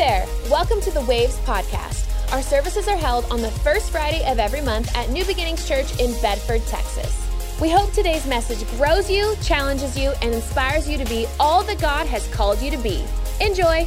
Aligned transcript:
there! 0.00 0.26
Welcome 0.48 0.80
to 0.80 0.90
the 0.90 1.02
Waves 1.02 1.36
Podcast. 1.40 2.32
Our 2.32 2.40
services 2.40 2.88
are 2.88 2.96
held 2.96 3.26
on 3.30 3.42
the 3.42 3.50
first 3.50 3.90
Friday 3.90 4.24
of 4.24 4.38
every 4.38 4.62
month 4.62 4.96
at 4.96 5.10
New 5.10 5.26
Beginnings 5.26 5.68
Church 5.68 5.92
in 6.00 6.18
Bedford, 6.22 6.62
Texas. 6.68 7.28
We 7.60 7.68
hope 7.68 7.92
today's 7.92 8.26
message 8.26 8.66
grows 8.78 9.10
you, 9.10 9.36
challenges 9.42 9.98
you, 9.98 10.14
and 10.22 10.32
inspires 10.32 10.88
you 10.88 10.96
to 10.96 11.04
be 11.04 11.26
all 11.38 11.62
that 11.64 11.82
God 11.82 12.06
has 12.06 12.26
called 12.32 12.62
you 12.62 12.70
to 12.70 12.78
be. 12.78 13.04
Enjoy! 13.42 13.84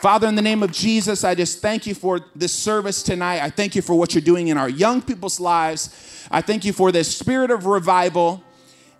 Father, 0.00 0.28
in 0.28 0.36
the 0.36 0.42
name 0.42 0.62
of 0.62 0.70
Jesus, 0.70 1.24
I 1.24 1.34
just 1.34 1.60
thank 1.60 1.88
you 1.88 1.94
for 1.96 2.20
this 2.36 2.52
service 2.52 3.02
tonight. 3.02 3.42
I 3.42 3.50
thank 3.50 3.74
you 3.74 3.82
for 3.82 3.96
what 3.96 4.14
you're 4.14 4.22
doing 4.22 4.46
in 4.46 4.56
our 4.56 4.68
young 4.68 5.02
people's 5.02 5.40
lives. 5.40 5.90
I 6.30 6.40
thank 6.40 6.64
you 6.64 6.72
for 6.72 6.92
this 6.92 7.16
spirit 7.16 7.50
of 7.50 7.66
revival. 7.66 8.44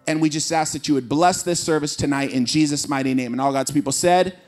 And 0.07 0.21
we 0.21 0.29
just 0.29 0.53
ask 0.53 0.73
that 0.73 0.89
you 0.89 0.95
would 0.95 1.09
bless 1.09 1.43
this 1.43 1.59
service 1.59 1.97
tonight 1.97 2.31
in 2.31 2.47
Jesus' 2.47 2.89
mighty 2.89 3.15
name. 3.15 3.33
And 3.33 3.41
all 3.41 3.53
God's 3.53 3.71
people 3.71 3.93
said, 3.93 4.39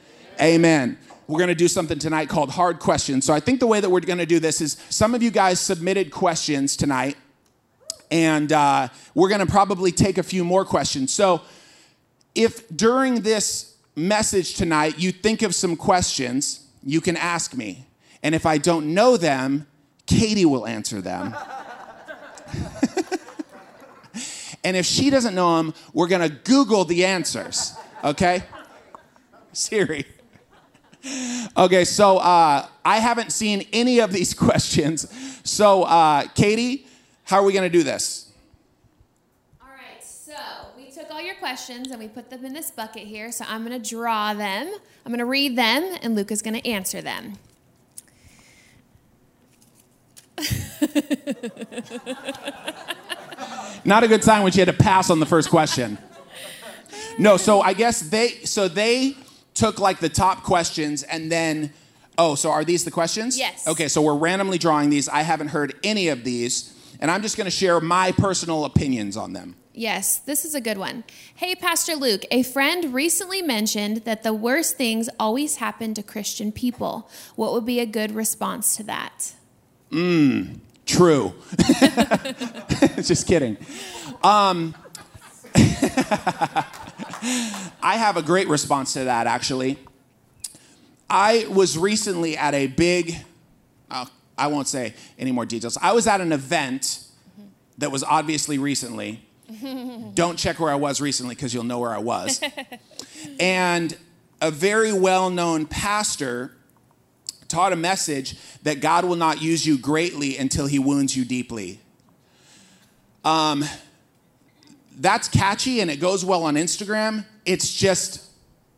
Amen. 0.40 0.98
We're 1.26 1.38
going 1.38 1.48
to 1.48 1.54
do 1.54 1.68
something 1.68 1.98
tonight 1.98 2.28
called 2.28 2.50
hard 2.50 2.78
questions. 2.78 3.26
So 3.26 3.34
I 3.34 3.40
think 3.40 3.60
the 3.60 3.66
way 3.66 3.80
that 3.80 3.90
we're 3.90 4.00
going 4.00 4.18
to 4.18 4.26
do 4.26 4.40
this 4.40 4.62
is 4.62 4.78
some 4.88 5.14
of 5.14 5.22
you 5.22 5.30
guys 5.30 5.60
submitted 5.60 6.10
questions 6.10 6.74
tonight, 6.74 7.18
and 8.10 8.50
uh, 8.50 8.88
we're 9.14 9.28
going 9.28 9.44
to 9.44 9.46
probably 9.46 9.92
take 9.92 10.16
a 10.16 10.22
few 10.22 10.42
more 10.42 10.64
questions. 10.64 11.12
So 11.12 11.42
if 12.34 12.66
during 12.74 13.20
this 13.20 13.77
message 13.94 14.54
tonight 14.54 14.98
you 14.98 15.12
think 15.12 15.42
of 15.42 15.54
some 15.54 15.77
questions, 15.77 16.66
you 16.82 17.02
can 17.02 17.16
ask 17.16 17.54
me. 17.54 17.86
And 18.22 18.34
if 18.34 18.46
I 18.46 18.56
don't 18.56 18.94
know 18.94 19.16
them, 19.18 19.66
Katie 20.06 20.46
will 20.46 20.66
answer 20.66 21.02
them. 21.02 21.36
and 24.68 24.77
if 24.77 24.84
she 24.84 25.08
doesn't 25.08 25.34
know 25.34 25.56
them, 25.56 25.72
we're 25.95 26.08
going 26.08 26.20
to 26.20 26.28
Google 26.28 26.84
the 26.84 27.06
answers, 27.06 27.74
okay? 28.04 28.42
Siri. 29.50 30.05
Okay, 31.56 31.86
so 31.86 32.19
uh, 32.19 32.66
I 32.84 32.98
haven't 32.98 33.33
seen 33.33 33.66
any 33.72 33.98
of 33.98 34.12
these 34.12 34.34
questions. 34.34 35.11
So, 35.42 35.84
uh, 35.84 36.24
Katie, 36.34 36.86
how 37.24 37.39
are 37.39 37.44
we 37.44 37.55
going 37.55 37.64
to 37.64 37.78
do 37.78 37.83
this? 37.83 38.30
All 39.62 39.69
right, 39.69 40.05
so 40.05 40.34
we 40.77 40.91
took 40.91 41.11
all 41.11 41.22
your 41.22 41.36
questions 41.36 41.91
and 41.91 41.98
we 41.98 42.08
put 42.08 42.28
them 42.28 42.44
in 42.44 42.52
this 42.52 42.70
bucket 42.70 43.05
here. 43.05 43.33
So 43.33 43.46
I'm 43.48 43.66
going 43.66 43.83
to 43.83 43.91
draw 43.91 44.34
them, 44.34 44.70
I'm 45.06 45.11
going 45.11 45.19
to 45.19 45.24
read 45.24 45.56
them, 45.56 45.96
and 46.02 46.14
Luke 46.14 46.30
is 46.30 46.42
going 46.42 46.61
to 46.61 46.69
answer 46.69 47.00
them. 47.00 47.39
Not 53.84 54.05
a 54.05 54.08
good 54.08 54.25
sign 54.25 54.42
when 54.42 54.53
she 54.53 54.61
had 54.61 54.69
to 54.69 54.72
pass 54.72 55.11
on 55.11 55.20
the 55.20 55.27
first 55.27 55.50
question. 55.50 55.98
No, 57.19 57.36
so 57.36 57.61
I 57.61 57.72
guess 57.72 58.00
they 58.00 58.28
so 58.45 58.69
they 58.69 59.17
took 59.55 59.80
like 59.80 59.98
the 59.98 60.08
top 60.08 60.45
questions 60.45 61.03
and 61.03 61.33
then 61.33 61.72
oh, 62.19 62.34
so 62.34 62.50
are 62.50 62.64
these 62.64 62.84
the 62.84 62.91
questions? 62.91 63.39
Yes. 63.39 63.67
Okay, 63.67 63.89
so 63.89 64.03
we're 64.03 64.17
randomly 64.17 64.58
drawing 64.58 64.91
these. 64.91 65.08
I 65.08 65.22
haven't 65.22 65.48
heard 65.48 65.75
any 65.83 66.08
of 66.08 66.25
these, 66.25 66.75
and 67.00 67.11
I'm 67.11 67.22
just 67.22 67.36
going 67.36 67.47
to 67.47 67.50
share 67.50 67.80
my 67.80 68.12
personal 68.12 68.64
opinions 68.64 69.17
on 69.17 69.33
them. 69.33 69.55
Yes, 69.73 70.19
this 70.19 70.45
is 70.45 70.56
a 70.56 70.61
good 70.61 70.77
one. 70.77 71.05
Hey, 71.36 71.55
Pastor 71.55 71.95
Luke, 71.95 72.25
a 72.33 72.42
friend 72.42 72.92
recently 72.92 73.42
mentioned 73.42 73.98
that 73.98 74.25
the 74.25 74.34
worst 74.34 74.77
things 74.77 75.08
always 75.20 75.56
happen 75.56 75.95
to 75.95 76.02
Christian 76.02 76.50
people. 76.50 77.08
What 77.36 77.52
would 77.52 77.64
be 77.64 77.78
a 77.78 77.86
good 77.86 78.11
response 78.11 78.77
to 78.77 78.83
that? 78.84 79.34
Mmm, 79.92 80.58
true. 80.89 81.34
just 83.03 83.28
kidding. 83.28 83.56
Um, 84.25 84.75
I 87.83 87.97
have 87.97 88.17
a 88.17 88.22
great 88.22 88.48
response 88.48 88.95
to 88.95 89.05
that, 89.05 89.27
actually. 89.27 89.78
I 91.08 91.47
was 91.48 91.78
recently 91.78 92.36
at 92.36 92.55
a 92.55 92.67
big, 92.67 93.14
uh, 93.90 94.07
I 94.36 94.48
won't 94.48 94.67
say 94.67 94.95
any 95.18 95.30
more 95.30 95.46
details. 95.46 95.79
I 95.80 95.92
was 95.92 96.07
at 96.07 96.20
an 96.20 96.33
event 96.33 97.05
that 97.79 97.92
was 97.92 98.02
obviously 98.02 98.58
recently. 98.58 99.23
Don't 100.14 100.39
check 100.39 100.61
where 100.61 100.70
I 100.70 100.74
was 100.74 101.01
recently 101.01 101.35
because 101.35 101.55
you'll 101.55 101.64
know 101.64 101.79
where 101.79 101.92
I 101.92 101.98
was. 101.98 102.41
and 103.41 103.96
a 104.41 104.51
very 104.51 104.92
well 104.92 105.30
known 105.30 105.64
pastor 105.64 106.58
taught 107.48 107.73
a 107.73 107.77
message 107.77 108.36
that 108.63 108.81
God 108.81 109.05
will 109.05 109.17
not 109.17 109.42
use 109.42 109.67
you 109.67 109.79
greatly 109.79 110.36
until 110.36 110.67
he 110.67 110.79
wounds 110.79 111.17
you 111.17 111.25
deeply. 111.25 111.81
Um, 113.25 113.64
that's 114.98 115.29
catchy 115.29 115.81
and 115.81 115.91
it 115.91 116.01
goes 116.01 116.25
well 116.25 116.45
on 116.45 116.55
Instagram. 116.55 117.25
It's 117.45 117.75
just, 117.75 118.25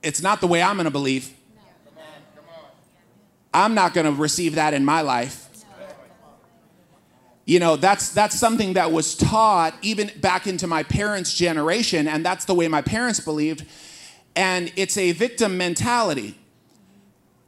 it's 0.03 0.23
not 0.23 0.41
the 0.41 0.47
way 0.47 0.63
I'm 0.63 0.77
gonna 0.77 0.91
believe. 0.91 1.35
I'm 3.53 3.75
not 3.75 3.95
gonna 3.95 4.13
receive 4.13 4.55
that 4.55 4.75
in 4.75 4.85
my 4.85 5.01
life. 5.01 5.49
You 7.47 7.59
know, 7.59 7.75
that's 7.75 8.11
that's 8.11 8.39
something 8.39 8.75
that 8.75 8.93
was 8.93 9.17
taught 9.17 9.75
even 9.83 10.13
back 10.21 10.47
into 10.47 10.69
my 10.69 10.85
parents' 10.85 11.35
generation, 11.35 12.07
and 12.07 12.25
that's 12.25 12.45
the 12.45 12.55
way 12.55 12.69
my 12.69 12.81
parents 12.81 13.19
believed. 13.19 13.67
And 14.37 14.73
it's 14.77 14.97
a 14.97 15.11
victim 15.11 15.57
mentality. 15.57 16.39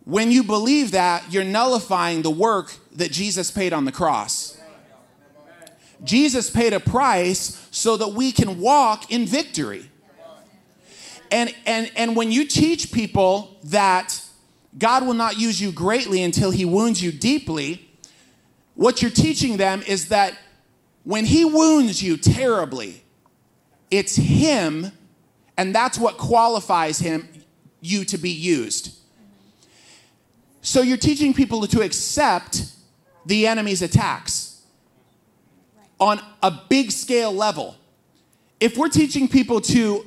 When 0.05 0.33
you 0.33 0.43
believe 0.43 0.91
that, 0.93 1.33
you're 1.33 1.45
nullifying 1.45 2.23
the 2.23 2.31
work 2.31 2.75
that 2.93 3.13
Jesus 3.13 3.51
paid 3.51 3.73
on 3.73 3.85
the 3.85 3.93
cross. 3.93 4.59
Jesus 6.03 6.51
paid 6.51 6.73
a 6.73 6.81
price 6.81 7.69
so 7.71 7.97
that 7.97 8.09
we 8.09 8.33
can 8.33 8.59
walk 8.59 9.13
in 9.13 9.27
victory. 9.27 9.89
And, 11.31 11.55
and, 11.65 11.91
and 11.97 12.17
when 12.17 12.33
you 12.33 12.45
teach 12.47 12.93
people 12.93 13.57
that 13.65 14.21
God 14.77 15.07
will 15.07 15.15
not 15.15 15.39
use 15.39 15.61
you 15.61 15.71
greatly 15.71 16.23
until 16.23 16.51
he 16.51 16.65
wounds 16.65 17.03
you 17.03 17.13
deeply, 17.13 17.89
what 18.75 19.03
you're 19.03 19.11
teaching 19.11 19.57
them 19.57 19.83
is 19.87 20.09
that 20.09 20.37
when 21.05 21.25
he 21.25 21.45
wounds 21.45 22.03
you 22.03 22.17
terribly, 22.17 23.03
it's 23.91 24.17
him, 24.17 24.91
and 25.57 25.75
that's 25.75 25.99
what 25.99 26.17
qualifies 26.19 26.99
him, 26.99 27.29
you 27.81 28.05
to 28.07 28.19
be 28.19 28.31
used. 28.31 28.99
So 30.63 30.81
you're 30.81 30.97
teaching 30.97 31.35
people 31.35 31.67
to 31.67 31.83
accept 31.83 32.73
the 33.27 33.47
enemy's 33.49 33.83
attacks 33.83 34.63
on 35.99 36.21
a 36.43 36.53
big 36.69 36.93
scale 36.93 37.33
level. 37.33 37.77
If 38.61 38.79
we're 38.79 38.89
teaching 38.89 39.29
people 39.29 39.61
to 39.61 40.07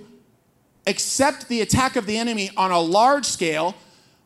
accept 0.87 1.49
the 1.49 1.59
attack 1.59 1.97
of 1.97 2.05
the 2.05 2.17
enemy 2.17 2.51
on 2.55 2.71
a 2.71 2.79
large 2.79 3.25
scale, 3.25 3.75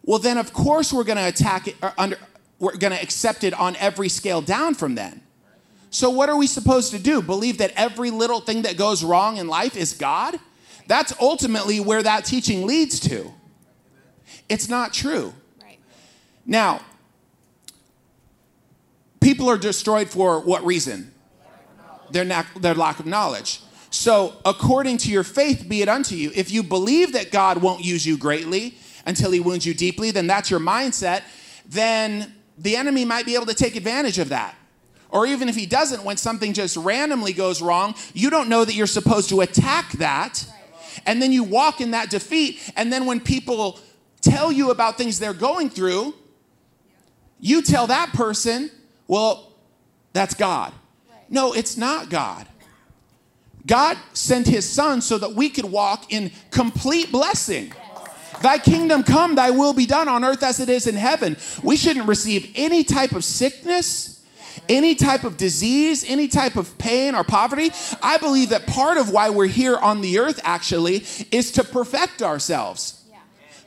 well, 0.04 0.20
then 0.20 0.38
of 0.38 0.54
course 0.54 0.94
we're 0.94 1.04
going 1.04 1.18
to 1.18 1.28
attack 1.28 1.68
it 1.68 1.76
under, 1.98 2.18
we're 2.60 2.78
going 2.78 2.94
to 2.94 3.02
accept 3.02 3.44
it 3.44 3.54
on 3.56 3.76
every 3.78 4.08
scale 4.08 4.42
down 4.42 4.76
from 4.76 4.94
then. 4.94 5.22
So, 5.90 6.12
what 6.12 6.30
are 6.30 6.38
we 6.38 6.46
supposed 6.46 6.92
to 6.92 7.00
do? 7.00 7.24
Believe 7.24 7.58
that 7.58 7.74
every 7.76 8.12
little 8.12 8.40
thing 8.40 8.62
that 8.62 8.78
goes 8.78 9.04
wrong 9.04 9.38
in 9.38 9.48
life 9.48 9.76
is 9.76 9.94
God? 9.94 10.40
That's 10.86 11.14
ultimately 11.20 11.80
where 11.80 12.04
that 12.04 12.26
teaching 12.26 12.68
leads 12.68 13.00
to. 13.02 13.34
It's 14.48 14.70
not 14.70 14.94
true. 14.94 15.34
Now, 16.50 16.82
people 19.22 19.48
are 19.52 19.58
destroyed 19.58 20.10
for 20.10 20.40
what 20.40 20.66
reason? 20.66 21.14
Their, 22.10 22.26
na- 22.26 22.44
their 22.60 22.74
lack 22.74 23.00
of 23.00 23.06
knowledge. 23.06 23.62
So, 23.92 24.34
according 24.44 24.98
to 25.00 25.12
your 25.12 25.24
faith, 25.24 25.70
be 25.70 25.84
it 25.84 25.88
unto 25.88 26.16
you. 26.16 26.32
If 26.34 26.52
you 26.52 26.64
believe 26.64 27.14
that 27.14 27.32
God 27.32 27.62
won't 27.62 27.86
use 27.86 28.04
you 28.04 28.18
greatly 28.18 28.74
until 29.06 29.30
he 29.30 29.40
wounds 29.40 29.64
you 29.64 29.76
deeply, 29.76 30.10
then 30.10 30.26
that's 30.26 30.50
your 30.50 30.60
mindset. 30.60 31.22
Then 31.68 32.34
the 32.58 32.76
enemy 32.76 33.06
might 33.06 33.28
be 33.28 33.36
able 33.36 33.46
to 33.46 33.54
take 33.54 33.76
advantage 33.76 34.18
of 34.18 34.30
that. 34.30 34.56
Or 35.12 35.28
even 35.28 35.50
if 35.50 35.56
he 35.56 35.68
doesn't, 35.68 36.04
when 36.04 36.18
something 36.18 36.54
just 36.54 36.78
randomly 36.78 37.34
goes 37.34 37.62
wrong, 37.62 37.94
you 38.14 38.32
don't 38.32 38.50
know 38.50 38.66
that 38.66 38.74
you're 38.74 38.88
supposed 38.88 39.30
to 39.30 39.42
attack 39.42 39.92
that. 39.94 40.48
And 41.06 41.22
then 41.22 41.32
you 41.32 41.44
walk 41.44 41.80
in 41.80 41.92
that 41.92 42.10
defeat. 42.10 42.60
And 42.76 42.92
then 42.92 43.06
when 43.06 43.20
people 43.20 43.80
tell 44.22 44.52
you 44.52 44.72
about 44.72 44.98
things 44.98 45.20
they're 45.20 45.34
going 45.36 45.70
through, 45.70 46.16
you 47.40 47.62
tell 47.62 47.88
that 47.88 48.14
person, 48.14 48.70
well, 49.08 49.52
that's 50.14 50.34
God. 50.34 50.74
No, 51.30 51.54
it's 51.54 51.78
not 51.78 52.10
God. 52.10 52.48
God 53.66 53.98
sent 54.14 54.48
his 54.48 54.68
son 54.68 55.02
so 55.02 55.18
that 55.18 55.34
we 55.34 55.50
could 55.50 55.66
walk 55.66 56.12
in 56.12 56.32
complete 56.50 57.12
blessing. 57.12 57.74
Thy 58.42 58.58
kingdom 58.58 59.04
come, 59.04 59.36
thy 59.36 59.52
will 59.52 59.74
be 59.74 59.86
done 59.86 60.08
on 60.08 60.24
earth 60.24 60.44
as 60.44 60.60
it 60.60 60.70
is 60.70 60.88
in 60.88 60.96
heaven. 60.96 61.38
We 61.62 61.76
shouldn't 61.76 62.08
receive 62.08 62.52
any 62.56 62.84
type 62.84 63.12
of 63.12 63.24
sickness, 63.24 64.26
any 64.68 64.96
type 64.96 65.24
of 65.24 65.38
disease, 65.38 66.06
any 66.08 66.28
type 66.28 66.56
of 66.56 66.78
pain 66.78 67.16
or 67.16 67.24
poverty. 67.24 67.72
I 68.02 68.18
believe 68.18 68.50
that 68.50 68.66
part 68.66 68.98
of 68.98 69.12
why 69.12 69.30
we're 69.30 69.48
here 69.48 69.78
on 69.78 70.02
the 70.02 70.20
earth 70.20 70.40
actually 70.44 71.04
is 71.32 71.52
to 71.54 71.64
perfect 71.64 72.22
ourselves 72.22 72.99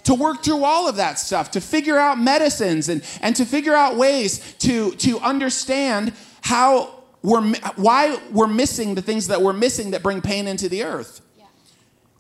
to 0.04 0.14
work 0.14 0.42
through 0.42 0.64
all 0.64 0.88
of 0.88 0.96
that 0.96 1.18
stuff, 1.18 1.50
to 1.52 1.60
figure 1.60 1.98
out 1.98 2.18
medicines 2.18 2.88
and, 2.88 3.04
and 3.20 3.36
to 3.36 3.44
figure 3.44 3.74
out 3.74 3.96
ways 3.96 4.54
to, 4.58 4.92
to 4.92 5.18
understand 5.20 6.12
how 6.40 7.02
we're, 7.22 7.54
why 7.76 8.18
we're 8.30 8.48
missing 8.48 8.94
the 8.94 9.02
things 9.02 9.28
that 9.28 9.40
we're 9.40 9.52
missing 9.52 9.92
that 9.92 10.02
bring 10.02 10.20
pain 10.20 10.48
into 10.48 10.68
the 10.68 10.82
earth. 10.82 11.20
Yeah. 11.38 11.44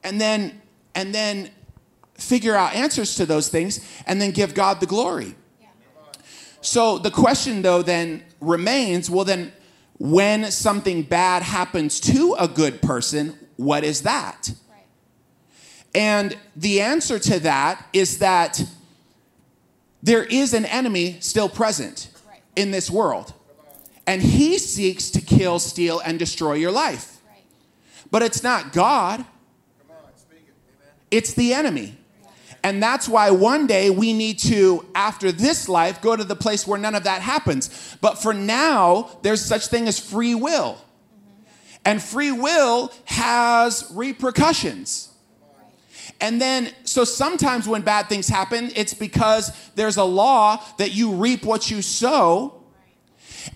And 0.04 0.20
then, 0.20 0.60
and 0.94 1.14
then 1.14 1.50
figure 2.14 2.54
out 2.54 2.74
answers 2.74 3.16
to 3.16 3.26
those 3.26 3.48
things 3.48 3.80
and 4.06 4.20
then 4.20 4.30
give 4.30 4.54
God 4.54 4.80
the 4.80 4.86
glory. 4.86 5.34
So 6.60 6.98
the 6.98 7.10
question, 7.10 7.62
though, 7.62 7.82
then 7.82 8.22
remains 8.40 9.10
well, 9.10 9.24
then, 9.24 9.52
when 9.98 10.50
something 10.50 11.02
bad 11.02 11.44
happens 11.44 12.00
to 12.00 12.34
a 12.36 12.48
good 12.48 12.82
person, 12.82 13.38
what 13.56 13.84
is 13.84 14.02
that? 14.02 14.52
And 15.94 16.36
the 16.56 16.80
answer 16.80 17.18
to 17.18 17.40
that 17.40 17.86
is 17.92 18.18
that 18.18 18.62
there 20.02 20.24
is 20.24 20.54
an 20.54 20.64
enemy 20.64 21.18
still 21.20 21.48
present 21.48 22.08
in 22.56 22.70
this 22.70 22.90
world. 22.90 23.34
And 24.06 24.20
he 24.20 24.58
seeks 24.58 25.10
to 25.10 25.20
kill, 25.20 25.58
steal, 25.58 26.00
and 26.00 26.18
destroy 26.18 26.54
your 26.54 26.72
life. 26.72 27.20
But 28.10 28.22
it's 28.22 28.42
not 28.42 28.72
God, 28.72 29.24
it's 31.10 31.34
the 31.34 31.54
enemy. 31.54 31.96
And 32.64 32.82
that's 32.82 33.08
why 33.08 33.30
one 33.30 33.66
day 33.66 33.90
we 33.90 34.12
need 34.12 34.38
to, 34.40 34.86
after 34.94 35.32
this 35.32 35.68
life, 35.68 36.00
go 36.00 36.14
to 36.14 36.22
the 36.22 36.36
place 36.36 36.66
where 36.66 36.78
none 36.78 36.94
of 36.94 37.04
that 37.04 37.20
happens. 37.20 37.96
But 38.00 38.22
for 38.22 38.32
now, 38.32 39.18
there's 39.22 39.44
such 39.44 39.66
thing 39.66 39.88
as 39.88 39.98
free 39.98 40.34
will. 40.36 40.74
Mm-hmm. 40.74 41.80
And 41.84 42.02
free 42.02 42.30
will 42.30 42.92
has 43.06 43.90
repercussions. 43.92 45.11
And 46.20 46.40
then, 46.40 46.70
so 46.84 47.04
sometimes 47.04 47.66
when 47.66 47.82
bad 47.82 48.08
things 48.08 48.28
happen, 48.28 48.70
it's 48.76 48.94
because 48.94 49.50
there's 49.74 49.96
a 49.96 50.04
law 50.04 50.62
that 50.78 50.94
you 50.94 51.12
reap 51.12 51.44
what 51.44 51.70
you 51.70 51.82
sow. 51.82 52.62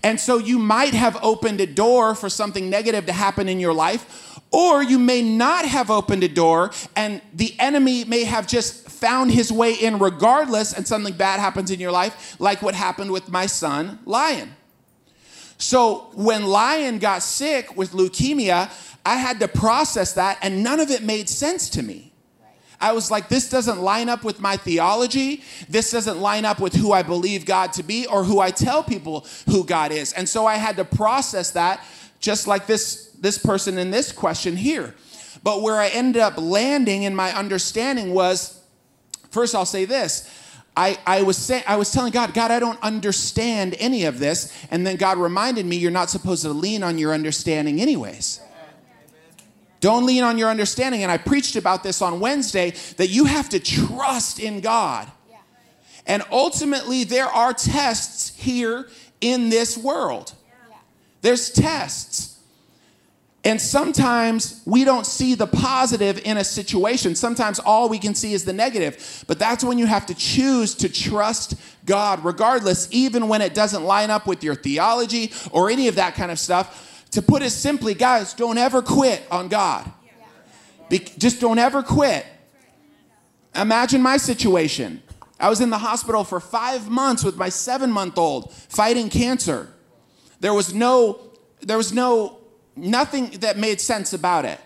And 0.03 0.19
so 0.19 0.37
you 0.37 0.59
might 0.59 0.93
have 0.93 1.17
opened 1.23 1.61
a 1.61 1.65
door 1.65 2.13
for 2.13 2.29
something 2.29 2.69
negative 2.69 3.05
to 3.05 3.13
happen 3.13 3.47
in 3.47 3.59
your 3.59 3.73
life, 3.73 4.37
or 4.51 4.83
you 4.83 4.99
may 4.99 5.21
not 5.21 5.65
have 5.65 5.89
opened 5.89 6.23
a 6.23 6.27
door 6.27 6.71
and 6.95 7.21
the 7.33 7.55
enemy 7.59 8.03
may 8.03 8.25
have 8.25 8.47
just 8.47 8.89
found 8.89 9.31
his 9.31 9.51
way 9.51 9.73
in 9.73 9.99
regardless, 9.99 10.73
and 10.73 10.87
something 10.87 11.13
bad 11.13 11.39
happens 11.39 11.71
in 11.71 11.79
your 11.79 11.91
life, 11.91 12.35
like 12.39 12.61
what 12.61 12.73
happened 12.75 13.11
with 13.11 13.29
my 13.29 13.45
son, 13.45 13.99
Lion. 14.05 14.55
So 15.57 16.09
when 16.13 16.45
Lion 16.45 16.99
got 16.99 17.23
sick 17.23 17.77
with 17.77 17.91
leukemia, 17.91 18.69
I 19.05 19.15
had 19.15 19.39
to 19.39 19.47
process 19.47 20.13
that, 20.13 20.37
and 20.41 20.63
none 20.63 20.79
of 20.79 20.89
it 20.89 21.03
made 21.03 21.29
sense 21.29 21.69
to 21.71 21.83
me. 21.83 22.06
I 22.79 22.93
was 22.93 23.09
like, 23.09 23.27
this 23.27 23.49
doesn't 23.49 23.79
line 23.79 24.07
up 24.07 24.23
with 24.23 24.39
my 24.39 24.57
theology. 24.57 25.43
This 25.67 25.91
doesn't 25.91 26.19
line 26.19 26.45
up 26.45 26.59
with 26.59 26.75
who 26.75 26.91
I 26.91 27.03
believe 27.03 27.45
God 27.45 27.73
to 27.73 27.83
be 27.83 28.05
or 28.05 28.23
who 28.23 28.39
I 28.39 28.51
tell 28.51 28.83
people 28.83 29.25
who 29.47 29.63
God 29.63 29.91
is. 29.91 30.13
And 30.13 30.29
so 30.29 30.45
I 30.45 30.55
had 30.55 30.75
to 30.77 30.85
process 30.85 31.51
that, 31.51 31.83
just 32.19 32.47
like 32.47 32.67
this, 32.67 33.15
this 33.19 33.37
person 33.37 33.77
in 33.77 33.89
this 33.89 34.11
question 34.11 34.55
here. 34.55 34.93
But 35.43 35.61
where 35.61 35.77
I 35.77 35.87
ended 35.87 36.21
up 36.21 36.37
landing 36.37 37.03
in 37.03 37.15
my 37.15 37.35
understanding 37.35 38.13
was 38.13 38.57
First, 39.31 39.55
I'll 39.55 39.65
say 39.65 39.85
this. 39.85 40.33
I, 40.75 40.97
I, 41.05 41.23
was 41.23 41.37
saying, 41.37 41.63
I 41.67 41.75
was 41.75 41.91
telling 41.91 42.11
God, 42.11 42.33
God, 42.33 42.51
I 42.51 42.59
don't 42.59 42.81
understand 42.83 43.75
any 43.79 44.05
of 44.05 44.19
this. 44.19 44.51
And 44.69 44.85
then 44.85 44.95
God 44.95 45.17
reminded 45.17 45.65
me, 45.65 45.75
you're 45.75 45.91
not 45.91 46.09
supposed 46.09 46.43
to 46.43 46.49
lean 46.49 46.83
on 46.83 46.97
your 46.97 47.13
understanding, 47.13 47.81
anyways. 47.81 48.39
Don't 49.79 50.05
lean 50.05 50.23
on 50.23 50.37
your 50.37 50.49
understanding. 50.49 51.03
And 51.03 51.11
I 51.11 51.17
preached 51.17 51.55
about 51.55 51.83
this 51.83 52.01
on 52.01 52.19
Wednesday 52.19 52.71
that 52.97 53.09
you 53.09 53.25
have 53.25 53.49
to 53.49 53.59
trust 53.59 54.39
in 54.39 54.61
God. 54.61 55.09
And 56.05 56.23
ultimately, 56.31 57.03
there 57.03 57.27
are 57.27 57.53
tests 57.53 58.35
here 58.35 58.87
in 59.19 59.49
this 59.49 59.77
world. 59.77 60.33
There's 61.21 61.51
tests. 61.51 62.39
And 63.43 63.61
sometimes 63.61 64.61
we 64.65 64.83
don't 64.83 65.05
see 65.05 65.33
the 65.33 65.47
positive 65.47 66.19
in 66.25 66.37
a 66.37 66.43
situation. 66.43 67.15
Sometimes 67.15 67.59
all 67.59 67.87
we 67.87 67.97
can 67.97 68.13
see 68.13 68.33
is 68.33 68.43
the 68.43 68.53
negative. 68.53 69.23
But 69.27 69.39
that's 69.39 69.63
when 69.63 69.77
you 69.77 69.85
have 69.85 70.05
to 70.07 70.13
choose 70.13 70.75
to 70.75 70.89
trust 70.89 71.55
God, 71.85 72.25
regardless, 72.25 72.89
even 72.91 73.29
when 73.29 73.41
it 73.41 73.53
doesn't 73.53 73.83
line 73.83 74.09
up 74.09 74.27
with 74.27 74.43
your 74.43 74.55
theology 74.55 75.31
or 75.51 75.69
any 75.69 75.87
of 75.87 75.95
that 75.95 76.15
kind 76.15 76.31
of 76.31 76.39
stuff. 76.39 76.96
To 77.11 77.21
put 77.21 77.41
it 77.41 77.51
simply, 77.51 77.93
guys, 77.93 78.33
don't 78.33 78.57
ever 78.57 78.81
quit 78.81 79.23
on 79.31 79.47
God. 79.47 79.89
Be- 80.89 80.99
just 80.99 81.41
don't 81.41 81.59
ever 81.59 81.83
quit. 81.83 82.25
Imagine 83.55 84.01
my 84.01 84.17
situation. 84.17 85.01
I 85.39 85.49
was 85.49 85.61
in 85.61 85.69
the 85.69 85.77
hospital 85.77 86.23
for 86.23 86.39
five 86.39 86.89
months 86.89 87.23
with 87.23 87.37
my 87.37 87.49
seven 87.49 87.91
month 87.91 88.17
old 88.17 88.51
fighting 88.51 89.09
cancer. 89.09 89.73
There 90.39 90.53
was 90.53 90.73
no, 90.73 91.19
there 91.61 91.77
was 91.77 91.93
no 91.93 92.39
nothing 92.75 93.31
that 93.39 93.57
made 93.57 93.81
sense 93.81 94.13
about 94.13 94.45
it. 94.45 94.59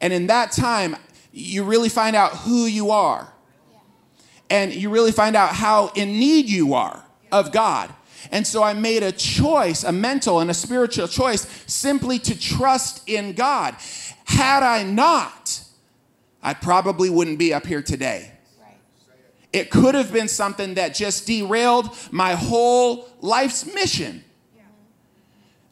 And 0.00 0.12
in 0.12 0.28
that 0.28 0.52
time, 0.52 0.96
you 1.32 1.64
really 1.64 1.88
find 1.88 2.14
out 2.16 2.32
who 2.32 2.66
you 2.66 2.90
are. 2.90 3.32
And 4.50 4.72
you 4.72 4.90
really 4.90 5.12
find 5.12 5.36
out 5.36 5.50
how 5.50 5.88
in 5.94 6.12
need 6.12 6.48
you 6.48 6.74
are 6.74 7.04
of 7.30 7.52
God. 7.52 7.92
And 8.30 8.46
so 8.46 8.62
I 8.62 8.72
made 8.72 9.02
a 9.02 9.12
choice, 9.12 9.84
a 9.84 9.92
mental 9.92 10.40
and 10.40 10.50
a 10.50 10.54
spiritual 10.54 11.08
choice, 11.08 11.46
simply 11.66 12.18
to 12.20 12.38
trust 12.38 13.08
in 13.08 13.32
God. 13.32 13.76
Had 14.24 14.62
I 14.62 14.82
not, 14.82 15.62
I 16.42 16.54
probably 16.54 17.10
wouldn't 17.10 17.38
be 17.38 17.54
up 17.54 17.66
here 17.66 17.82
today. 17.82 18.32
It 19.52 19.70
could 19.70 19.94
have 19.94 20.12
been 20.12 20.28
something 20.28 20.74
that 20.74 20.94
just 20.94 21.26
derailed 21.26 21.96
my 22.10 22.34
whole 22.34 23.08
life's 23.20 23.64
mission. 23.72 24.22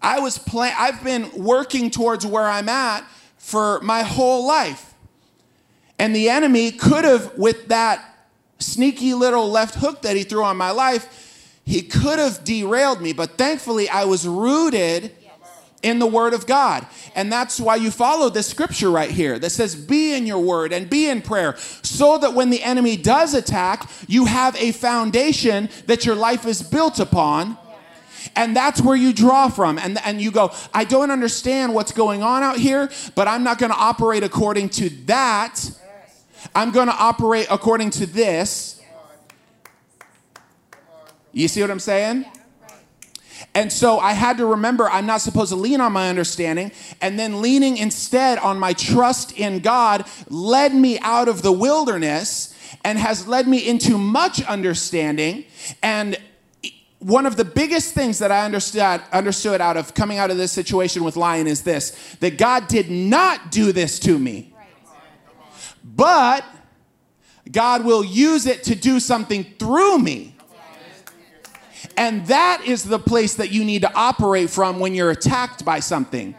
I 0.00 0.20
was 0.20 0.38
plan- 0.38 0.74
I've 0.78 1.02
been 1.04 1.30
working 1.34 1.90
towards 1.90 2.24
where 2.24 2.46
I'm 2.46 2.68
at 2.68 3.04
for 3.38 3.80
my 3.80 4.02
whole 4.02 4.46
life. 4.46 4.94
And 5.98 6.14
the 6.14 6.28
enemy 6.28 6.72
could 6.72 7.04
have, 7.04 7.36
with 7.36 7.68
that 7.68 8.28
sneaky 8.58 9.14
little 9.14 9.50
left 9.50 9.74
hook 9.76 10.02
that 10.02 10.16
he 10.16 10.22
threw 10.22 10.44
on 10.44 10.56
my 10.56 10.70
life, 10.70 11.25
he 11.66 11.82
could 11.82 12.18
have 12.18 12.42
derailed 12.44 13.02
me. 13.02 13.12
But 13.12 13.36
thankfully, 13.36 13.88
I 13.90 14.04
was 14.04 14.26
rooted 14.26 15.12
in 15.82 15.98
the 15.98 16.06
Word 16.06 16.32
of 16.32 16.46
God. 16.46 16.86
And 17.14 17.30
that's 17.30 17.60
why 17.60 17.76
you 17.76 17.90
follow 17.90 18.30
this 18.30 18.46
scripture 18.46 18.90
right 18.90 19.10
here 19.10 19.38
that 19.38 19.50
says, 19.50 19.74
Be 19.74 20.14
in 20.14 20.26
your 20.26 20.38
Word 20.38 20.72
and 20.72 20.88
be 20.88 21.08
in 21.08 21.20
prayer, 21.20 21.56
so 21.82 22.16
that 22.18 22.32
when 22.32 22.48
the 22.48 22.62
enemy 22.62 22.96
does 22.96 23.34
attack, 23.34 23.90
you 24.08 24.24
have 24.24 24.56
a 24.56 24.72
foundation 24.72 25.68
that 25.86 26.06
your 26.06 26.14
life 26.14 26.46
is 26.46 26.62
built 26.62 26.98
upon 26.98 27.58
and 28.34 28.56
that's 28.56 28.80
where 28.80 28.96
you 28.96 29.12
draw 29.12 29.48
from. 29.48 29.78
And, 29.78 29.98
and 30.04 30.20
you 30.20 30.30
go, 30.30 30.52
I 30.74 30.84
don't 30.84 31.10
understand 31.10 31.74
what's 31.74 31.92
going 31.92 32.22
on 32.22 32.42
out 32.42 32.58
here, 32.58 32.90
but 33.14 33.28
I'm 33.28 33.44
not 33.44 33.58
going 33.58 33.70
to 33.70 33.78
operate 33.78 34.22
according 34.22 34.70
to 34.70 34.90
that. 35.06 35.70
I'm 36.54 36.70
going 36.70 36.88
to 36.88 36.94
operate 36.94 37.46
according 37.50 37.90
to 37.90 38.06
this. 38.06 38.75
You 41.36 41.48
see 41.48 41.60
what 41.60 41.70
I'm 41.70 41.80
saying? 41.80 42.24
And 43.54 43.70
so 43.70 43.98
I 43.98 44.14
had 44.14 44.38
to 44.38 44.46
remember 44.46 44.88
I'm 44.88 45.04
not 45.04 45.20
supposed 45.20 45.50
to 45.50 45.56
lean 45.56 45.82
on 45.82 45.92
my 45.92 46.08
understanding. 46.08 46.72
And 47.02 47.18
then 47.18 47.42
leaning 47.42 47.76
instead 47.76 48.38
on 48.38 48.58
my 48.58 48.72
trust 48.72 49.38
in 49.38 49.58
God 49.58 50.06
led 50.30 50.74
me 50.74 50.98
out 51.00 51.28
of 51.28 51.42
the 51.42 51.52
wilderness 51.52 52.54
and 52.84 52.98
has 52.98 53.28
led 53.28 53.46
me 53.46 53.68
into 53.68 53.98
much 53.98 54.42
understanding. 54.44 55.44
And 55.82 56.16
one 57.00 57.26
of 57.26 57.36
the 57.36 57.44
biggest 57.44 57.92
things 57.92 58.18
that 58.20 58.32
I 58.32 58.46
understood, 58.46 59.02
understood 59.12 59.60
out 59.60 59.76
of 59.76 59.92
coming 59.92 60.16
out 60.16 60.30
of 60.30 60.38
this 60.38 60.52
situation 60.52 61.04
with 61.04 61.16
Lion 61.16 61.46
is 61.46 61.64
this 61.64 62.16
that 62.20 62.38
God 62.38 62.66
did 62.66 62.90
not 62.90 63.50
do 63.52 63.72
this 63.72 63.98
to 64.00 64.18
me. 64.18 64.54
But 65.84 66.46
God 67.52 67.84
will 67.84 68.02
use 68.02 68.46
it 68.46 68.64
to 68.64 68.74
do 68.74 69.00
something 69.00 69.44
through 69.58 69.98
me. 69.98 70.35
And 71.96 72.26
that 72.26 72.62
is 72.66 72.84
the 72.84 72.98
place 72.98 73.34
that 73.34 73.50
you 73.50 73.64
need 73.64 73.82
to 73.82 73.92
operate 73.94 74.50
from 74.50 74.80
when 74.80 74.94
you're 74.94 75.10
attacked 75.10 75.64
by 75.64 75.80
something. 75.80 76.34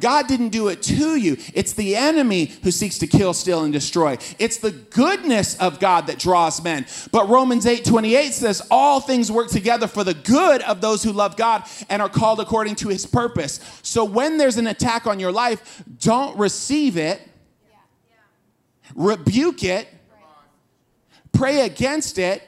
God 0.00 0.26
didn't 0.26 0.48
do 0.48 0.68
it 0.68 0.82
to 0.82 1.16
you. 1.16 1.36
It's 1.54 1.74
the 1.74 1.94
enemy 1.94 2.46
who 2.62 2.70
seeks 2.70 2.98
to 2.98 3.06
kill, 3.06 3.34
steal, 3.34 3.64
and 3.64 3.72
destroy. 3.72 4.16
It's 4.38 4.56
the 4.56 4.70
goodness 4.70 5.56
of 5.58 5.78
God 5.78 6.06
that 6.06 6.18
draws 6.18 6.62
men. 6.62 6.86
But 7.12 7.28
Romans 7.28 7.66
8 7.66 7.84
28 7.84 8.32
says, 8.32 8.66
All 8.70 9.00
things 9.00 9.30
work 9.30 9.48
together 9.48 9.86
for 9.86 10.02
the 10.04 10.14
good 10.14 10.62
of 10.62 10.80
those 10.80 11.02
who 11.02 11.12
love 11.12 11.36
God 11.36 11.64
and 11.88 12.00
are 12.00 12.08
called 12.08 12.40
according 12.40 12.76
to 12.76 12.88
his 12.88 13.06
purpose. 13.06 13.60
So 13.82 14.04
when 14.04 14.38
there's 14.38 14.56
an 14.56 14.66
attack 14.66 15.06
on 15.06 15.20
your 15.20 15.32
life, 15.32 15.84
don't 15.98 16.36
receive 16.38 16.96
it, 16.96 17.20
rebuke 18.94 19.62
it, 19.62 19.86
pray 21.32 21.60
against 21.60 22.18
it, 22.18 22.42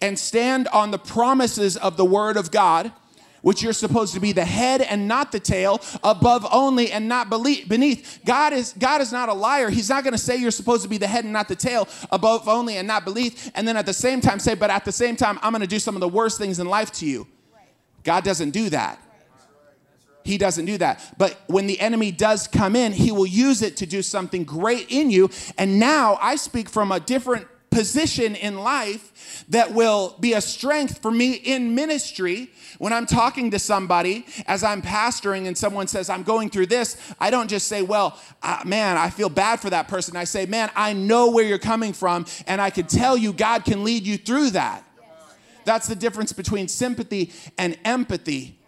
and 0.00 0.18
stand 0.18 0.68
on 0.68 0.90
the 0.90 0.98
promises 0.98 1.76
of 1.76 1.96
the 1.96 2.04
word 2.04 2.36
of 2.36 2.50
God 2.50 2.92
which 3.44 3.62
you're 3.62 3.74
supposed 3.74 4.14
to 4.14 4.20
be 4.20 4.32
the 4.32 4.44
head 4.44 4.80
and 4.80 5.06
not 5.06 5.30
the 5.30 5.38
tail, 5.38 5.78
above 6.02 6.46
only 6.50 6.90
and 6.90 7.06
not 7.06 7.28
beneath. 7.28 8.20
God 8.24 8.54
is 8.54 8.72
God 8.78 9.02
is 9.02 9.12
not 9.12 9.28
a 9.28 9.34
liar. 9.34 9.68
He's 9.68 9.90
not 9.90 10.02
going 10.02 10.12
to 10.12 10.18
say 10.18 10.36
you're 10.36 10.50
supposed 10.50 10.82
to 10.82 10.88
be 10.88 10.96
the 10.96 11.06
head 11.06 11.24
and 11.24 11.32
not 11.32 11.48
the 11.48 11.54
tail, 11.54 11.86
above 12.10 12.48
only 12.48 12.78
and 12.78 12.88
not 12.88 13.04
beneath, 13.04 13.52
and 13.54 13.68
then 13.68 13.76
at 13.76 13.84
the 13.84 13.92
same 13.92 14.22
time 14.22 14.38
say, 14.38 14.54
but 14.54 14.70
at 14.70 14.86
the 14.86 14.92
same 14.92 15.14
time, 15.14 15.38
I'm 15.42 15.52
going 15.52 15.60
to 15.60 15.66
do 15.66 15.78
some 15.78 15.94
of 15.94 16.00
the 16.00 16.08
worst 16.08 16.38
things 16.38 16.58
in 16.58 16.66
life 16.66 16.90
to 16.92 17.06
you. 17.06 17.26
God 18.02 18.24
doesn't 18.24 18.50
do 18.50 18.70
that. 18.70 18.98
He 20.24 20.38
doesn't 20.38 20.64
do 20.64 20.78
that. 20.78 21.14
But 21.18 21.38
when 21.46 21.66
the 21.66 21.78
enemy 21.78 22.12
does 22.12 22.48
come 22.48 22.74
in, 22.74 22.92
he 22.92 23.12
will 23.12 23.26
use 23.26 23.60
it 23.60 23.76
to 23.76 23.86
do 23.86 24.00
something 24.00 24.44
great 24.44 24.86
in 24.88 25.10
you. 25.10 25.28
And 25.58 25.78
now 25.78 26.18
I 26.18 26.36
speak 26.36 26.70
from 26.70 26.92
a 26.92 26.98
different 26.98 27.46
position 27.74 28.36
in 28.36 28.60
life 28.60 29.44
that 29.48 29.72
will 29.72 30.16
be 30.20 30.32
a 30.34 30.40
strength 30.40 31.02
for 31.02 31.10
me 31.10 31.32
in 31.32 31.74
ministry. 31.74 32.50
When 32.78 32.92
I'm 32.92 33.04
talking 33.04 33.50
to 33.50 33.58
somebody 33.58 34.26
as 34.46 34.62
I'm 34.62 34.80
pastoring 34.80 35.46
and 35.46 35.58
someone 35.58 35.88
says, 35.88 36.08
I'm 36.08 36.22
going 36.22 36.50
through 36.50 36.66
this, 36.66 36.96
I 37.18 37.30
don't 37.30 37.50
just 37.50 37.66
say, 37.66 37.82
Well, 37.82 38.18
uh, 38.42 38.62
man, 38.64 38.96
I 38.96 39.10
feel 39.10 39.28
bad 39.28 39.60
for 39.60 39.70
that 39.70 39.88
person. 39.88 40.16
I 40.16 40.24
say, 40.24 40.46
Man, 40.46 40.70
I 40.76 40.92
know 40.92 41.30
where 41.30 41.44
you're 41.44 41.58
coming 41.58 41.92
from, 41.92 42.26
and 42.46 42.60
I 42.60 42.70
can 42.70 42.86
tell 42.86 43.16
you 43.16 43.32
God 43.32 43.64
can 43.64 43.84
lead 43.84 44.06
you 44.06 44.16
through 44.16 44.50
that. 44.50 44.84
That's 45.64 45.88
the 45.88 45.96
difference 45.96 46.32
between 46.32 46.68
sympathy 46.68 47.32
and 47.58 47.76
empathy. 47.84 48.58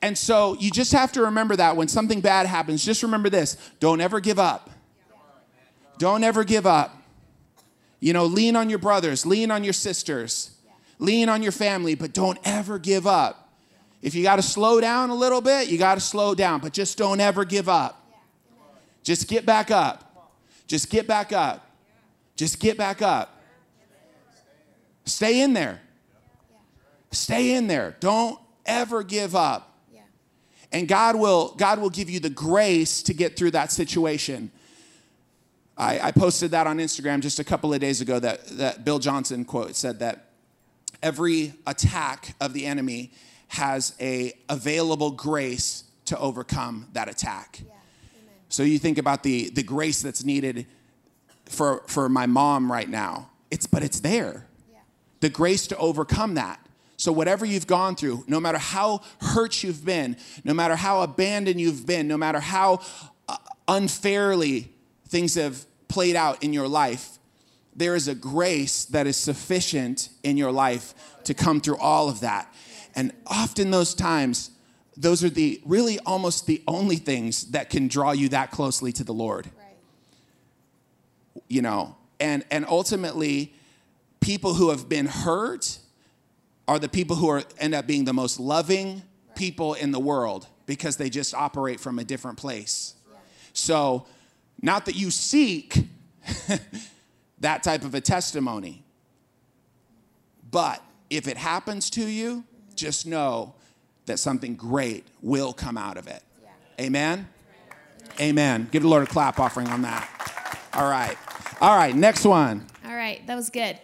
And 0.00 0.16
so 0.16 0.56
you 0.58 0.70
just 0.70 0.92
have 0.92 1.12
to 1.12 1.22
remember 1.22 1.56
that 1.56 1.76
when 1.76 1.88
something 1.88 2.20
bad 2.20 2.46
happens, 2.46 2.84
just 2.84 3.02
remember 3.02 3.28
this 3.28 3.56
don't 3.80 4.00
ever 4.00 4.20
give 4.20 4.38
up. 4.38 4.70
Don't 5.98 6.24
ever 6.24 6.44
give 6.44 6.66
up. 6.66 6.95
You 8.00 8.12
know, 8.12 8.26
lean 8.26 8.56
on 8.56 8.68
your 8.68 8.78
brothers, 8.78 9.24
lean 9.24 9.50
on 9.50 9.64
your 9.64 9.72
sisters, 9.72 10.50
lean 10.98 11.28
on 11.28 11.42
your 11.42 11.52
family, 11.52 11.94
but 11.94 12.12
don't 12.12 12.38
ever 12.44 12.78
give 12.78 13.06
up. 13.06 13.50
If 14.02 14.14
you 14.14 14.22
got 14.22 14.36
to 14.36 14.42
slow 14.42 14.80
down 14.80 15.10
a 15.10 15.14
little 15.14 15.40
bit, 15.40 15.68
you 15.68 15.78
got 15.78 15.94
to 15.94 16.00
slow 16.00 16.34
down, 16.34 16.60
but 16.60 16.72
just 16.72 16.98
don't 16.98 17.20
ever 17.20 17.44
give 17.44 17.68
up. 17.68 18.02
Just 19.02 19.28
get 19.28 19.46
back 19.46 19.70
up. 19.70 20.30
Just 20.66 20.90
get 20.90 21.06
back 21.06 21.32
up. 21.32 21.70
Just 22.36 22.60
get 22.60 22.76
back 22.76 23.02
up. 23.02 23.40
Stay 25.04 25.40
in 25.40 25.52
there. 25.52 25.80
Stay 27.12 27.54
in 27.54 27.66
there. 27.66 27.96
Don't 28.00 28.38
ever 28.66 29.02
give 29.02 29.34
up. 29.34 29.72
And 30.72 30.88
God 30.88 31.16
will, 31.16 31.54
God 31.56 31.78
will 31.78 31.90
give 31.90 32.10
you 32.10 32.20
the 32.20 32.28
grace 32.28 33.02
to 33.04 33.14
get 33.14 33.36
through 33.36 33.52
that 33.52 33.70
situation. 33.72 34.50
I, 35.76 36.00
I 36.00 36.10
posted 36.12 36.52
that 36.52 36.66
on 36.66 36.78
Instagram 36.78 37.20
just 37.20 37.38
a 37.38 37.44
couple 37.44 37.74
of 37.74 37.80
days 37.80 38.00
ago 38.00 38.18
that, 38.18 38.46
that 38.58 38.84
Bill 38.84 38.98
Johnson 38.98 39.44
quote 39.44 39.76
said 39.76 39.98
that 39.98 40.30
every 41.02 41.54
attack 41.66 42.34
of 42.40 42.52
the 42.52 42.66
enemy 42.66 43.12
has 43.48 43.94
a 44.00 44.32
available 44.48 45.10
grace 45.10 45.84
to 46.06 46.18
overcome 46.18 46.88
that 46.92 47.08
attack. 47.08 47.60
Yeah. 47.64 47.72
So 48.48 48.62
you 48.62 48.78
think 48.78 48.98
about 48.98 49.22
the, 49.22 49.50
the 49.50 49.62
grace 49.62 50.02
that's 50.02 50.24
needed 50.24 50.66
for, 51.44 51.82
for 51.86 52.08
my 52.08 52.26
mom 52.26 52.70
right 52.70 52.88
now. 52.88 53.30
It's 53.50 53.66
but 53.66 53.82
it's 53.82 54.00
there. 54.00 54.46
Yeah. 54.72 54.78
The 55.20 55.28
grace 55.28 55.66
to 55.68 55.76
overcome 55.76 56.34
that. 56.34 56.60
So, 56.98 57.12
whatever 57.12 57.44
you've 57.44 57.66
gone 57.66 57.94
through, 57.94 58.24
no 58.26 58.40
matter 58.40 58.58
how 58.58 59.02
hurt 59.20 59.62
you've 59.62 59.84
been, 59.84 60.16
no 60.44 60.54
matter 60.54 60.76
how 60.76 61.02
abandoned 61.02 61.60
you've 61.60 61.86
been, 61.86 62.08
no 62.08 62.16
matter 62.16 62.40
how 62.40 62.80
uh, 63.28 63.36
unfairly 63.68 64.72
things 65.16 65.34
have 65.34 65.64
played 65.88 66.14
out 66.14 66.44
in 66.44 66.52
your 66.52 66.68
life, 66.68 67.18
there 67.74 67.94
is 67.94 68.06
a 68.06 68.14
grace 68.14 68.84
that 68.84 69.06
is 69.06 69.16
sufficient 69.16 70.10
in 70.22 70.36
your 70.36 70.52
life 70.52 70.92
to 71.24 71.32
come 71.32 71.58
through 71.58 71.78
all 71.78 72.10
of 72.10 72.20
that. 72.20 72.52
And 72.94 73.14
often, 73.26 73.70
those 73.70 73.94
times, 73.94 74.50
those 74.94 75.24
are 75.24 75.30
the 75.30 75.62
really 75.64 75.98
almost 76.00 76.46
the 76.46 76.62
only 76.68 76.96
things 76.96 77.46
that 77.52 77.70
can 77.70 77.88
draw 77.88 78.12
you 78.12 78.28
that 78.28 78.50
closely 78.50 78.92
to 78.92 79.04
the 79.04 79.14
Lord. 79.14 79.46
Right. 79.56 81.42
You 81.48 81.62
know, 81.62 81.96
and, 82.20 82.44
and 82.50 82.66
ultimately, 82.68 83.54
people 84.20 84.52
who 84.52 84.68
have 84.68 84.86
been 84.86 85.06
hurt 85.06 85.78
are 86.68 86.78
the 86.78 86.90
people 86.90 87.16
who 87.16 87.30
are, 87.30 87.42
end 87.58 87.74
up 87.74 87.86
being 87.86 88.04
the 88.04 88.12
most 88.12 88.38
loving 88.38 89.00
people 89.34 89.72
in 89.72 89.92
the 89.92 90.00
world 90.00 90.46
because 90.66 90.98
they 90.98 91.08
just 91.08 91.32
operate 91.32 91.80
from 91.80 91.98
a 91.98 92.04
different 92.04 92.36
place. 92.36 92.96
So, 93.54 94.06
not 94.62 94.86
that 94.86 94.94
you 94.96 95.10
seek 95.10 95.86
that 97.40 97.62
type 97.62 97.84
of 97.84 97.94
a 97.94 98.00
testimony, 98.00 98.84
but 100.50 100.82
if 101.10 101.28
it 101.28 101.36
happens 101.36 101.90
to 101.90 102.06
you, 102.06 102.44
just 102.74 103.06
know 103.06 103.54
that 104.06 104.18
something 104.18 104.54
great 104.54 105.04
will 105.22 105.52
come 105.52 105.76
out 105.76 105.96
of 105.96 106.06
it. 106.06 106.22
Amen? 106.80 107.28
Amen. 108.20 108.68
Give 108.70 108.82
the 108.82 108.88
Lord 108.88 109.02
a 109.02 109.06
clap 109.06 109.38
offering 109.38 109.68
on 109.68 109.82
that. 109.82 110.08
All 110.72 110.88
right. 110.88 111.16
All 111.60 111.76
right, 111.76 111.94
next 111.94 112.24
one. 112.24 112.66
All 112.84 112.94
right, 112.94 113.26
that 113.26 113.34
was 113.34 113.50
good. 113.50 113.78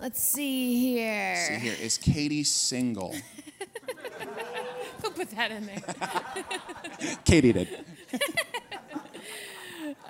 Let's 0.00 0.20
see 0.20 0.78
here. 0.80 1.36
See 1.36 1.54
here. 1.54 1.76
Is 1.80 1.96
Katie 1.96 2.44
single? 2.44 3.14
Who 5.02 5.10
put 5.10 5.30
that 5.30 5.50
in 5.50 5.66
there? 5.66 7.16
Katie 7.24 7.52
did. 7.52 7.84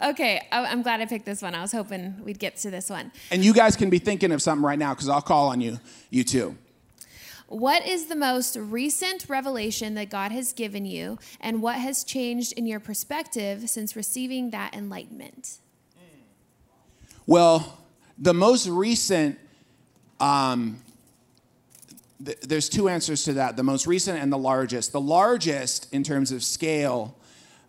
okay, 0.02 0.46
I'm 0.52 0.82
glad 0.82 1.00
I 1.00 1.06
picked 1.06 1.26
this 1.26 1.42
one. 1.42 1.54
I 1.54 1.62
was 1.62 1.72
hoping 1.72 2.22
we'd 2.24 2.38
get 2.38 2.56
to 2.58 2.70
this 2.70 2.90
one. 2.90 3.12
And 3.30 3.44
you 3.44 3.52
guys 3.52 3.76
can 3.76 3.90
be 3.90 3.98
thinking 3.98 4.32
of 4.32 4.42
something 4.42 4.64
right 4.64 4.78
now 4.78 4.94
because 4.94 5.08
I'll 5.08 5.22
call 5.22 5.48
on 5.48 5.60
you, 5.60 5.80
you 6.10 6.24
too. 6.24 6.56
What 7.48 7.86
is 7.86 8.06
the 8.06 8.16
most 8.16 8.56
recent 8.56 9.26
revelation 9.28 9.94
that 9.94 10.10
God 10.10 10.32
has 10.32 10.52
given 10.52 10.86
you, 10.86 11.18
and 11.40 11.62
what 11.62 11.76
has 11.76 12.02
changed 12.02 12.52
in 12.54 12.66
your 12.66 12.80
perspective 12.80 13.68
since 13.68 13.94
receiving 13.94 14.50
that 14.50 14.74
enlightenment? 14.74 15.58
Well, 17.26 17.78
the 18.18 18.34
most 18.34 18.66
recent 18.66 19.38
um, 20.20 20.78
th- 22.24 22.40
there's 22.40 22.68
two 22.68 22.88
answers 22.88 23.24
to 23.24 23.34
that 23.34 23.56
the 23.56 23.62
most 23.62 23.86
recent 23.86 24.20
and 24.20 24.32
the 24.32 24.38
largest. 24.38 24.92
The 24.92 25.00
largest, 25.00 25.92
in 25.92 26.02
terms 26.02 26.32
of 26.32 26.42
scale, 26.42 27.16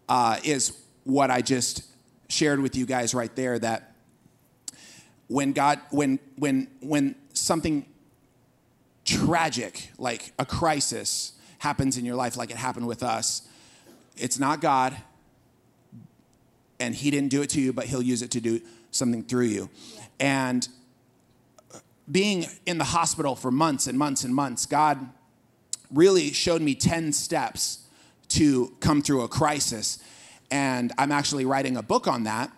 uh, 0.07 0.37
is 0.43 0.77
what 1.03 1.31
I 1.31 1.41
just 1.41 1.83
shared 2.27 2.59
with 2.59 2.75
you 2.75 2.85
guys 2.85 3.13
right 3.13 3.35
there 3.35 3.59
that 3.59 3.95
when 5.27 5.53
God, 5.53 5.79
when, 5.91 6.19
when, 6.37 6.67
when 6.81 7.15
something 7.33 7.85
tragic, 9.05 9.91
like 9.97 10.33
a 10.37 10.45
crisis, 10.45 11.33
happens 11.59 11.97
in 11.97 12.05
your 12.05 12.15
life, 12.15 12.37
like 12.37 12.51
it 12.51 12.57
happened 12.57 12.87
with 12.87 13.03
us, 13.03 13.47
it's 14.17 14.39
not 14.39 14.61
God, 14.61 14.95
and 16.79 16.93
He 16.93 17.11
didn't 17.11 17.29
do 17.29 17.41
it 17.41 17.49
to 17.51 17.61
you, 17.61 17.73
but 17.73 17.85
He'll 17.85 18.01
use 18.01 18.21
it 18.21 18.31
to 18.31 18.41
do 18.41 18.61
something 18.91 19.23
through 19.23 19.45
you. 19.45 19.69
And 20.19 20.67
being 22.09 22.45
in 22.65 22.77
the 22.77 22.85
hospital 22.85 23.35
for 23.35 23.51
months 23.51 23.87
and 23.87 23.97
months 23.97 24.23
and 24.23 24.33
months, 24.33 24.65
God 24.65 25.09
really 25.91 26.31
showed 26.31 26.61
me 26.61 26.75
10 26.75 27.13
steps 27.13 27.79
to 28.29 28.75
come 28.79 29.01
through 29.01 29.21
a 29.21 29.27
crisis. 29.27 29.99
And 30.51 30.91
I'm 30.97 31.11
actually 31.11 31.45
writing 31.45 31.77
a 31.77 31.83
book 31.83 32.07
on 32.07 32.23
that. 32.23 32.51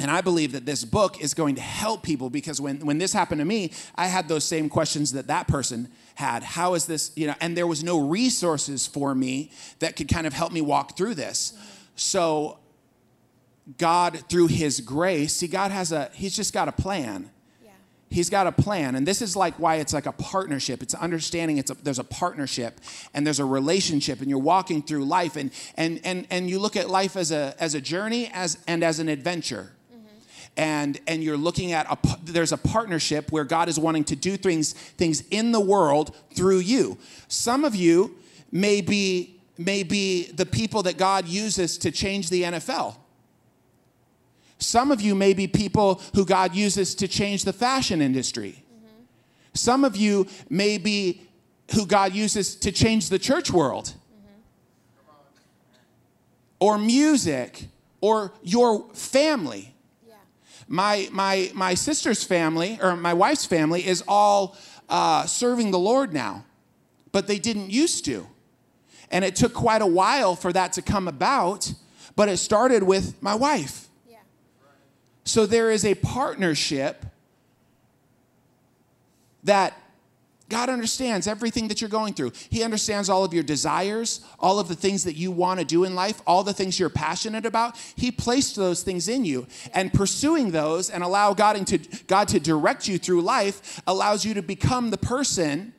And 0.00 0.10
I 0.10 0.20
believe 0.20 0.52
that 0.52 0.64
this 0.64 0.84
book 0.84 1.20
is 1.20 1.34
going 1.34 1.56
to 1.56 1.60
help 1.60 2.04
people 2.04 2.30
because 2.30 2.60
when, 2.60 2.86
when 2.86 2.98
this 2.98 3.12
happened 3.12 3.40
to 3.40 3.44
me, 3.44 3.72
I 3.96 4.06
had 4.06 4.28
those 4.28 4.44
same 4.44 4.68
questions 4.68 5.12
that 5.12 5.26
that 5.26 5.48
person 5.48 5.88
had. 6.14 6.44
How 6.44 6.74
is 6.74 6.86
this, 6.86 7.10
you 7.16 7.26
know, 7.26 7.34
and 7.40 7.56
there 7.56 7.66
was 7.66 7.82
no 7.82 7.98
resources 7.98 8.86
for 8.86 9.14
me 9.14 9.50
that 9.80 9.96
could 9.96 10.08
kind 10.08 10.26
of 10.26 10.32
help 10.32 10.52
me 10.52 10.60
walk 10.60 10.96
through 10.96 11.14
this. 11.14 11.52
So 11.96 12.58
God, 13.76 14.22
through 14.28 14.46
his 14.48 14.80
grace, 14.80 15.34
see, 15.34 15.48
God 15.48 15.72
has 15.72 15.90
a, 15.90 16.10
he's 16.14 16.36
just 16.36 16.54
got 16.54 16.68
a 16.68 16.72
plan 16.72 17.30
he's 18.10 18.30
got 18.30 18.46
a 18.46 18.52
plan. 18.52 18.94
And 18.94 19.06
this 19.06 19.22
is 19.22 19.36
like 19.36 19.54
why 19.58 19.76
it's 19.76 19.92
like 19.92 20.06
a 20.06 20.12
partnership. 20.12 20.82
It's 20.82 20.94
understanding 20.94 21.58
it's 21.58 21.70
a, 21.70 21.74
there's 21.74 21.98
a 21.98 22.04
partnership 22.04 22.80
and 23.14 23.26
there's 23.26 23.40
a 23.40 23.44
relationship 23.44 24.20
and 24.20 24.30
you're 24.30 24.38
walking 24.38 24.82
through 24.82 25.04
life. 25.04 25.36
And 25.36 25.50
and 25.76 26.00
and, 26.04 26.26
and 26.30 26.50
you 26.50 26.58
look 26.58 26.76
at 26.76 26.88
life 26.88 27.16
as 27.16 27.32
a 27.32 27.54
as 27.58 27.74
a 27.74 27.80
journey 27.80 28.30
as 28.32 28.58
and 28.66 28.82
as 28.82 28.98
an 28.98 29.08
adventure. 29.08 29.72
Mm-hmm. 29.92 30.06
and 30.56 31.00
and 31.06 31.22
you're 31.22 31.36
looking 31.36 31.72
at 31.72 31.86
a 31.90 31.98
there's 32.24 32.52
a 32.52 32.58
partnership 32.58 33.30
where 33.30 33.44
god 33.44 33.68
is 33.68 33.78
wanting 33.78 34.04
to 34.04 34.16
do 34.16 34.36
things 34.36 34.72
things 34.72 35.22
in 35.30 35.52
the 35.52 35.60
world 35.60 36.16
through 36.34 36.58
you. 36.58 36.98
Some 37.28 37.64
of 37.64 37.74
you 37.74 38.16
may 38.50 38.80
be 38.80 39.40
may 39.56 39.82
be 39.82 40.30
the 40.32 40.46
people 40.46 40.82
that 40.84 40.96
god 40.96 41.26
uses 41.26 41.78
to 41.78 41.90
change 41.90 42.30
the 42.30 42.42
nfl 42.44 42.94
some 44.58 44.90
of 44.90 45.00
you 45.00 45.14
may 45.14 45.32
be 45.34 45.46
people 45.46 46.00
who 46.14 46.24
God 46.24 46.54
uses 46.54 46.94
to 46.96 47.08
change 47.08 47.44
the 47.44 47.52
fashion 47.52 48.02
industry. 48.02 48.64
Mm-hmm. 48.74 49.02
Some 49.54 49.84
of 49.84 49.96
you 49.96 50.26
may 50.50 50.78
be 50.78 51.22
who 51.74 51.86
God 51.86 52.12
uses 52.12 52.56
to 52.56 52.72
change 52.72 53.08
the 53.08 53.18
church 53.18 53.50
world. 53.50 53.86
Mm-hmm. 53.86 54.40
Or 56.60 56.78
music, 56.78 57.68
or 58.00 58.32
your 58.42 58.88
family. 58.94 59.74
Yeah. 60.06 60.14
My, 60.66 61.08
my, 61.12 61.50
my 61.54 61.74
sister's 61.74 62.24
family, 62.24 62.78
or 62.82 62.96
my 62.96 63.14
wife's 63.14 63.44
family, 63.44 63.86
is 63.86 64.02
all 64.08 64.56
uh, 64.88 65.26
serving 65.26 65.70
the 65.70 65.78
Lord 65.78 66.12
now, 66.12 66.44
but 67.12 67.26
they 67.26 67.38
didn't 67.38 67.70
used 67.70 68.04
to. 68.06 68.26
And 69.10 69.24
it 69.24 69.36
took 69.36 69.54
quite 69.54 69.82
a 69.82 69.86
while 69.86 70.34
for 70.34 70.52
that 70.52 70.72
to 70.74 70.82
come 70.82 71.08
about, 71.08 71.72
but 72.16 72.28
it 72.28 72.38
started 72.38 72.82
with 72.82 73.22
my 73.22 73.34
wife. 73.34 73.87
So 75.28 75.44
there 75.44 75.70
is 75.70 75.84
a 75.84 75.94
partnership 75.94 77.04
that 79.44 79.78
God 80.48 80.70
understands 80.70 81.26
everything 81.26 81.68
that 81.68 81.82
you're 81.82 81.90
going 81.90 82.14
through. 82.14 82.32
He 82.48 82.62
understands 82.62 83.10
all 83.10 83.24
of 83.24 83.34
your 83.34 83.42
desires, 83.42 84.22
all 84.40 84.58
of 84.58 84.68
the 84.68 84.74
things 84.74 85.04
that 85.04 85.16
you 85.16 85.30
want 85.30 85.60
to 85.60 85.66
do 85.66 85.84
in 85.84 85.94
life, 85.94 86.22
all 86.26 86.44
the 86.44 86.54
things 86.54 86.80
you're 86.80 86.88
passionate 86.88 87.44
about. 87.44 87.76
He 87.94 88.10
placed 88.10 88.56
those 88.56 88.82
things 88.82 89.06
in 89.06 89.26
you. 89.26 89.46
And 89.74 89.92
pursuing 89.92 90.50
those 90.50 90.88
and 90.88 91.04
allow 91.04 91.34
God 91.34 91.66
to, 91.66 91.78
God 92.06 92.28
to 92.28 92.40
direct 92.40 92.88
you 92.88 92.96
through 92.96 93.20
life 93.20 93.82
allows 93.86 94.24
you 94.24 94.32
to 94.32 94.42
become 94.42 94.88
the 94.88 94.96
person 94.96 95.74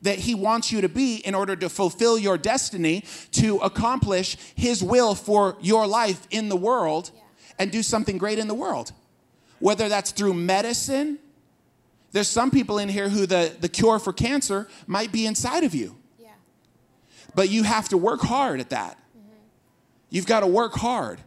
that 0.00 0.20
He 0.20 0.34
wants 0.34 0.72
you 0.72 0.80
to 0.80 0.88
be 0.88 1.16
in 1.16 1.34
order 1.34 1.56
to 1.56 1.68
fulfill 1.68 2.18
your 2.18 2.38
destiny, 2.38 3.04
to 3.32 3.58
accomplish 3.58 4.38
His 4.54 4.82
will 4.82 5.14
for 5.14 5.58
your 5.60 5.86
life 5.86 6.26
in 6.30 6.48
the 6.48 6.56
world, 6.56 7.10
and 7.58 7.70
do 7.70 7.82
something 7.82 8.18
great 8.18 8.38
in 8.38 8.48
the 8.48 8.54
world. 8.54 8.92
Whether 9.60 9.88
that's 9.88 10.10
through 10.10 10.34
medicine, 10.34 11.18
there's 12.12 12.28
some 12.28 12.50
people 12.50 12.78
in 12.78 12.88
here 12.88 13.08
who 13.08 13.26
the, 13.26 13.52
the 13.60 13.68
cure 13.68 13.98
for 13.98 14.12
cancer 14.12 14.68
might 14.86 15.10
be 15.10 15.26
inside 15.26 15.64
of 15.64 15.74
you. 15.74 15.96
Yeah. 16.18 16.28
But 17.34 17.48
you 17.48 17.62
have 17.64 17.88
to 17.88 17.96
work 17.96 18.20
hard 18.20 18.60
at 18.60 18.70
that. 18.70 18.96
Mm-hmm. 18.96 19.36
You've 20.10 20.26
got 20.26 20.40
to 20.40 20.46
work 20.46 20.74
hard. 20.74 21.20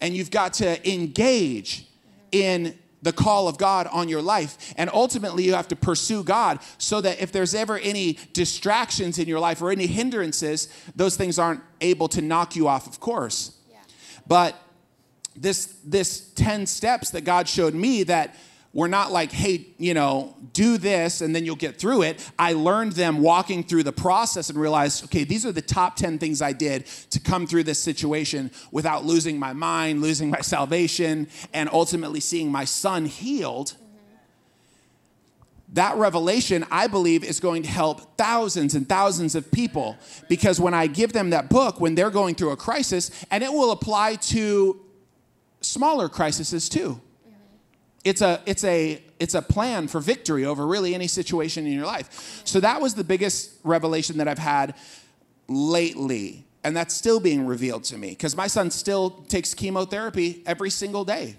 And 0.00 0.14
you've 0.14 0.30
got 0.30 0.54
to 0.54 0.88
engage 0.92 1.82
mm-hmm. 1.82 2.28
in 2.32 2.78
the 3.02 3.12
call 3.12 3.48
of 3.48 3.56
God 3.56 3.86
on 3.88 4.08
your 4.08 4.22
life. 4.22 4.74
And 4.76 4.90
ultimately, 4.92 5.44
you 5.44 5.54
have 5.54 5.68
to 5.68 5.76
pursue 5.76 6.22
God 6.22 6.58
so 6.78 7.00
that 7.00 7.20
if 7.20 7.32
there's 7.32 7.54
ever 7.54 7.78
any 7.78 8.18
distractions 8.32 9.18
in 9.18 9.28
your 9.28 9.40
life 9.40 9.62
or 9.62 9.70
any 9.70 9.86
hindrances, 9.86 10.68
those 10.94 11.16
things 11.16 11.38
aren't 11.38 11.60
able 11.80 12.08
to 12.08 12.20
knock 12.20 12.56
you 12.56 12.68
off 12.68 12.86
of 12.86 13.00
course. 13.00 13.56
Yeah. 13.70 13.78
But 14.26 14.60
this, 15.36 15.78
this 15.84 16.32
10 16.34 16.66
steps 16.66 17.10
that 17.10 17.24
God 17.24 17.48
showed 17.48 17.74
me 17.74 18.02
that 18.04 18.34
we're 18.76 18.88
not 18.88 19.10
like, 19.10 19.32
hey, 19.32 19.68
you 19.78 19.94
know, 19.94 20.36
do 20.52 20.76
this 20.76 21.22
and 21.22 21.34
then 21.34 21.46
you'll 21.46 21.56
get 21.56 21.78
through 21.78 22.02
it. 22.02 22.30
I 22.38 22.52
learned 22.52 22.92
them 22.92 23.22
walking 23.22 23.64
through 23.64 23.84
the 23.84 23.92
process 23.92 24.50
and 24.50 24.58
realized, 24.58 25.04
okay, 25.04 25.24
these 25.24 25.46
are 25.46 25.52
the 25.52 25.62
top 25.62 25.96
10 25.96 26.18
things 26.18 26.42
I 26.42 26.52
did 26.52 26.84
to 27.08 27.18
come 27.18 27.46
through 27.46 27.62
this 27.62 27.80
situation 27.80 28.50
without 28.70 29.06
losing 29.06 29.38
my 29.38 29.54
mind, 29.54 30.02
losing 30.02 30.28
my 30.28 30.42
salvation, 30.42 31.28
and 31.54 31.70
ultimately 31.72 32.20
seeing 32.20 32.52
my 32.52 32.66
son 32.66 33.06
healed. 33.06 33.74
That 35.72 35.96
revelation, 35.96 36.66
I 36.70 36.86
believe, 36.86 37.24
is 37.24 37.40
going 37.40 37.62
to 37.62 37.70
help 37.70 38.18
thousands 38.18 38.74
and 38.74 38.86
thousands 38.86 39.34
of 39.34 39.50
people 39.50 39.96
because 40.28 40.60
when 40.60 40.74
I 40.74 40.86
give 40.86 41.14
them 41.14 41.30
that 41.30 41.48
book, 41.48 41.80
when 41.80 41.94
they're 41.94 42.10
going 42.10 42.34
through 42.34 42.50
a 42.50 42.56
crisis, 42.56 43.10
and 43.30 43.42
it 43.42 43.50
will 43.50 43.72
apply 43.72 44.16
to 44.16 44.80
smaller 45.66 46.08
crises 46.08 46.68
too 46.68 47.00
it's 48.06 48.22
a 48.22 48.40
it's 48.46 48.62
a 48.62 49.02
it's 49.18 49.34
a 49.34 49.42
plan 49.42 49.88
for 49.88 49.98
victory 49.98 50.44
over 50.44 50.64
really 50.64 50.94
any 50.94 51.08
situation 51.08 51.66
in 51.66 51.72
your 51.72 51.86
life. 51.86 52.40
So 52.44 52.60
that 52.60 52.80
was 52.80 52.94
the 52.94 53.02
biggest 53.02 53.50
revelation 53.64 54.18
that 54.18 54.28
I've 54.28 54.38
had 54.38 54.76
lately. 55.48 56.46
And 56.62 56.76
that's 56.76 56.94
still 56.94 57.18
being 57.18 57.46
revealed 57.46 57.82
to 57.84 57.98
me 57.98 58.10
because 58.10 58.36
my 58.36 58.46
son 58.46 58.70
still 58.70 59.10
takes 59.28 59.54
chemotherapy 59.54 60.42
every 60.46 60.70
single 60.70 61.04
day. 61.04 61.34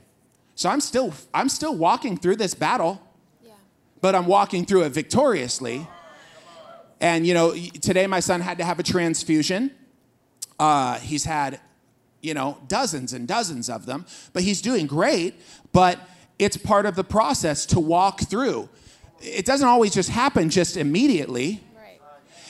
So 0.55 0.69
I'm 0.69 0.81
still 0.81 1.13
I'm 1.33 1.47
still 1.47 1.73
walking 1.73 2.17
through 2.17 2.35
this 2.35 2.53
battle. 2.53 3.01
Yeah. 3.45 3.53
But 4.01 4.13
I'm 4.13 4.25
walking 4.25 4.65
through 4.65 4.83
it 4.83 4.89
victoriously. 4.89 5.87
And 6.99 7.25
you 7.25 7.33
know, 7.33 7.53
today 7.53 8.07
my 8.07 8.19
son 8.19 8.41
had 8.41 8.57
to 8.57 8.65
have 8.65 8.77
a 8.77 8.83
transfusion. 8.83 9.71
Uh, 10.59 10.97
he's 10.99 11.23
had, 11.23 11.61
you 12.27 12.33
know, 12.33 12.57
dozens 12.67 13.13
and 13.13 13.25
dozens 13.25 13.69
of 13.69 13.85
them, 13.85 14.05
but 14.33 14.43
he's 14.43 14.61
doing 14.61 14.85
great. 14.85 15.33
But 15.71 15.97
it's 16.37 16.57
part 16.57 16.85
of 16.85 16.95
the 16.95 17.03
process 17.03 17.65
to 17.67 17.79
walk 17.79 18.21
through. 18.29 18.67
It 19.21 19.45
doesn't 19.45 19.67
always 19.67 19.93
just 19.93 20.09
happen 20.09 20.49
just 20.49 20.75
immediately. 20.75 21.63
Right. 21.75 21.99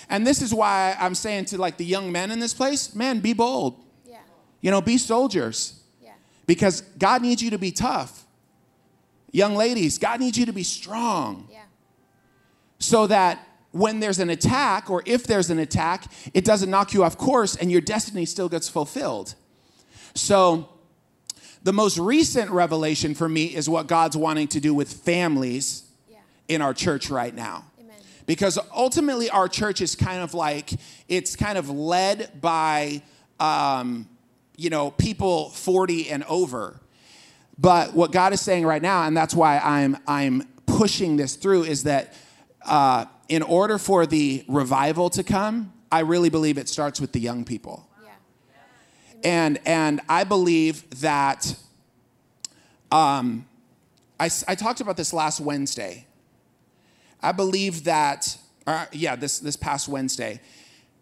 And 0.10 0.26
this 0.26 0.42
is 0.42 0.54
why 0.54 0.98
I'm 1.00 1.16
saying 1.16 1.46
to 1.46 1.58
like 1.58 1.78
the 1.78 1.86
young 1.86 2.12
men 2.12 2.32
in 2.32 2.40
this 2.40 2.54
place, 2.54 2.96
man, 2.96 3.20
be 3.20 3.34
bold. 3.34 3.80
Yeah. 4.06 4.18
You 4.62 4.72
know, 4.72 4.82
be 4.82 4.98
soldiers. 4.98 5.80
Yeah. 6.04 6.14
Because 6.48 6.82
God 6.82 7.22
needs 7.22 7.42
you 7.42 7.52
to 7.52 7.60
be 7.60 7.72
tough. 7.72 8.26
Young 9.32 9.56
ladies, 9.56 10.00
God 10.00 10.20
needs 10.20 10.38
you 10.38 10.48
to 10.48 10.54
be 10.54 10.64
strong. 10.64 11.48
Yeah. 11.52 11.60
So 12.80 13.08
that 13.08 13.48
when 13.72 14.00
there's 14.00 14.20
an 14.20 14.30
attack 14.30 14.90
or 14.90 15.04
if 15.06 15.28
there's 15.28 15.50
an 15.50 15.60
attack, 15.60 16.12
it 16.34 16.44
doesn't 16.44 16.70
knock 16.70 16.94
you 16.94 17.04
off 17.04 17.18
course 17.18 17.56
and 17.56 17.72
your 17.72 17.82
destiny 17.82 18.26
still 18.26 18.50
gets 18.50 18.68
fulfilled. 18.68 19.36
So 20.18 20.70
the 21.64 21.74
most 21.74 21.98
recent 21.98 22.52
revelation 22.52 23.14
for 23.14 23.28
me 23.28 23.46
is 23.46 23.70
what 23.70 23.88
God's 23.88 24.18
wanting 24.18 24.48
to 24.50 24.60
do 24.60 24.74
with 24.74 24.92
families 24.92 25.84
yeah. 26.10 26.18
in 26.48 26.62
our 26.62 26.74
church 26.74 27.10
right 27.10 27.34
now. 27.34 27.66
Amen. 27.80 27.96
Because 28.26 28.60
ultimately, 28.74 29.30
our 29.30 29.48
church 29.48 29.82
is 29.82 29.96
kind 29.96 30.22
of 30.22 30.34
like, 30.34 30.72
it's 31.08 31.36
kind 31.36 31.58
of 31.58 31.70
led 31.70 32.42
by, 32.42 33.02
um, 33.40 34.08
you 34.56 34.70
know, 34.70 34.92
people 34.92 35.50
40 35.50 36.10
and 36.10 36.24
over. 36.26 36.80
But 37.58 37.94
what 37.94 38.12
God 38.12 38.34
is 38.34 38.42
saying 38.42 38.66
right 38.66 38.82
now, 38.82 39.04
and 39.04 39.18
that's 39.18 39.34
why 39.34 39.58
I'm, 39.58 39.98
I'm 40.08 40.44
pushing 40.66 41.18
this 41.18 41.36
through, 41.36 41.64
is 41.64 41.84
that 41.84 42.14
uh, 42.66 43.06
in 43.30 43.42
order 43.42 43.78
for 43.78 44.06
the 44.06 44.46
revival 44.48 45.10
to 45.12 45.24
come, 45.24 45.74
I 45.92 46.02
really 46.02 46.30
believe 46.30 46.58
it 46.58 46.70
starts 46.70 47.02
with 47.02 47.14
the 47.14 47.20
young 47.20 47.46
people. 47.46 47.88
And, 49.24 49.60
and 49.66 50.02
I 50.08 50.24
believe 50.24 51.02
that 51.02 51.56
um, 52.92 53.46
I, 54.20 54.30
I 54.48 54.56
talked 54.56 54.82
about 54.82 54.98
this 54.98 55.14
last 55.14 55.40
Wednesday. 55.40 56.06
I 57.22 57.32
believe 57.32 57.86
that, 57.86 58.38
or, 58.66 58.88
yeah, 58.92 59.16
this, 59.16 59.40
this 59.40 59.56
past 59.56 59.88
Wednesday, 59.88 60.40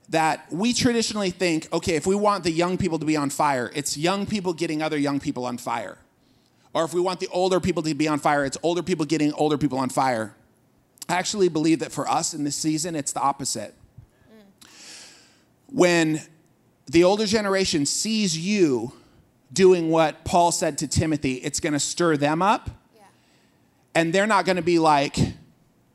that 0.10 0.46
we 0.52 0.74
traditionally 0.74 1.32
think 1.32 1.72
okay, 1.74 1.96
if 1.96 2.06
we 2.06 2.16
want 2.16 2.44
the 2.44 2.52
young 2.52 2.78
people 2.78 3.00
to 3.00 3.06
be 3.06 3.18
on 3.18 3.30
fire, 3.30 3.72
it's 3.74 3.98
young 3.98 4.26
people 4.26 4.54
getting 4.54 4.82
other 4.82 4.98
young 4.98 5.20
people 5.20 5.46
on 5.46 5.58
fire. 5.58 5.98
Or 6.74 6.84
if 6.84 6.94
we 6.94 7.02
want 7.02 7.20
the 7.20 7.28
older 7.30 7.60
people 7.60 7.82
to 7.84 7.94
be 7.96 8.08
on 8.08 8.20
fire, 8.20 8.46
it's 8.46 8.58
older 8.62 8.84
people 8.84 9.06
getting 9.06 9.34
older 9.34 9.58
people 9.58 9.80
on 9.80 9.90
fire. 9.90 10.36
I 11.08 11.14
actually 11.14 11.50
believe 11.50 11.80
that 11.80 11.92
for 11.92 12.08
us 12.10 12.34
in 12.34 12.44
this 12.44 12.56
season, 12.56 12.96
it's 12.96 13.14
the 13.14 13.22
opposite. 13.22 13.74
Mm. 14.30 14.70
When 15.68 16.22
the 16.88 17.04
older 17.04 17.26
generation 17.26 17.86
sees 17.86 18.38
you 18.38 18.94
doing 19.52 19.90
what 19.90 20.24
Paul 20.24 20.52
said 20.52 20.78
to 20.80 20.88
Timothy, 20.88 21.36
it's 21.36 21.60
going 21.60 21.74
to 21.74 21.80
stir 21.80 22.18
them 22.18 22.42
up. 22.42 22.70
Yeah. 22.96 23.02
And 23.96 24.14
they're 24.14 24.28
not 24.28 24.46
going 24.46 24.58
to 24.58 24.62
be 24.62 24.80
like, 24.80 25.18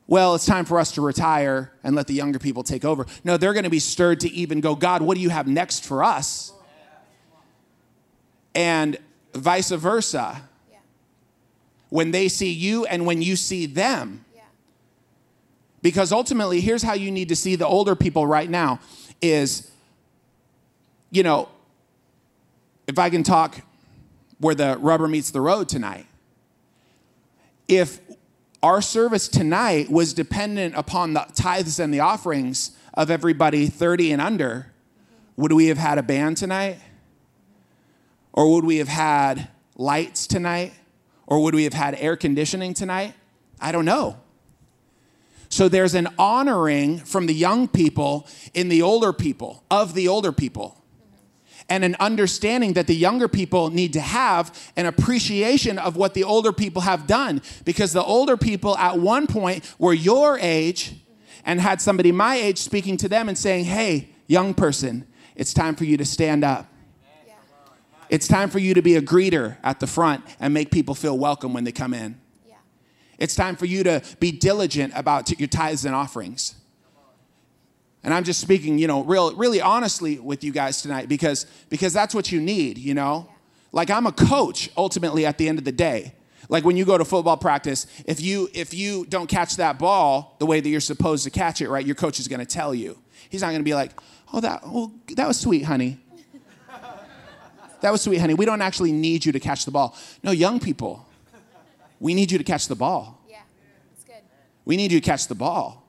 well, 0.06 0.34
it's 0.34 0.46
time 0.46 0.64
for 0.64 0.80
us 0.80 0.92
to 0.92 1.00
retire 1.00 1.72
and 1.84 1.94
let 1.94 2.08
the 2.08 2.14
younger 2.14 2.40
people 2.40 2.64
take 2.64 2.84
over. 2.84 3.06
No, 3.22 3.36
they're 3.36 3.52
going 3.52 3.64
to 3.64 3.70
be 3.70 3.78
stirred 3.78 4.20
to 4.20 4.30
even 4.32 4.60
go, 4.60 4.74
God, 4.74 5.02
what 5.02 5.14
do 5.14 5.20
you 5.20 5.28
have 5.28 5.46
next 5.46 5.84
for 5.84 6.02
us? 6.02 6.52
And 8.54 8.98
vice 9.32 9.70
versa. 9.70 10.42
Yeah. 10.68 10.78
When 11.90 12.10
they 12.10 12.26
see 12.26 12.50
you 12.50 12.86
and 12.86 13.06
when 13.06 13.22
you 13.22 13.36
see 13.36 13.66
them. 13.66 14.24
Yeah. 14.34 14.42
Because 15.82 16.10
ultimately, 16.10 16.60
here's 16.60 16.82
how 16.82 16.94
you 16.94 17.12
need 17.12 17.28
to 17.28 17.36
see 17.36 17.54
the 17.54 17.66
older 17.66 17.94
people 17.94 18.26
right 18.26 18.50
now 18.50 18.80
is 19.22 19.70
you 21.10 21.22
know, 21.22 21.48
if 22.86 22.98
I 22.98 23.10
can 23.10 23.22
talk 23.22 23.60
where 24.38 24.54
the 24.54 24.76
rubber 24.78 25.08
meets 25.08 25.30
the 25.30 25.40
road 25.40 25.68
tonight, 25.68 26.06
if 27.68 28.00
our 28.62 28.82
service 28.82 29.28
tonight 29.28 29.90
was 29.90 30.12
dependent 30.12 30.74
upon 30.76 31.12
the 31.14 31.26
tithes 31.34 31.78
and 31.78 31.92
the 31.92 32.00
offerings 32.00 32.72
of 32.94 33.10
everybody 33.10 33.66
30 33.68 34.12
and 34.12 34.22
under, 34.22 34.72
would 35.36 35.52
we 35.52 35.66
have 35.66 35.78
had 35.78 35.98
a 35.98 36.02
band 36.02 36.36
tonight? 36.36 36.78
Or 38.32 38.52
would 38.52 38.64
we 38.64 38.76
have 38.76 38.88
had 38.88 39.48
lights 39.76 40.26
tonight? 40.26 40.72
Or 41.26 41.42
would 41.42 41.54
we 41.54 41.64
have 41.64 41.72
had 41.72 41.94
air 41.96 42.16
conditioning 42.16 42.74
tonight? 42.74 43.14
I 43.60 43.72
don't 43.72 43.84
know. 43.84 44.18
So 45.48 45.68
there's 45.68 45.94
an 45.94 46.08
honoring 46.18 46.98
from 46.98 47.26
the 47.26 47.34
young 47.34 47.66
people 47.66 48.28
in 48.54 48.68
the 48.68 48.82
older 48.82 49.12
people, 49.12 49.64
of 49.70 49.94
the 49.94 50.06
older 50.06 50.32
people 50.32 50.79
and 51.70 51.84
an 51.84 51.96
understanding 52.00 52.72
that 52.74 52.88
the 52.88 52.94
younger 52.94 53.28
people 53.28 53.70
need 53.70 53.92
to 53.92 54.00
have 54.00 54.72
an 54.76 54.86
appreciation 54.86 55.78
of 55.78 55.96
what 55.96 56.14
the 56.14 56.24
older 56.24 56.52
people 56.52 56.82
have 56.82 57.06
done. 57.06 57.40
Because 57.64 57.92
the 57.92 58.02
older 58.02 58.36
people 58.36 58.76
at 58.76 58.98
one 58.98 59.28
point 59.28 59.72
were 59.78 59.94
your 59.94 60.38
age 60.40 60.96
and 61.44 61.60
had 61.60 61.80
somebody 61.80 62.12
my 62.12 62.34
age 62.34 62.58
speaking 62.58 62.96
to 62.98 63.08
them 63.08 63.28
and 63.28 63.38
saying, 63.38 63.64
Hey, 63.64 64.10
young 64.26 64.52
person, 64.52 65.06
it's 65.36 65.54
time 65.54 65.76
for 65.76 65.84
you 65.84 65.96
to 65.96 66.04
stand 66.04 66.44
up. 66.44 66.66
It's 68.10 68.26
time 68.26 68.50
for 68.50 68.58
you 68.58 68.74
to 68.74 68.82
be 68.82 68.96
a 68.96 69.02
greeter 69.02 69.56
at 69.62 69.78
the 69.78 69.86
front 69.86 70.24
and 70.40 70.52
make 70.52 70.72
people 70.72 70.96
feel 70.96 71.16
welcome 71.16 71.54
when 71.54 71.62
they 71.62 71.70
come 71.70 71.94
in. 71.94 72.20
Yeah. 72.48 72.56
It's 73.18 73.36
time 73.36 73.54
for 73.54 73.66
you 73.66 73.84
to 73.84 74.02
be 74.18 74.32
diligent 74.32 74.92
about 74.96 75.30
your 75.38 75.46
tithes 75.46 75.84
and 75.84 75.94
offerings. 75.94 76.56
And 78.02 78.14
I'm 78.14 78.24
just 78.24 78.40
speaking, 78.40 78.78
you 78.78 78.86
know, 78.86 79.04
real, 79.04 79.34
really 79.34 79.60
honestly 79.60 80.18
with 80.18 80.42
you 80.42 80.52
guys 80.52 80.80
tonight 80.80 81.08
because, 81.08 81.46
because 81.68 81.92
that's 81.92 82.14
what 82.14 82.32
you 82.32 82.40
need, 82.40 82.78
you 82.78 82.94
know? 82.94 83.28
Like 83.72 83.90
I'm 83.90 84.06
a 84.06 84.12
coach 84.12 84.70
ultimately 84.76 85.26
at 85.26 85.38
the 85.38 85.48
end 85.48 85.58
of 85.58 85.64
the 85.64 85.72
day. 85.72 86.14
Like 86.48 86.64
when 86.64 86.76
you 86.76 86.84
go 86.84 86.98
to 86.98 87.04
football 87.04 87.36
practice, 87.36 87.86
if 88.06 88.20
you 88.20 88.48
if 88.52 88.74
you 88.74 89.06
don't 89.06 89.28
catch 89.28 89.56
that 89.56 89.78
ball 89.78 90.34
the 90.40 90.46
way 90.46 90.60
that 90.60 90.68
you're 90.68 90.80
supposed 90.80 91.22
to 91.22 91.30
catch 91.30 91.60
it, 91.60 91.68
right, 91.70 91.86
your 91.86 91.94
coach 91.94 92.18
is 92.18 92.26
going 92.26 92.40
to 92.40 92.46
tell 92.46 92.74
you. 92.74 92.98
He's 93.28 93.42
not 93.42 93.48
going 93.48 93.60
to 93.60 93.64
be 93.64 93.74
like, 93.74 93.92
"Oh, 94.32 94.40
that 94.40 94.62
oh, 94.64 94.92
that 95.14 95.28
was 95.28 95.38
sweet, 95.38 95.62
honey." 95.62 96.00
that 97.82 97.92
was 97.92 98.02
sweet, 98.02 98.18
honey. 98.18 98.34
We 98.34 98.46
don't 98.46 98.62
actually 98.62 98.90
need 98.90 99.24
you 99.24 99.30
to 99.30 99.38
catch 99.38 99.64
the 99.64 99.70
ball. 99.70 99.96
No, 100.24 100.32
young 100.32 100.58
people, 100.58 101.06
we 102.00 102.14
need 102.14 102.32
you 102.32 102.38
to 102.38 102.44
catch 102.44 102.66
the 102.66 102.74
ball. 102.74 103.22
Yeah, 103.28 103.42
that's 103.92 104.04
good. 104.04 104.24
We 104.64 104.76
need 104.76 104.90
you 104.90 105.00
to 105.00 105.06
catch 105.06 105.28
the 105.28 105.36
ball. 105.36 105.79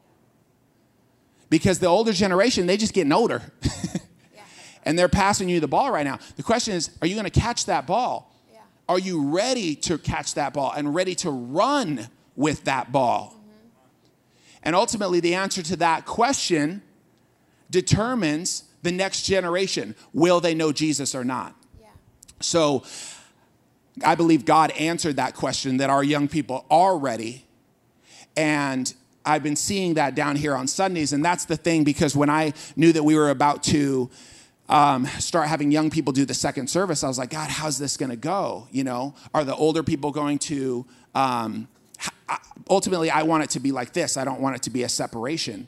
Because 1.52 1.80
the 1.80 1.88
older 1.88 2.14
generation, 2.14 2.66
they 2.66 2.78
just 2.78 2.94
getting 2.94 3.14
older. 3.14 3.44
Yeah. 4.34 4.44
and 4.86 4.98
they're 4.98 5.10
passing 5.10 5.50
you 5.50 5.60
the 5.60 5.68
ball 5.68 5.92
right 5.92 6.06
now. 6.06 6.18
The 6.38 6.44
question 6.44 6.74
is, 6.74 6.90
are 7.02 7.08
you 7.08 7.14
going 7.14 7.30
to 7.30 7.40
catch 7.40 7.66
that 7.66 7.86
ball? 7.86 8.34
Yeah. 8.52 8.62
Are 8.88 8.98
you 8.98 9.30
ready 9.30 9.76
to 9.76 9.98
catch 9.98 10.36
that 10.36 10.54
ball 10.54 10.72
and 10.72 10.96
ready 10.96 11.14
to 11.16 11.30
run 11.30 12.08
with 12.38 12.64
that 12.64 12.94
ball? 12.94 13.36
Mm-hmm. 13.36 13.50
And 14.64 14.76
ultimately, 14.76 15.20
the 15.20 15.36
answer 15.36 15.62
to 15.62 15.76
that 15.76 16.06
question 16.06 16.82
determines 17.70 18.64
the 18.82 18.94
next 18.94 19.24
generation. 19.24 19.94
Will 20.14 20.40
they 20.40 20.56
know 20.56 20.72
Jesus 20.72 21.14
or 21.14 21.26
not? 21.26 21.54
Yeah. 21.82 21.88
So 22.40 22.84
I 24.06 24.16
believe 24.16 24.46
God 24.46 24.72
answered 24.72 25.18
that 25.18 25.36
question 25.36 25.78
that 25.78 25.90
our 25.90 26.04
young 26.04 26.30
people 26.30 26.66
are 26.72 26.98
ready. 26.98 27.46
And 28.38 28.94
I've 29.26 29.44
been 29.44 29.56
seeing 29.56 29.96
that 29.96 30.16
down 30.16 30.36
here 30.36 30.56
on 30.56 30.68
Sundays. 30.68 31.14
And 31.14 31.24
that's 31.24 31.46
the 31.46 31.58
thing 31.58 31.84
because 31.84 32.16
when 32.16 32.30
I 32.30 32.54
knew 32.76 32.92
that 32.94 33.04
we 33.04 33.16
were 33.16 33.30
about 33.30 33.64
to 33.64 34.10
um, 34.70 35.06
start 35.06 35.48
having 35.48 35.72
young 35.72 35.90
people 35.90 36.14
do 36.14 36.26
the 36.26 36.34
second 36.34 36.70
service, 36.70 37.04
I 37.04 37.08
was 37.08 37.18
like, 37.18 37.30
God, 37.30 37.50
how's 37.50 37.78
this 37.78 37.98
going 37.98 38.10
to 38.10 38.16
go? 38.16 38.68
You 38.72 38.84
know, 38.84 39.16
are 39.34 39.44
the 39.44 39.56
older 39.56 39.84
people 39.84 40.12
going 40.12 40.40
to. 40.40 40.86
Um, 41.14 41.68
ultimately, 42.70 43.12
I 43.12 43.24
want 43.24 43.44
it 43.44 43.50
to 43.52 43.60
be 43.60 43.72
like 43.72 43.94
this. 43.94 44.18
I 44.18 44.24
don't 44.24 44.42
want 44.42 44.56
it 44.56 44.64
to 44.64 44.70
be 44.70 44.84
a 44.84 44.90
separation. 44.90 45.68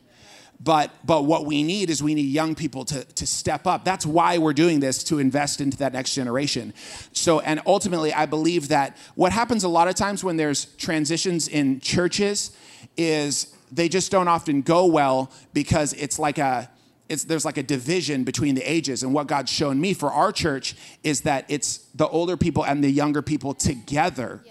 But, 0.63 0.91
but 1.03 1.25
what 1.25 1.45
we 1.45 1.61
need 1.61 1.89
is 1.89 2.01
we 2.01 2.15
need 2.15 2.27
young 2.27 2.55
people 2.55 2.85
to, 2.85 3.03
to 3.03 3.27
step 3.27 3.67
up. 3.67 3.83
That's 3.83 4.05
why 4.05 4.37
we're 4.37 4.53
doing 4.53 4.79
this 4.79 5.03
to 5.05 5.19
invest 5.19 5.59
into 5.59 5.77
that 5.77 5.91
next 5.91 6.15
generation. 6.15 6.73
So, 7.11 7.41
and 7.41 7.61
ultimately, 7.65 8.13
I 8.13 8.25
believe 8.25 8.69
that 8.69 8.95
what 9.15 9.33
happens 9.33 9.65
a 9.65 9.67
lot 9.67 9.89
of 9.89 9.95
times 9.95 10.23
when 10.23 10.37
there's 10.37 10.65
transitions 10.77 11.49
in 11.49 11.81
churches 11.81 12.55
is 12.97 13.53
they 13.71 13.89
just 13.89 14.11
don't 14.11 14.27
often 14.27 14.61
go 14.61 14.85
well 14.85 15.31
because 15.53 15.93
it's 15.93 16.19
like 16.19 16.37
a, 16.37 16.69
it's, 17.09 17.23
there's 17.25 17.45
like 17.45 17.57
a 17.57 17.63
division 17.63 18.23
between 18.23 18.55
the 18.55 18.61
ages. 18.61 19.03
And 19.03 19.13
what 19.13 19.27
God's 19.27 19.51
shown 19.51 19.79
me 19.81 19.93
for 19.93 20.11
our 20.11 20.31
church 20.31 20.75
is 21.03 21.21
that 21.21 21.45
it's 21.49 21.79
the 21.95 22.07
older 22.07 22.37
people 22.37 22.63
and 22.63 22.83
the 22.83 22.89
younger 22.91 23.21
people 23.21 23.53
together. 23.53 24.41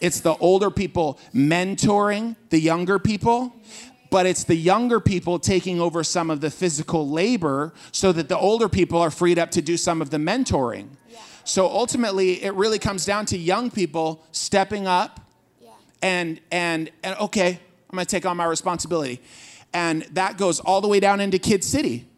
It's 0.00 0.20
the 0.20 0.34
older 0.36 0.70
people 0.70 1.18
mentoring 1.34 2.34
the 2.50 2.58
younger 2.58 2.98
people, 2.98 3.54
but 4.10 4.26
it's 4.26 4.44
the 4.44 4.56
younger 4.56 4.98
people 5.00 5.38
taking 5.38 5.80
over 5.80 6.02
some 6.02 6.28
of 6.28 6.40
the 6.40 6.50
physical 6.50 7.08
labor 7.08 7.72
so 7.92 8.10
that 8.12 8.28
the 8.28 8.36
older 8.36 8.68
people 8.68 8.98
are 9.00 9.10
freed 9.12 9.38
up 9.38 9.50
to 9.52 9.62
do 9.62 9.76
some 9.76 10.02
of 10.02 10.10
the 10.10 10.18
mentoring. 10.18 10.88
So 11.44 11.66
ultimately, 11.66 12.42
it 12.44 12.54
really 12.54 12.78
comes 12.78 13.04
down 13.04 13.26
to 13.26 13.38
young 13.38 13.70
people 13.70 14.24
stepping 14.32 14.86
up 14.86 15.20
Yeah. 15.60 15.70
and 16.00 16.40
and 16.52 16.90
and 17.02 17.16
okay, 17.18 17.58
I'm 17.92 17.96
going 17.98 18.06
to 18.06 18.10
take 18.10 18.24
on 18.24 18.38
my 18.38 18.46
responsibility. 18.46 19.20
And 19.74 20.02
that 20.12 20.38
goes 20.38 20.60
all 20.60 20.80
the 20.80 20.88
way 20.88 20.98
down 20.98 21.20
into 21.20 21.38
Kid 21.38 21.62
City. 21.62 22.08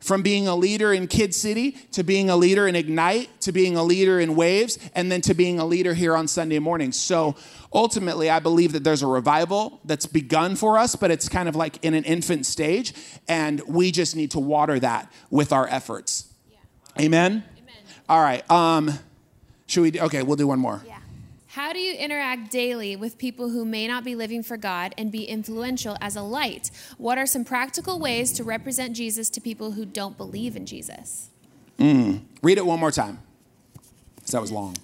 From 0.00 0.22
being 0.22 0.46
a 0.48 0.54
leader 0.56 0.92
in 0.92 1.06
Kid 1.06 1.34
City 1.34 1.70
to 1.92 2.02
being 2.02 2.28
a 2.30 2.36
leader 2.36 2.66
in 2.68 2.74
Ignite 2.76 3.40
to 3.42 3.52
being 3.52 3.76
a 3.76 3.82
leader 3.84 4.18
in 4.20 4.34
Waves 4.36 4.76
and 4.94 5.10
then 5.10 5.20
to 5.22 5.34
being 5.34 5.58
a 5.60 5.64
leader 5.64 5.94
here 5.94 6.16
on 6.16 6.26
Sunday 6.28 6.58
mornings. 6.58 6.96
So 6.96 7.34
ultimately, 7.72 8.28
I 8.28 8.38
believe 8.40 8.72
that 8.72 8.82
there's 8.84 9.02
a 9.02 9.06
revival 9.06 9.80
that's 9.84 10.06
begun 10.06 10.54
for 10.56 10.78
us, 10.78 10.94
but 10.96 11.10
it's 11.12 11.28
kind 11.28 11.48
of 11.48 11.54
like 11.56 11.82
in 11.84 11.94
an 11.94 12.04
infant 12.04 12.44
stage, 12.46 12.92
and 13.26 13.60
we 13.66 13.90
just 13.90 14.14
need 14.16 14.32
to 14.32 14.38
water 14.40 14.78
that 14.80 15.10
with 15.30 15.52
our 15.52 15.66
efforts. 15.68 16.32
Amen? 17.00 17.42
Amen. 17.58 17.74
All 18.08 18.20
right. 18.22 18.48
Um, 18.50 18.92
should 19.66 19.82
we? 19.82 19.90
do- 19.92 20.00
Okay, 20.02 20.22
we'll 20.22 20.36
do 20.36 20.46
one 20.46 20.58
more. 20.60 20.82
Yeah. 20.86 20.95
How 21.56 21.72
do 21.72 21.78
you 21.78 21.94
interact 21.94 22.50
daily 22.50 22.96
with 22.96 23.16
people 23.16 23.48
who 23.48 23.64
may 23.64 23.88
not 23.88 24.04
be 24.04 24.14
living 24.14 24.42
for 24.42 24.58
God 24.58 24.94
and 24.98 25.10
be 25.10 25.24
influential 25.24 25.96
as 26.02 26.14
a 26.14 26.20
light? 26.20 26.70
What 26.98 27.16
are 27.16 27.24
some 27.24 27.46
practical 27.46 27.98
ways 27.98 28.30
to 28.32 28.44
represent 28.44 28.94
Jesus 28.94 29.30
to 29.30 29.40
people 29.40 29.70
who 29.70 29.86
don't 29.86 30.18
believe 30.18 30.54
in 30.54 30.66
Jesus? 30.66 31.30
Mm. 31.78 32.24
Read 32.42 32.58
it 32.58 32.66
one 32.66 32.78
more 32.78 32.90
time. 32.90 33.20
that 34.32 34.40
was 34.42 34.52
long. 34.52 34.76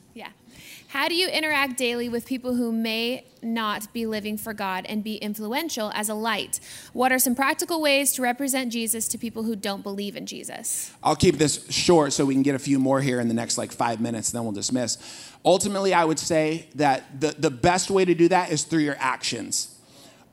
How 0.92 1.08
do 1.08 1.14
you 1.14 1.26
interact 1.28 1.78
daily 1.78 2.10
with 2.10 2.26
people 2.26 2.54
who 2.54 2.70
may 2.70 3.24
not 3.40 3.90
be 3.94 4.04
living 4.04 4.36
for 4.36 4.52
God 4.52 4.84
and 4.86 5.02
be 5.02 5.16
influential 5.16 5.90
as 5.94 6.10
a 6.10 6.14
light? 6.14 6.60
What 6.92 7.10
are 7.12 7.18
some 7.18 7.34
practical 7.34 7.80
ways 7.80 8.12
to 8.12 8.22
represent 8.22 8.70
Jesus 8.70 9.08
to 9.08 9.16
people 9.16 9.42
who 9.44 9.56
don't 9.56 9.82
believe 9.82 10.16
in 10.16 10.26
Jesus? 10.26 10.92
I'll 11.02 11.16
keep 11.16 11.38
this 11.38 11.66
short 11.70 12.12
so 12.12 12.26
we 12.26 12.34
can 12.34 12.42
get 12.42 12.54
a 12.54 12.58
few 12.58 12.78
more 12.78 13.00
here 13.00 13.20
in 13.20 13.28
the 13.28 13.32
next 13.32 13.56
like 13.56 13.72
five 13.72 14.02
minutes, 14.02 14.32
then 14.32 14.42
we'll 14.42 14.52
dismiss. 14.52 14.98
Ultimately, 15.46 15.94
I 15.94 16.04
would 16.04 16.18
say 16.18 16.66
that 16.74 17.18
the, 17.18 17.34
the 17.38 17.50
best 17.50 17.90
way 17.90 18.04
to 18.04 18.14
do 18.14 18.28
that 18.28 18.52
is 18.52 18.64
through 18.64 18.82
your 18.82 18.96
actions. 18.98 19.74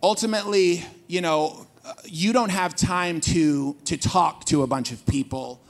Ultimately, 0.04 0.86
you 1.08 1.22
know, 1.22 1.68
uh, 1.86 1.94
you 2.04 2.34
don't 2.34 2.52
have 2.52 2.76
time 2.76 3.22
to, 3.22 3.78
to 3.86 3.96
talk 3.96 4.44
to 4.48 4.64
a 4.64 4.68
bunch 4.68 4.92
of 4.92 5.06
people 5.06 5.62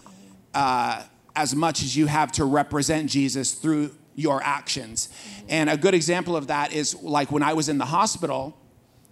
uh, 0.56 1.04
as 1.36 1.54
much 1.54 1.84
as 1.84 1.96
you 1.96 2.08
have 2.08 2.32
to 2.32 2.44
represent 2.44 3.08
Jesus 3.08 3.54
through 3.54 3.92
your 4.20 4.44
actions. 4.44 5.10
And 5.48 5.70
a 5.70 5.78
good 5.78 5.94
example 5.94 6.36
of 6.36 6.48
that 6.48 6.74
is 6.74 6.96
like 7.02 7.32
when 7.32 7.42
I 7.42 7.54
was 7.54 7.70
in 7.70 7.78
the 7.78 7.86
hospital 7.86 8.58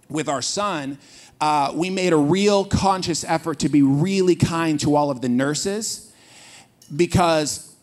with 0.08 0.28
our 0.28 0.42
son, 0.42 0.98
uh, 1.40 1.72
we 1.74 1.88
made 1.88 2.12
a 2.12 2.16
real 2.16 2.64
conscious 2.64 3.24
effort 3.24 3.60
to 3.60 3.68
be 3.68 3.82
really 3.82 4.36
kind 4.36 4.78
to 4.80 4.96
all 4.96 5.10
of 5.10 5.20
the 5.20 5.28
nurses 5.28 6.12
because, 6.94 7.74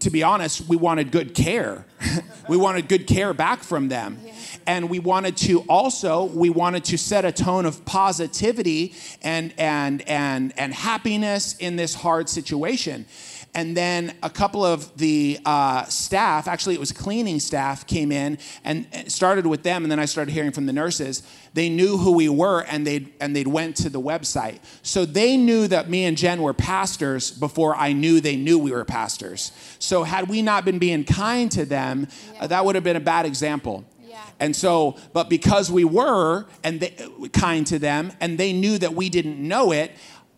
to 0.00 0.10
be 0.10 0.22
honest, 0.22 0.68
we 0.68 0.76
wanted 0.76 1.12
good 1.12 1.34
care. 1.34 1.86
we 2.48 2.56
wanted 2.56 2.88
good 2.88 3.06
care 3.06 3.34
back 3.34 3.62
from 3.62 3.88
them. 3.88 4.18
And 4.66 4.88
we 4.88 4.98
wanted 4.98 5.36
to 5.38 5.60
also, 5.68 6.24
we 6.24 6.48
wanted 6.48 6.84
to 6.86 6.98
set 6.98 7.24
a 7.24 7.32
tone 7.32 7.66
of 7.66 7.84
positivity 7.84 8.94
and, 9.22 9.52
and, 9.58 10.02
and, 10.08 10.54
and 10.56 10.72
happiness 10.72 11.56
in 11.58 11.76
this 11.76 11.94
hard 11.94 12.28
situation. 12.28 13.06
And 13.54 13.76
then 13.76 14.16
a 14.22 14.30
couple 14.30 14.64
of 14.64 14.96
the 14.96 15.38
uh, 15.44 15.84
staff, 15.84 16.48
actually, 16.48 16.74
it 16.74 16.80
was 16.80 16.90
cleaning 16.90 17.38
staff, 17.38 17.86
came 17.86 18.10
in 18.10 18.38
and 18.64 18.86
started 19.06 19.46
with 19.46 19.62
them. 19.62 19.84
And 19.84 19.92
then 19.92 20.00
I 20.00 20.06
started 20.06 20.32
hearing 20.32 20.50
from 20.50 20.66
the 20.66 20.72
nurses. 20.72 21.22
They 21.54 21.68
knew 21.68 21.96
who 21.96 22.12
we 22.12 22.28
were 22.28 22.62
and 22.62 22.84
they'd, 22.84 23.12
and 23.20 23.34
they'd 23.34 23.46
went 23.46 23.76
to 23.76 23.88
the 23.88 24.00
website. 24.00 24.58
So 24.82 25.04
they 25.04 25.36
knew 25.36 25.68
that 25.68 25.88
me 25.88 26.04
and 26.04 26.16
Jen 26.16 26.42
were 26.42 26.52
pastors 26.52 27.30
before 27.30 27.76
I 27.76 27.92
knew 27.92 28.20
they 28.20 28.36
knew 28.36 28.58
we 28.58 28.72
were 28.72 28.84
pastors. 28.84 29.52
So 29.78 30.02
had 30.02 30.28
we 30.28 30.42
not 30.42 30.64
been 30.64 30.80
being 30.80 31.04
kind 31.04 31.50
to 31.52 31.64
them, 31.64 32.08
uh, 32.40 32.48
that 32.48 32.64
would 32.64 32.74
have 32.74 32.84
been 32.84 32.96
a 32.96 33.00
bad 33.00 33.24
example. 33.24 33.84
And 34.40 34.54
so, 34.54 34.96
but 35.12 35.28
because 35.28 35.70
we 35.70 35.84
were 35.84 36.46
and 36.62 36.80
they, 36.80 36.94
kind 37.32 37.66
to 37.68 37.78
them, 37.78 38.12
and 38.20 38.36
they 38.38 38.52
knew 38.52 38.78
that 38.78 38.94
we 38.94 39.08
didn't 39.08 39.38
know 39.38 39.72
it, 39.72 39.92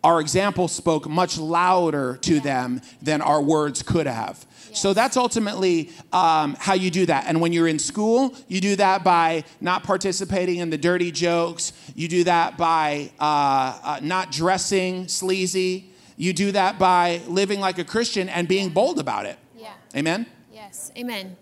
our 0.07 0.21
example 0.21 0.69
spoke 0.69 1.09
much 1.09 1.37
louder 1.37 2.17
to 2.21 2.39
them 2.39 2.81
than 3.01 3.21
our 3.21 3.41
words 3.41 3.83
could 3.83 4.07
have. 4.07 4.45
So 4.71 4.93
that's 4.93 5.17
ultimately 5.17 5.89
um, 6.13 6.55
how 6.59 6.75
you 6.75 6.89
do 6.91 7.05
that. 7.07 7.25
And 7.27 7.41
when 7.41 7.51
you're 7.51 7.67
in 7.67 7.79
school, 7.79 8.33
you 8.47 8.61
do 8.61 8.75
that 8.77 9.03
by 9.03 9.43
not 9.59 9.83
participating 9.83 10.59
in 10.59 10.69
the 10.69 10.77
dirty 10.77 11.11
jokes. 11.11 11.73
You 11.95 12.07
do 12.07 12.23
that 12.25 12.57
by 12.57 13.11
uh, 13.19 13.79
uh, 13.83 13.99
not 14.01 14.31
dressing 14.31 15.09
sleazy. 15.09 15.89
You 16.15 16.31
do 16.31 16.51
that 16.53 16.79
by 16.79 17.21
living 17.27 17.59
like 17.59 17.77
a 17.77 17.83
Christian 17.83 18.29
and 18.29 18.47
being 18.47 18.69
bold 18.69 18.99
about 18.99 19.25
it. 19.25 19.37
Yeah. 19.57 19.73
Amen? 19.95 20.25
Yes. 20.53 20.91
Amen. 20.95 21.35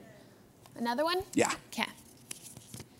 Another 0.75 1.03
one? 1.03 1.21
Yeah. 1.33 1.51
Okay. 1.71 1.91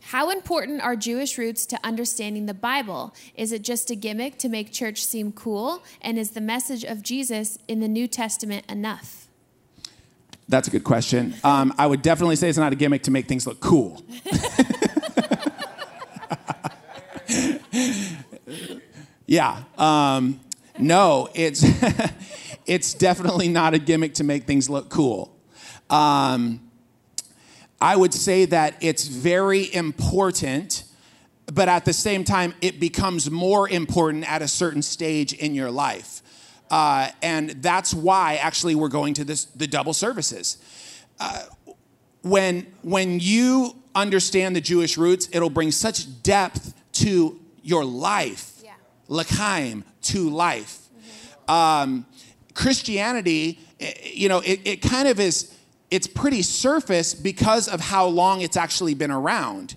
How 0.10 0.30
important 0.30 0.82
are 0.82 0.96
Jewish 0.96 1.36
roots 1.36 1.66
to 1.66 1.80
understanding 1.84 2.46
the 2.46 2.54
Bible? 2.54 3.16
Is 3.34 3.52
it 3.52 3.64
just 3.64 3.90
a 3.90 3.96
gimmick 3.96 4.38
to 4.38 4.48
make 4.48 4.72
church 4.72 5.04
seem 5.04 5.32
cool? 5.32 5.84
And 6.00 6.20
is 6.20 6.30
the 6.32 6.42
message 6.42 6.84
of 6.84 7.02
Jesus 7.02 7.58
in 7.68 7.80
the 7.80 7.88
New 7.88 8.08
Testament 8.08 8.70
enough? 8.70 9.28
That's 10.48 10.68
a 10.68 10.72
good 10.72 10.84
question. 10.84 11.34
Um, 11.44 11.74
I 11.80 11.88
would 11.88 12.04
definitely 12.04 12.36
say 12.36 12.50
it's 12.50 12.58
not 12.60 12.72
a 12.72 12.76
gimmick 12.76 13.02
to 13.04 13.12
make 13.12 13.28
things 13.28 13.48
look 13.48 13.60
cool. 13.60 14.04
yeah. 19.26 19.64
Um, 19.76 20.40
no, 20.78 21.30
it's 21.34 21.66
it's 22.68 22.94
definitely 22.94 23.48
not 23.48 23.74
a 23.74 23.80
gimmick 23.80 24.14
to 24.16 24.24
make 24.24 24.44
things 24.44 24.70
look 24.70 24.90
cool. 24.90 25.36
Um, 25.90 26.65
I 27.86 27.96
would 27.96 28.16
say 28.16 28.46
that 28.46 28.78
it's 28.82 29.08
very 29.08 29.72
important, 29.72 30.86
but 31.54 31.70
at 31.70 31.86
the 31.86 31.94
same 31.94 32.24
time, 32.24 32.56
it 32.60 32.80
becomes 32.80 33.30
more 33.30 33.70
important 33.70 34.28
at 34.28 34.42
a 34.42 34.48
certain 34.48 34.82
stage 34.82 35.34
in 35.34 35.54
your 35.54 35.70
life. 35.70 36.24
Uh, 36.72 37.10
and 37.22 37.52
that's 37.62 37.94
why 37.94 38.38
actually 38.38 38.74
we're 38.74 38.90
going 38.90 39.14
to 39.14 39.24
this, 39.24 39.46
the 39.46 39.68
double 39.68 39.94
services. 39.94 40.58
Uh, 41.20 41.44
when 42.24 42.66
when 42.82 43.20
you 43.20 43.76
understand 43.94 44.56
the 44.56 44.62
Jewish 44.62 44.98
roots, 44.98 45.30
it'll 45.32 45.52
bring 45.52 45.72
such 45.72 46.24
depth 46.24 46.74
to 46.94 47.40
your 47.62 47.86
life. 47.86 48.54
Yeah. 48.64 48.72
L'chaim, 49.10 49.84
to 50.02 50.28
life. 50.32 50.80
Um, 51.48 52.08
Christianity, 52.56 53.60
eh, 53.80 53.94
you 54.12 54.28
know, 54.28 54.40
it, 54.40 54.62
it 54.66 54.82
kind 54.82 55.08
of 55.08 55.20
is, 55.20 55.55
it's 55.96 56.08
pretty 56.08 56.42
surface 56.42 57.14
because 57.14 57.70
of 57.70 57.80
how 57.80 58.06
long 58.08 58.42
it's 58.42 58.58
actually 58.58 58.94
been 58.94 59.12
around. 59.12 59.76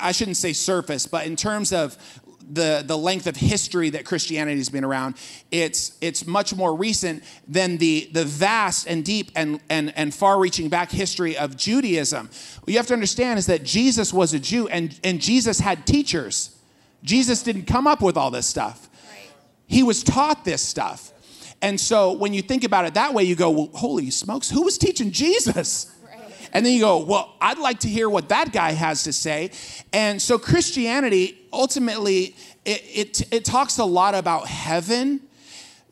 I 0.00 0.10
shouldn't 0.10 0.36
say 0.36 0.52
surface, 0.52 1.06
but 1.06 1.26
in 1.26 1.36
terms 1.36 1.72
of 1.72 1.96
the, 2.50 2.82
the 2.84 2.98
length 2.98 3.28
of 3.28 3.36
history 3.36 3.90
that 3.90 4.04
Christianity 4.04 4.58
has 4.58 4.68
been 4.68 4.84
around, 4.84 5.14
it's, 5.52 5.96
it's 6.00 6.26
much 6.26 6.56
more 6.56 6.74
recent 6.74 7.22
than 7.46 7.76
the, 7.78 8.10
the 8.12 8.24
vast 8.24 8.88
and 8.88 9.04
deep 9.04 9.30
and, 9.36 9.60
and, 9.70 9.92
and 9.96 10.12
far 10.12 10.40
reaching 10.40 10.68
back 10.68 10.90
history 10.90 11.36
of 11.36 11.56
Judaism. 11.56 12.28
What 12.62 12.68
you 12.68 12.76
have 12.76 12.88
to 12.88 12.94
understand 12.94 13.38
is 13.38 13.46
that 13.46 13.62
Jesus 13.62 14.12
was 14.12 14.34
a 14.34 14.40
Jew 14.40 14.66
and, 14.68 14.98
and 15.04 15.20
Jesus 15.20 15.60
had 15.60 15.86
teachers. 15.86 16.58
Jesus 17.04 17.44
didn't 17.44 17.66
come 17.66 17.86
up 17.86 18.02
with 18.02 18.16
all 18.16 18.32
this 18.32 18.46
stuff, 18.46 18.88
Right. 19.08 19.30
he 19.68 19.84
was 19.84 20.02
taught 20.02 20.44
this 20.44 20.62
stuff. 20.62 21.12
And 21.64 21.80
so 21.80 22.12
when 22.12 22.34
you 22.34 22.42
think 22.42 22.62
about 22.62 22.84
it 22.84 22.92
that 22.94 23.14
way, 23.14 23.24
you 23.24 23.34
go, 23.34 23.50
well, 23.50 23.70
holy 23.72 24.10
smokes, 24.10 24.50
who 24.50 24.62
was 24.62 24.76
teaching 24.76 25.10
Jesus? 25.10 25.90
Right. 26.04 26.20
And 26.52 26.64
then 26.64 26.74
you 26.74 26.80
go, 26.80 26.98
well, 26.98 27.34
I'd 27.40 27.56
like 27.56 27.80
to 27.80 27.88
hear 27.88 28.10
what 28.10 28.28
that 28.28 28.52
guy 28.52 28.72
has 28.72 29.04
to 29.04 29.14
say. 29.14 29.50
And 29.90 30.20
so 30.20 30.38
Christianity 30.38 31.38
ultimately 31.54 32.36
it, 32.66 32.82
it, 32.84 33.32
it 33.32 33.44
talks 33.46 33.78
a 33.78 33.84
lot 33.84 34.14
about 34.14 34.46
heaven. 34.46 35.20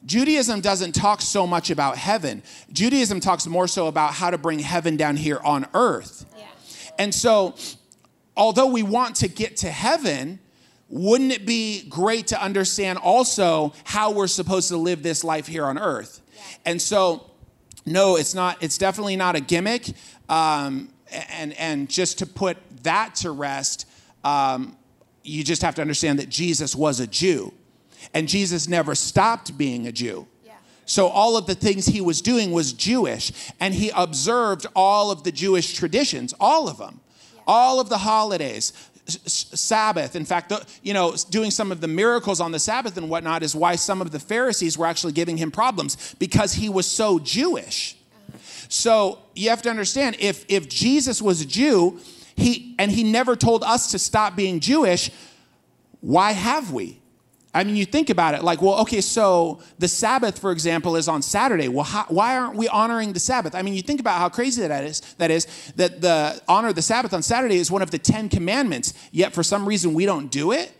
Judaism 0.04 0.60
doesn't 0.60 0.92
talk 0.92 1.22
so 1.22 1.46
much 1.46 1.70
about 1.70 1.96
heaven. 1.96 2.42
Judaism 2.70 3.20
talks 3.20 3.46
more 3.46 3.66
so 3.66 3.86
about 3.86 4.12
how 4.12 4.28
to 4.30 4.36
bring 4.36 4.58
heaven 4.58 4.98
down 4.98 5.16
here 5.16 5.40
on 5.42 5.66
earth. 5.72 6.26
Yeah. 6.36 6.44
And 6.98 7.14
so, 7.14 7.54
although 8.36 8.66
we 8.66 8.82
want 8.82 9.16
to 9.16 9.28
get 9.28 9.56
to 9.58 9.70
heaven, 9.70 10.38
wouldn't 10.92 11.32
it 11.32 11.46
be 11.46 11.88
great 11.88 12.26
to 12.26 12.40
understand 12.40 12.98
also 12.98 13.72
how 13.82 14.10
we're 14.12 14.26
supposed 14.26 14.68
to 14.68 14.76
live 14.76 15.02
this 15.02 15.24
life 15.24 15.46
here 15.46 15.64
on 15.64 15.78
earth? 15.78 16.20
And 16.66 16.80
so, 16.80 17.30
no, 17.86 18.16
it's 18.16 18.34
not. 18.34 18.62
It's 18.62 18.76
definitely 18.76 19.16
not 19.16 19.34
a 19.34 19.40
gimmick. 19.40 19.88
Um, 20.28 20.90
and 21.30 21.54
and 21.54 21.88
just 21.88 22.18
to 22.18 22.26
put 22.26 22.58
that 22.82 23.14
to 23.16 23.30
rest, 23.30 23.88
um, 24.22 24.76
you 25.22 25.42
just 25.42 25.62
have 25.62 25.74
to 25.76 25.80
understand 25.80 26.18
that 26.18 26.28
Jesus 26.28 26.76
was 26.76 27.00
a 27.00 27.06
Jew, 27.06 27.54
and 28.12 28.28
Jesus 28.28 28.68
never 28.68 28.94
stopped 28.94 29.56
being 29.56 29.86
a 29.86 29.92
Jew. 29.92 30.28
Yeah. 30.44 30.52
So 30.84 31.08
all 31.08 31.38
of 31.38 31.46
the 31.46 31.54
things 31.54 31.86
he 31.86 32.02
was 32.02 32.20
doing 32.20 32.52
was 32.52 32.74
Jewish, 32.74 33.32
and 33.58 33.72
he 33.72 33.90
observed 33.96 34.66
all 34.76 35.10
of 35.10 35.24
the 35.24 35.32
Jewish 35.32 35.72
traditions, 35.72 36.34
all 36.38 36.68
of 36.68 36.76
them, 36.76 37.00
all 37.46 37.80
of 37.80 37.88
the 37.88 37.98
holidays, 37.98 38.74
Sabbath. 39.06 40.14
In 40.14 40.24
fact, 40.24 40.48
the, 40.48 40.64
you 40.82 40.94
know, 40.94 41.14
doing 41.30 41.50
some 41.50 41.72
of 41.72 41.80
the 41.80 41.88
miracles 41.88 42.40
on 42.40 42.52
the 42.52 42.58
Sabbath 42.58 42.96
and 42.96 43.10
whatnot 43.10 43.42
is 43.42 43.54
why 43.54 43.76
some 43.76 44.00
of 44.00 44.10
the 44.12 44.20
Pharisees 44.20 44.78
were 44.78 44.86
actually 44.86 45.12
giving 45.12 45.36
him 45.36 45.50
problems 45.50 46.14
because 46.18 46.52
he 46.54 46.68
was 46.68 46.86
so 46.86 47.18
Jewish. 47.18 47.96
So 48.68 49.18
you 49.34 49.50
have 49.50 49.60
to 49.62 49.70
understand 49.70 50.16
if 50.18 50.44
if 50.48 50.68
Jesus 50.68 51.20
was 51.20 51.40
a 51.40 51.46
Jew, 51.46 52.00
he 52.36 52.74
and 52.78 52.90
he 52.90 53.02
never 53.02 53.36
told 53.36 53.64
us 53.64 53.90
to 53.90 53.98
stop 53.98 54.36
being 54.36 54.60
Jewish, 54.60 55.10
why 56.00 56.32
have 56.32 56.72
we? 56.72 57.01
I 57.54 57.64
mean, 57.64 57.76
you 57.76 57.84
think 57.84 58.08
about 58.08 58.34
it 58.34 58.42
like, 58.42 58.62
well, 58.62 58.80
okay, 58.80 59.02
so 59.02 59.60
the 59.78 59.88
Sabbath, 59.88 60.38
for 60.38 60.52
example, 60.52 60.96
is 60.96 61.06
on 61.06 61.20
Saturday. 61.20 61.68
Well, 61.68 61.84
how, 61.84 62.06
why 62.08 62.38
aren't 62.38 62.56
we 62.56 62.66
honoring 62.68 63.12
the 63.12 63.20
Sabbath? 63.20 63.54
I 63.54 63.60
mean, 63.60 63.74
you 63.74 63.82
think 63.82 64.00
about 64.00 64.18
how 64.18 64.30
crazy 64.30 64.66
that 64.66 64.84
is. 64.84 65.00
That 65.18 65.30
is 65.30 65.46
that 65.76 66.00
the 66.00 66.40
honor 66.48 66.68
of 66.68 66.76
the 66.76 66.82
Sabbath 66.82 67.12
on 67.12 67.22
Saturday 67.22 67.56
is 67.56 67.70
one 67.70 67.82
of 67.82 67.90
the 67.90 67.98
Ten 67.98 68.30
Commandments. 68.30 68.94
Yet 69.10 69.34
for 69.34 69.42
some 69.42 69.68
reason 69.68 69.92
we 69.92 70.06
don't 70.06 70.30
do 70.30 70.52
it. 70.52 70.72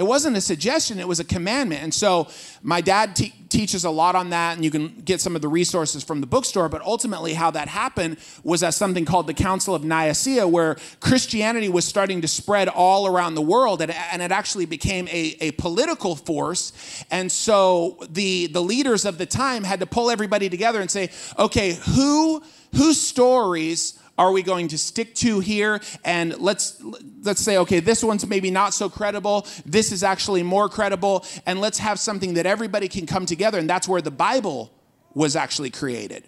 It 0.00 0.06
wasn't 0.06 0.34
a 0.34 0.40
suggestion, 0.40 0.98
it 0.98 1.06
was 1.06 1.20
a 1.20 1.24
commandment. 1.24 1.82
And 1.82 1.92
so 1.92 2.28
my 2.62 2.80
dad 2.80 3.14
te- 3.14 3.34
teaches 3.50 3.84
a 3.84 3.90
lot 3.90 4.14
on 4.14 4.30
that, 4.30 4.56
and 4.56 4.64
you 4.64 4.70
can 4.70 4.88
get 5.04 5.20
some 5.20 5.36
of 5.36 5.42
the 5.42 5.48
resources 5.48 6.02
from 6.02 6.22
the 6.22 6.26
bookstore. 6.26 6.70
But 6.70 6.80
ultimately, 6.80 7.34
how 7.34 7.50
that 7.50 7.68
happened 7.68 8.16
was 8.42 8.62
at 8.62 8.72
something 8.72 9.04
called 9.04 9.26
the 9.26 9.34
Council 9.34 9.74
of 9.74 9.84
Nicaea, 9.84 10.48
where 10.48 10.78
Christianity 11.00 11.68
was 11.68 11.84
starting 11.84 12.22
to 12.22 12.28
spread 12.28 12.66
all 12.68 13.06
around 13.06 13.34
the 13.34 13.42
world, 13.42 13.82
and, 13.82 13.92
and 14.10 14.22
it 14.22 14.32
actually 14.32 14.64
became 14.64 15.06
a, 15.08 15.36
a 15.42 15.50
political 15.50 16.16
force. 16.16 16.72
And 17.10 17.30
so 17.30 17.98
the, 18.08 18.46
the 18.46 18.62
leaders 18.62 19.04
of 19.04 19.18
the 19.18 19.26
time 19.26 19.64
had 19.64 19.80
to 19.80 19.86
pull 19.86 20.10
everybody 20.10 20.48
together 20.48 20.80
and 20.80 20.90
say, 20.90 21.10
okay, 21.38 21.74
who 21.94 22.42
whose 22.74 22.98
stories 22.98 23.99
are 24.20 24.32
we 24.32 24.42
going 24.42 24.68
to 24.68 24.78
stick 24.78 25.14
to 25.16 25.40
here? 25.40 25.80
And 26.04 26.38
let's 26.38 26.80
let's 27.22 27.40
say 27.40 27.56
okay 27.58 27.80
this 27.80 28.04
one's 28.04 28.24
maybe 28.26 28.50
not 28.50 28.74
so 28.74 28.88
credible. 28.88 29.46
This 29.66 29.90
is 29.90 30.02
actually 30.04 30.42
more 30.44 30.68
credible. 30.68 31.24
And 31.46 31.60
let's 31.60 31.78
have 31.78 31.98
something 31.98 32.34
that 32.34 32.46
everybody 32.46 32.88
can 32.88 33.06
come 33.06 33.26
together 33.26 33.58
and 33.58 33.68
that's 33.68 33.88
where 33.88 34.02
the 34.02 34.10
bible 34.10 34.70
was 35.14 35.34
actually 35.34 35.70
created 35.70 36.24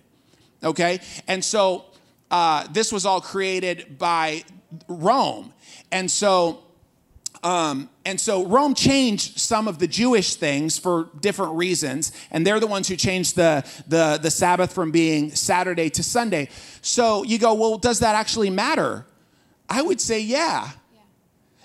okay? 0.65 1.01
And 1.29 1.45
so 1.45 1.85
uh, 2.31 2.67
this 2.73 2.93
was 2.93 3.05
all 3.07 3.21
created 3.21 3.99
by 3.99 4.45
rome. 4.89 5.53
And 5.91 6.11
so 6.11 6.63
um, 7.43 7.89
and 8.05 8.21
so 8.21 8.47
Rome 8.47 8.75
changed 8.75 9.39
some 9.39 9.67
of 9.67 9.79
the 9.79 9.89
Jewish 9.89 10.37
things 10.37 10.79
for 10.79 11.09
different 11.21 11.55
reasons, 11.55 12.13
and 12.31 12.47
they're 12.47 12.61
the 12.61 12.67
ones 12.67 12.87
who 12.87 12.97
changed 12.97 13.35
the, 13.37 13.65
the, 13.89 14.19
the 14.23 14.31
Sabbath 14.31 14.73
from 14.73 14.93
being 14.93 15.31
Saturday 15.35 15.91
to 15.91 16.03
Sunday. 16.03 16.49
So 16.83 17.25
you 17.25 17.39
go, 17.39 17.55
well, 17.55 17.79
does 17.79 17.99
that 18.01 18.15
actually 18.15 18.51
matter? 18.51 19.07
I 19.69 19.83
would 19.83 20.01
say, 20.01 20.21
yeah. 20.21 20.71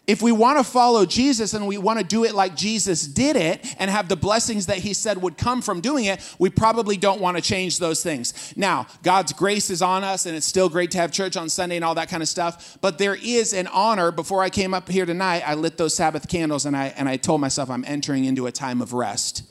If 0.08 0.22
we 0.22 0.32
want 0.32 0.58
to 0.58 0.64
follow 0.64 1.06
Jesus 1.06 1.54
and 1.54 1.68
we 1.68 1.78
want 1.78 2.00
to 2.00 2.06
do 2.06 2.24
it 2.24 2.34
like 2.34 2.56
Jesus 2.56 3.06
did 3.06 3.36
it 3.36 3.76
and 3.78 3.92
have 3.92 4.08
the 4.08 4.16
blessings 4.16 4.68
that 4.68 4.78
he 4.78 4.94
said 4.94 5.22
would 5.22 5.38
come 5.38 5.62
from 5.62 5.82
doing 5.82 6.06
it, 6.06 6.22
we 6.40 6.50
probably 6.50 6.96
don't 6.96 7.20
want 7.20 7.36
to 7.36 7.44
change 7.44 7.78
those 7.78 8.02
things. 8.02 8.54
Now, 8.56 8.88
God's 9.04 9.34
grace 9.34 9.70
is 9.70 9.82
on 9.82 10.06
us 10.06 10.26
and 10.26 10.34
it's 10.34 10.46
still 10.46 10.70
great 10.70 10.92
to 10.92 10.98
have 10.98 11.12
church 11.12 11.36
on 11.36 11.50
Sunday 11.50 11.76
and 11.76 11.84
all 11.84 11.96
that 11.96 12.08
kind 12.08 12.24
of 12.24 12.30
stuff, 12.30 12.78
but 12.80 12.98
there 12.98 13.16
is 13.16 13.52
an 13.52 13.68
honor. 13.68 14.12
Before 14.12 14.42
I 14.42 14.50
came 14.50 14.74
up 14.74 14.88
here 14.88 15.06
tonight, 15.06 15.44
I 15.46 15.56
lit 15.56 15.78
those 15.78 15.94
Sabbath 15.94 16.30
candles 16.30 16.66
and 16.66 16.76
I 16.76 16.94
and 16.96 17.10
I 17.10 17.18
told 17.18 17.42
myself 17.42 17.70
I'm 17.70 17.84
entering 17.86 18.24
into 18.24 18.48
a 18.48 18.52
time 18.52 18.82
of 18.82 18.94
rest. 18.94 19.44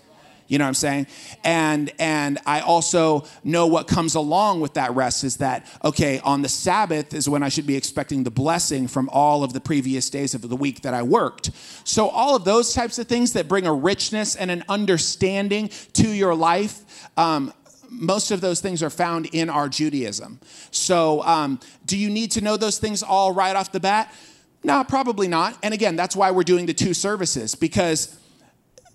You 0.49 0.59
know 0.59 0.65
what 0.65 0.69
I'm 0.69 0.75
saying? 0.75 1.07
And 1.45 1.93
and 1.99 2.39
I 2.47 2.61
also 2.61 3.25
know 3.43 3.67
what 3.67 3.89
comes 3.89 4.15
along 4.15 4.61
with 4.61 4.75
that 4.75 4.95
rest 4.95 5.25
is 5.25 5.39
that 5.39 5.67
okay, 5.85 6.21
on 6.21 6.43
the 6.43 6.49
Sabbath 6.49 7.15
is 7.15 7.29
when 7.29 7.43
I 7.43 7.49
should 7.49 7.67
be 7.67 7.77
expecting 7.77 8.25
the 8.25 8.31
blessing 8.31 8.87
from 8.87 9.09
all 9.13 9.43
of 9.43 9.53
the 9.53 9.61
previous 9.61 10.09
days 10.09 10.35
of 10.35 10.49
the 10.49 10.57
week 10.57 10.83
that 10.83 10.95
I 10.95 11.03
worked. 11.03 11.51
So 11.85 12.09
all 12.09 12.37
of 12.37 12.45
those 12.45 12.73
types 12.75 12.99
of 12.99 13.07
things 13.07 13.33
that 13.33 13.49
bring 13.49 13.67
a 13.67 13.75
richness 13.75 14.37
and 14.37 14.51
an 14.51 14.65
understanding 14.69 15.71
to 15.95 16.09
your 16.09 16.35
life. 16.35 17.11
Um, 17.17 17.53
most 17.89 18.31
of 18.31 18.41
those 18.41 18.61
things 18.61 18.83
are 18.83 18.91
found 18.91 19.27
in 19.27 19.49
our 19.49 19.69
Judaism. 19.69 20.41
So, 20.71 21.23
um, 21.23 21.61
do 21.85 21.97
you 21.97 22.11
need 22.11 22.33
to 22.33 22.41
know 22.41 22.57
those 22.57 22.79
things 22.79 23.03
all 23.03 23.33
right 23.33 23.55
off 23.55 23.73
the 23.73 23.81
bat? 23.81 24.13
No, 24.65 24.83
probably 24.85 25.29
not. 25.29 25.57
And 25.63 25.73
again, 25.73 25.95
that's 25.97 26.17
why 26.17 26.33
we're 26.33 26.43
doing 26.43 26.67
the 26.67 26.75
two 26.75 26.95
services 26.95 27.55
because 27.55 28.19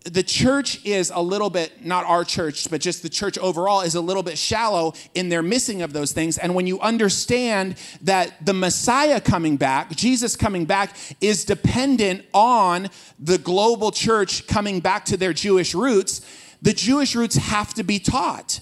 the 0.04 0.24
church 0.24 0.84
is 0.84 1.12
a 1.14 1.22
little 1.22 1.50
bit 1.50 1.86
not 1.86 2.06
our 2.06 2.24
church 2.24 2.70
but 2.70 2.82
just 2.82 3.04
the 3.04 3.10
church 3.10 3.38
overall 3.38 3.82
is 3.82 3.94
a 3.94 4.02
little 4.02 4.24
bit 4.24 4.38
shallow 4.38 4.94
in 5.14 5.30
their 5.30 5.44
missing 5.44 5.82
of 5.82 5.94
those 5.94 6.12
things. 6.12 6.38
And 6.38 6.56
when 6.56 6.66
you 6.66 6.80
understand 6.80 7.76
that 8.02 8.46
the 8.46 8.54
messiah 8.54 9.22
coming 9.22 9.58
back 9.58 9.92
jesus 9.92 10.36
coming 10.36 10.66
back 10.66 10.96
is 11.22 11.46
dependent 11.46 12.26
on 12.34 12.90
the 13.20 13.38
global 13.38 13.92
church 13.92 14.48
coming 14.48 14.80
back 14.80 15.06
to 15.06 15.18
their 15.18 15.34
jewish 15.34 15.76
roots 15.76 16.22
the 16.62 16.74
jewish 16.74 17.16
roots 17.16 17.36
have 17.36 17.74
to 17.74 17.84
be 17.84 18.00
taught. 18.00 18.62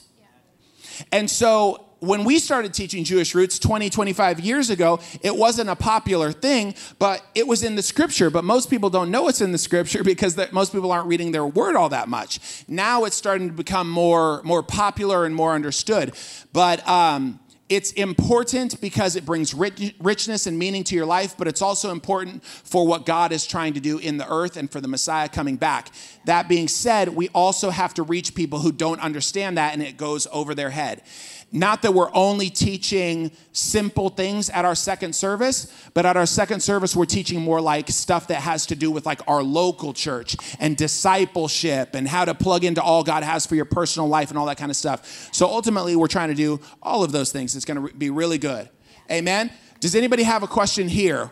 And 1.11 1.29
so 1.29 1.88
when 1.99 2.23
we 2.23 2.39
started 2.39 2.73
teaching 2.73 3.03
Jewish 3.03 3.35
roots 3.35 3.59
20, 3.59 3.89
25 3.89 4.39
years 4.39 4.69
ago, 4.69 4.99
it 5.21 5.35
wasn't 5.35 5.69
a 5.69 5.75
popular 5.75 6.31
thing, 6.31 6.75
but 6.97 7.23
it 7.35 7.47
was 7.47 7.63
in 7.63 7.75
the 7.75 7.81
scripture. 7.81 8.29
But 8.29 8.43
most 8.43 8.69
people 8.69 8.89
don't 8.89 9.11
know 9.11 9.27
it's 9.27 9.41
in 9.41 9.51
the 9.51 9.57
scripture 9.57 10.03
because 10.03 10.37
most 10.51 10.71
people 10.71 10.91
aren't 10.91 11.07
reading 11.07 11.31
their 11.31 11.45
word 11.45 11.75
all 11.75 11.89
that 11.89 12.07
much. 12.09 12.39
Now 12.67 13.03
it's 13.05 13.15
starting 13.15 13.47
to 13.49 13.53
become 13.53 13.89
more, 13.89 14.41
more 14.43 14.63
popular 14.63 15.25
and 15.25 15.35
more 15.35 15.53
understood. 15.53 16.13
But 16.53 16.87
um, 16.87 17.39
it's 17.69 17.91
important 17.91 18.81
because 18.81 19.15
it 19.15 19.25
brings 19.25 19.53
rich, 19.53 19.93
richness 19.99 20.47
and 20.47 20.57
meaning 20.57 20.83
to 20.85 20.95
your 20.95 21.05
life, 21.05 21.35
but 21.37 21.47
it's 21.47 21.61
also 21.61 21.91
important 21.91 22.43
for 22.43 22.85
what 22.87 23.05
God 23.05 23.31
is 23.31 23.45
trying 23.45 23.73
to 23.75 23.79
do 23.79 23.99
in 23.99 24.17
the 24.17 24.27
earth 24.27 24.57
and 24.57 24.71
for 24.71 24.81
the 24.81 24.87
Messiah 24.87 25.29
coming 25.29 25.55
back. 25.55 25.91
That 26.25 26.49
being 26.49 26.67
said, 26.67 27.09
we 27.09 27.29
also 27.29 27.69
have 27.69 27.93
to 27.93 28.03
reach 28.03 28.33
people 28.33 28.59
who 28.59 28.71
don't 28.71 28.99
understand 28.99 29.59
that 29.59 29.73
and 29.73 29.83
it 29.83 29.97
goes 29.97 30.27
over 30.31 30.55
their 30.55 30.71
head. 30.71 31.03
Not 31.51 31.81
that 31.81 31.93
we're 31.93 32.13
only 32.13 32.49
teaching 32.49 33.31
simple 33.53 34.09
things 34.09 34.51
at 34.51 34.65
our 34.65 34.75
second 34.75 35.13
service, 35.13 35.73
but 35.95 36.05
at 36.05 36.15
our 36.15 36.27
second 36.27 36.59
service, 36.61 36.95
we're 36.95 37.05
teaching 37.05 37.41
more 37.41 37.59
like 37.59 37.89
stuff 37.89 38.27
that 38.27 38.41
has 38.41 38.67
to 38.67 38.75
do 38.75 38.91
with 38.91 39.05
like 39.07 39.21
our 39.27 39.41
local 39.41 39.93
church 39.93 40.35
and 40.59 40.77
discipleship 40.77 41.95
and 41.95 42.07
how 42.07 42.23
to 42.23 42.35
plug 42.35 42.63
into 42.63 42.83
all 42.83 43.03
God 43.03 43.23
has 43.23 43.47
for 43.47 43.55
your 43.55 43.65
personal 43.65 44.07
life 44.07 44.29
and 44.29 44.37
all 44.37 44.45
that 44.45 44.57
kind 44.57 44.69
of 44.69 44.77
stuff. 44.77 45.29
So 45.33 45.47
ultimately, 45.47 45.95
we're 45.95 46.07
trying 46.07 46.29
to 46.29 46.35
do 46.35 46.59
all 46.83 47.03
of 47.03 47.11
those 47.11 47.31
things. 47.31 47.55
It's 47.55 47.65
going 47.65 47.87
to 47.87 47.93
be 47.95 48.11
really 48.11 48.37
good. 48.37 48.69
Amen. 49.09 49.51
Does 49.79 49.95
anybody 49.95 50.23
have 50.23 50.43
a 50.43 50.47
question 50.47 50.87
here? 50.87 51.31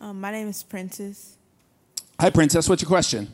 Um, 0.00 0.20
my 0.20 0.32
name 0.32 0.48
is 0.48 0.62
Princess. 0.62 1.36
Hi, 2.18 2.30
Princess. 2.30 2.68
What's 2.68 2.82
your 2.82 2.88
question? 2.88 3.28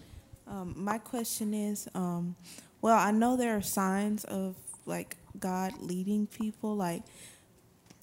Um, 0.47 0.75
my 0.77 0.99
question 0.99 1.55
is, 1.55 1.89
um, 1.95 2.37
well, 2.83 2.99
I 2.99 3.13
know 3.13 3.37
there 3.37 3.57
are 3.57 3.63
signs 3.63 4.25
of 4.25 4.57
like 4.85 5.17
God 5.41 5.73
leading 5.81 6.27
people, 6.27 6.77
like 6.77 7.03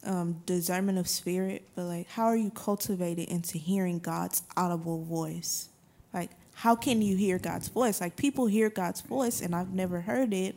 um, 0.05 0.41
discernment 0.45 0.97
of 0.97 1.07
spirit, 1.07 1.67
but 1.75 1.83
like, 1.83 2.09
how 2.09 2.25
are 2.25 2.35
you 2.35 2.51
cultivated 2.51 3.29
into 3.29 3.57
hearing 3.57 3.99
God's 3.99 4.41
audible 4.57 5.03
voice? 5.03 5.69
Like, 6.13 6.31
how 6.55 6.75
can 6.75 7.01
you 7.01 7.15
hear 7.15 7.39
God's 7.39 7.69
voice? 7.69 8.01
Like, 8.01 8.15
people 8.15 8.45
hear 8.45 8.69
God's 8.69 9.01
voice, 9.01 9.41
and 9.41 9.55
I've 9.55 9.73
never 9.73 10.01
heard 10.01 10.33
it. 10.33 10.55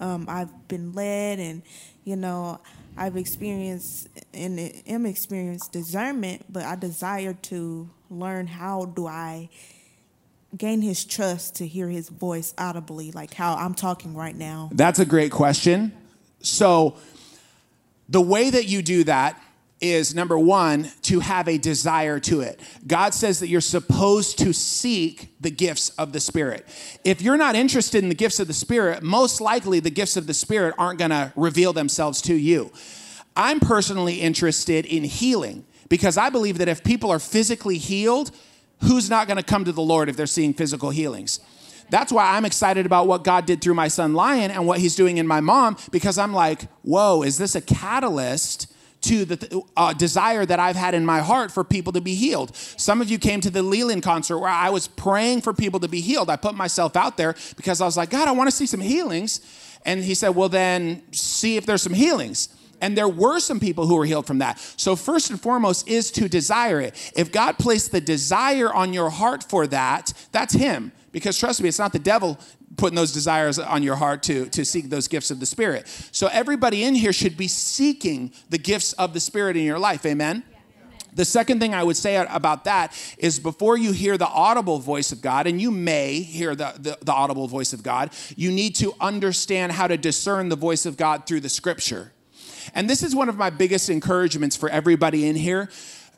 Um, 0.00 0.26
I've 0.28 0.68
been 0.68 0.92
led, 0.92 1.38
and 1.38 1.62
you 2.04 2.16
know, 2.16 2.60
I've 2.96 3.16
experienced 3.16 4.08
and 4.32 4.58
am 4.86 5.06
experienced 5.06 5.72
discernment, 5.72 6.44
but 6.48 6.64
I 6.64 6.76
desire 6.76 7.34
to 7.34 7.90
learn 8.10 8.46
how 8.46 8.86
do 8.86 9.06
I 9.06 9.48
gain 10.56 10.80
his 10.80 11.04
trust 11.04 11.56
to 11.56 11.66
hear 11.66 11.88
his 11.88 12.08
voice 12.08 12.54
audibly, 12.56 13.10
like 13.12 13.34
how 13.34 13.54
I'm 13.54 13.74
talking 13.74 14.14
right 14.14 14.36
now? 14.36 14.70
That's 14.72 14.98
a 14.98 15.04
great 15.04 15.32
question. 15.32 15.92
So, 16.46 16.96
the 18.08 18.20
way 18.20 18.50
that 18.50 18.66
you 18.66 18.82
do 18.82 19.04
that 19.04 19.40
is 19.80 20.14
number 20.14 20.38
one, 20.38 20.90
to 21.02 21.20
have 21.20 21.48
a 21.48 21.58
desire 21.58 22.18
to 22.18 22.40
it. 22.40 22.58
God 22.86 23.12
says 23.12 23.40
that 23.40 23.48
you're 23.48 23.60
supposed 23.60 24.38
to 24.38 24.54
seek 24.54 25.34
the 25.40 25.50
gifts 25.50 25.90
of 25.90 26.12
the 26.12 26.20
Spirit. 26.20 26.66
If 27.04 27.20
you're 27.20 27.36
not 27.36 27.56
interested 27.56 28.02
in 28.02 28.08
the 28.08 28.14
gifts 28.14 28.40
of 28.40 28.46
the 28.46 28.54
Spirit, 28.54 29.02
most 29.02 29.40
likely 29.40 29.80
the 29.80 29.90
gifts 29.90 30.16
of 30.16 30.26
the 30.26 30.32
Spirit 30.32 30.74
aren't 30.78 30.98
gonna 30.98 31.32
reveal 31.36 31.74
themselves 31.74 32.22
to 32.22 32.34
you. 32.34 32.72
I'm 33.36 33.60
personally 33.60 34.14
interested 34.20 34.86
in 34.86 35.04
healing 35.04 35.66
because 35.90 36.16
I 36.16 36.30
believe 36.30 36.56
that 36.56 36.68
if 36.68 36.82
people 36.82 37.10
are 37.10 37.18
physically 37.18 37.76
healed, 37.76 38.30
who's 38.82 39.10
not 39.10 39.28
gonna 39.28 39.42
come 39.42 39.64
to 39.66 39.72
the 39.72 39.82
Lord 39.82 40.08
if 40.08 40.16
they're 40.16 40.26
seeing 40.26 40.54
physical 40.54 40.88
healings? 40.88 41.38
That's 41.90 42.12
why 42.12 42.36
I'm 42.36 42.44
excited 42.44 42.86
about 42.86 43.06
what 43.06 43.24
God 43.24 43.46
did 43.46 43.60
through 43.60 43.74
my 43.74 43.88
son 43.88 44.14
Lion 44.14 44.50
and 44.50 44.66
what 44.66 44.80
he's 44.80 44.96
doing 44.96 45.18
in 45.18 45.26
my 45.26 45.40
mom 45.40 45.76
because 45.90 46.18
I'm 46.18 46.32
like, 46.32 46.62
whoa, 46.82 47.22
is 47.22 47.38
this 47.38 47.54
a 47.54 47.60
catalyst? 47.60 48.72
to 49.02 49.24
the 49.24 49.62
uh, 49.76 49.92
desire 49.92 50.44
that 50.44 50.58
I've 50.58 50.74
had 50.74 50.94
in 50.94 51.04
my 51.04 51.20
heart 51.20 51.52
for 51.52 51.62
people 51.62 51.92
to 51.92 52.00
be 52.00 52.14
healed. 52.14 52.56
Some 52.56 53.00
of 53.00 53.08
you 53.08 53.18
came 53.18 53.40
to 53.40 53.50
the 53.50 53.62
Leeland 53.62 54.02
concert 54.02 54.38
where 54.38 54.50
I 54.50 54.70
was 54.70 54.88
praying 54.88 55.42
for 55.42 55.52
people 55.52 55.78
to 55.80 55.88
be 55.88 56.00
healed. 56.00 56.28
I 56.28 56.36
put 56.36 56.54
myself 56.54 56.96
out 56.96 57.16
there 57.16 57.36
because 57.56 57.80
I 57.80 57.84
was 57.84 57.96
like, 57.96 58.10
God, 58.10 58.26
I 58.26 58.32
want 58.32 58.48
to 58.48 58.56
see 58.56 58.66
some 58.66 58.80
healings. 58.80 59.40
And 59.84 60.02
he 60.02 60.14
said, 60.14 60.30
Well, 60.30 60.48
then 60.48 61.02
see 61.12 61.56
if 61.56 61.66
there's 61.66 61.82
some 61.82 61.94
healings. 61.94 62.48
And 62.80 62.96
there 62.96 63.08
were 63.08 63.38
some 63.40 63.58
people 63.58 63.86
who 63.86 63.96
were 63.96 64.04
healed 64.04 64.26
from 64.26 64.38
that. 64.38 64.58
So, 64.76 64.96
first 64.96 65.30
and 65.30 65.40
foremost, 65.40 65.88
is 65.88 66.10
to 66.12 66.28
desire 66.28 66.80
it. 66.80 67.12
If 67.16 67.32
God 67.32 67.58
placed 67.58 67.92
the 67.92 68.00
desire 68.00 68.72
on 68.72 68.92
your 68.92 69.08
heart 69.08 69.44
for 69.44 69.66
that, 69.68 70.12
that's 70.32 70.52
Him. 70.52 70.92
Because 71.16 71.38
trust 71.38 71.62
me, 71.62 71.68
it's 71.70 71.78
not 71.78 71.94
the 71.94 71.98
devil 71.98 72.38
putting 72.76 72.94
those 72.94 73.10
desires 73.10 73.58
on 73.58 73.82
your 73.82 73.96
heart 73.96 74.22
to, 74.24 74.50
to 74.50 74.66
seek 74.66 74.90
those 74.90 75.08
gifts 75.08 75.30
of 75.30 75.40
the 75.40 75.46
Spirit. 75.46 75.88
So 76.12 76.26
everybody 76.30 76.84
in 76.84 76.94
here 76.94 77.14
should 77.14 77.38
be 77.38 77.48
seeking 77.48 78.34
the 78.50 78.58
gifts 78.58 78.92
of 78.92 79.14
the 79.14 79.20
Spirit 79.20 79.56
in 79.56 79.64
your 79.64 79.78
life. 79.78 80.04
Amen? 80.04 80.42
The 81.14 81.24
second 81.24 81.58
thing 81.58 81.72
I 81.72 81.82
would 81.82 81.96
say 81.96 82.16
about 82.16 82.64
that 82.64 82.92
is 83.16 83.38
before 83.38 83.78
you 83.78 83.92
hear 83.92 84.18
the 84.18 84.26
audible 84.26 84.78
voice 84.78 85.10
of 85.10 85.22
God, 85.22 85.46
and 85.46 85.58
you 85.58 85.70
may 85.70 86.20
hear 86.20 86.54
the, 86.54 86.74
the, 86.78 86.98
the, 87.00 87.12
audible 87.12 87.48
voice 87.48 87.72
of 87.72 87.82
God, 87.82 88.10
you 88.36 88.52
need 88.52 88.74
to 88.74 88.92
understand 89.00 89.72
how 89.72 89.86
to 89.86 89.96
discern 89.96 90.50
the 90.50 90.56
voice 90.56 90.84
of 90.84 90.98
God 90.98 91.26
through 91.26 91.40
the 91.40 91.48
scripture. 91.48 92.12
And 92.74 92.90
this 92.90 93.02
is 93.02 93.16
one 93.16 93.30
of 93.30 93.38
my 93.38 93.48
biggest 93.48 93.88
encouragements 93.88 94.54
for 94.54 94.68
everybody 94.68 95.26
in 95.26 95.34
here, 95.34 95.70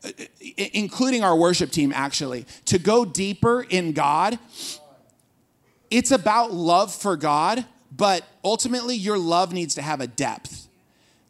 uh, 0.04 0.11
including 0.56 1.22
our 1.22 1.37
worship 1.37 1.70
team, 1.70 1.92
actually, 1.94 2.46
to 2.64 2.80
go 2.80 3.04
deeper 3.04 3.62
in 3.62 3.92
God 3.92 4.40
it's 5.90 6.11
about 6.11 6.53
love 6.53 6.94
for 6.94 7.16
God, 7.16 7.64
but 7.94 8.24
ultimately 8.44 8.94
your 8.96 9.18
love 9.18 9.53
needs 9.53 9.74
to 9.77 9.83
have 9.83 10.01
a 10.01 10.07
depth. 10.07 10.68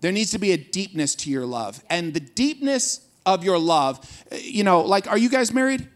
There 0.01 0.12
needs 0.12 0.31
to 0.33 0.38
be 0.38 0.53
a 0.53 0.57
deepness 0.57 1.14
to 1.16 1.31
your 1.31 1.47
love. 1.47 1.83
And 1.90 2.14
the 2.14 2.21
deepness 2.21 3.07
of 3.27 3.44
your 3.44 3.59
love, 3.59 4.25
you 4.33 4.64
know, 4.64 4.81
like 4.81 5.07
are 5.07 5.18
you 5.18 5.29
guys 5.29 5.53
married? 5.53 5.88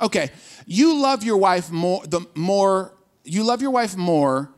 Okay. 0.00 0.30
You 0.66 1.00
love 1.00 1.24
your 1.24 1.36
wife 1.36 1.70
more 1.70 2.06
the 2.06 2.20
more 2.34 2.94
you 3.24 3.44
love 3.44 3.60
your 3.60 3.70
wife 3.70 3.96
more 3.96 4.50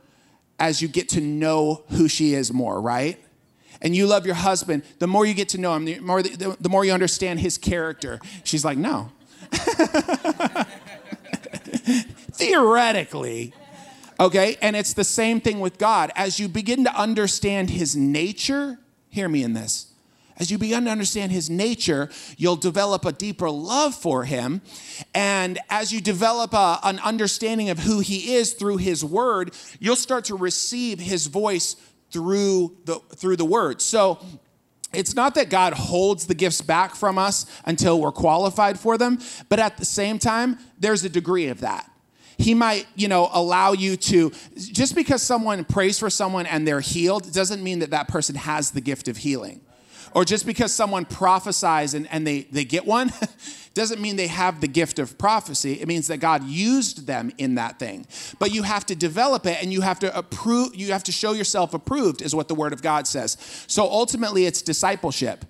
as 0.58 0.80
you 0.80 0.88
get 0.88 1.08
to 1.10 1.20
know 1.20 1.84
who 1.90 2.08
she 2.08 2.34
is 2.34 2.52
more, 2.52 2.80
right? 2.80 3.18
And 3.80 3.96
you 3.96 4.06
love 4.06 4.24
your 4.24 4.36
husband, 4.36 4.84
the 5.00 5.08
more 5.08 5.26
you 5.26 5.34
get 5.34 5.48
to 5.50 5.58
know 5.58 5.74
him, 5.74 5.84
the 5.84 5.98
more, 5.98 6.22
the, 6.22 6.56
the 6.60 6.68
more 6.68 6.84
you 6.84 6.92
understand 6.92 7.40
his 7.40 7.58
character. 7.58 8.20
She's 8.44 8.64
like, 8.64 8.78
no. 8.78 9.10
theoretically. 12.32 13.54
Okay, 14.20 14.56
and 14.62 14.76
it's 14.76 14.92
the 14.92 15.04
same 15.04 15.40
thing 15.40 15.60
with 15.60 15.78
God. 15.78 16.12
As 16.14 16.38
you 16.38 16.48
begin 16.48 16.84
to 16.84 16.94
understand 16.94 17.70
his 17.70 17.96
nature, 17.96 18.78
hear 19.08 19.28
me 19.28 19.42
in 19.42 19.52
this. 19.52 19.92
As 20.36 20.50
you 20.50 20.58
begin 20.58 20.86
to 20.86 20.90
understand 20.90 21.30
his 21.30 21.50
nature, 21.50 22.08
you'll 22.36 22.56
develop 22.56 23.04
a 23.04 23.12
deeper 23.12 23.50
love 23.50 23.94
for 23.94 24.24
him. 24.24 24.62
And 25.14 25.58
as 25.70 25.92
you 25.92 26.00
develop 26.00 26.54
a, 26.54 26.80
an 26.82 26.98
understanding 27.00 27.70
of 27.70 27.78
who 27.78 28.00
he 28.00 28.34
is 28.34 28.54
through 28.54 28.78
his 28.78 29.04
word, 29.04 29.52
you'll 29.78 29.94
start 29.94 30.24
to 30.26 30.34
receive 30.34 30.98
his 30.98 31.26
voice 31.26 31.76
through 32.10 32.76
the, 32.86 32.96
through 33.14 33.36
the 33.36 33.44
word. 33.44 33.80
So 33.82 34.18
it's 34.92 35.14
not 35.14 35.34
that 35.34 35.48
God 35.48 35.74
holds 35.74 36.26
the 36.26 36.34
gifts 36.34 36.60
back 36.60 36.94
from 36.94 37.18
us 37.18 37.46
until 37.64 38.00
we're 38.00 38.12
qualified 38.12 38.78
for 38.78 38.98
them, 38.98 39.18
but 39.48 39.58
at 39.58 39.76
the 39.76 39.84
same 39.84 40.18
time, 40.18 40.58
there's 40.78 41.04
a 41.04 41.08
degree 41.08 41.48
of 41.48 41.60
that. 41.60 41.88
He 42.42 42.54
might, 42.54 42.86
you 42.96 43.08
know, 43.08 43.30
allow 43.32 43.72
you 43.72 43.96
to, 43.96 44.32
just 44.56 44.94
because 44.94 45.22
someone 45.22 45.64
prays 45.64 45.98
for 45.98 46.10
someone 46.10 46.46
and 46.46 46.66
they're 46.66 46.80
healed, 46.80 47.32
doesn't 47.32 47.62
mean 47.62 47.78
that 47.78 47.90
that 47.90 48.08
person 48.08 48.34
has 48.34 48.72
the 48.72 48.80
gift 48.80 49.08
of 49.08 49.16
healing. 49.16 49.60
Or 50.14 50.24
just 50.24 50.44
because 50.44 50.74
someone 50.74 51.04
prophesies 51.04 51.94
and, 51.94 52.06
and 52.10 52.26
they, 52.26 52.42
they 52.42 52.64
get 52.64 52.84
one, 52.84 53.12
doesn't 53.74 54.00
mean 54.00 54.16
they 54.16 54.26
have 54.26 54.60
the 54.60 54.68
gift 54.68 54.98
of 54.98 55.16
prophecy. 55.16 55.80
It 55.80 55.88
means 55.88 56.08
that 56.08 56.18
God 56.18 56.44
used 56.44 57.06
them 57.06 57.32
in 57.38 57.54
that 57.54 57.78
thing. 57.78 58.06
But 58.38 58.52
you 58.52 58.62
have 58.62 58.84
to 58.86 58.96
develop 58.96 59.46
it 59.46 59.62
and 59.62 59.72
you 59.72 59.80
have 59.80 59.98
to 60.00 60.16
approve, 60.16 60.74
you 60.74 60.92
have 60.92 61.04
to 61.04 61.12
show 61.12 61.32
yourself 61.32 61.72
approved, 61.72 62.20
is 62.20 62.34
what 62.34 62.48
the 62.48 62.54
word 62.54 62.72
of 62.72 62.82
God 62.82 63.06
says. 63.06 63.38
So 63.68 63.84
ultimately, 63.84 64.44
it's 64.44 64.60
discipleship 64.60 65.46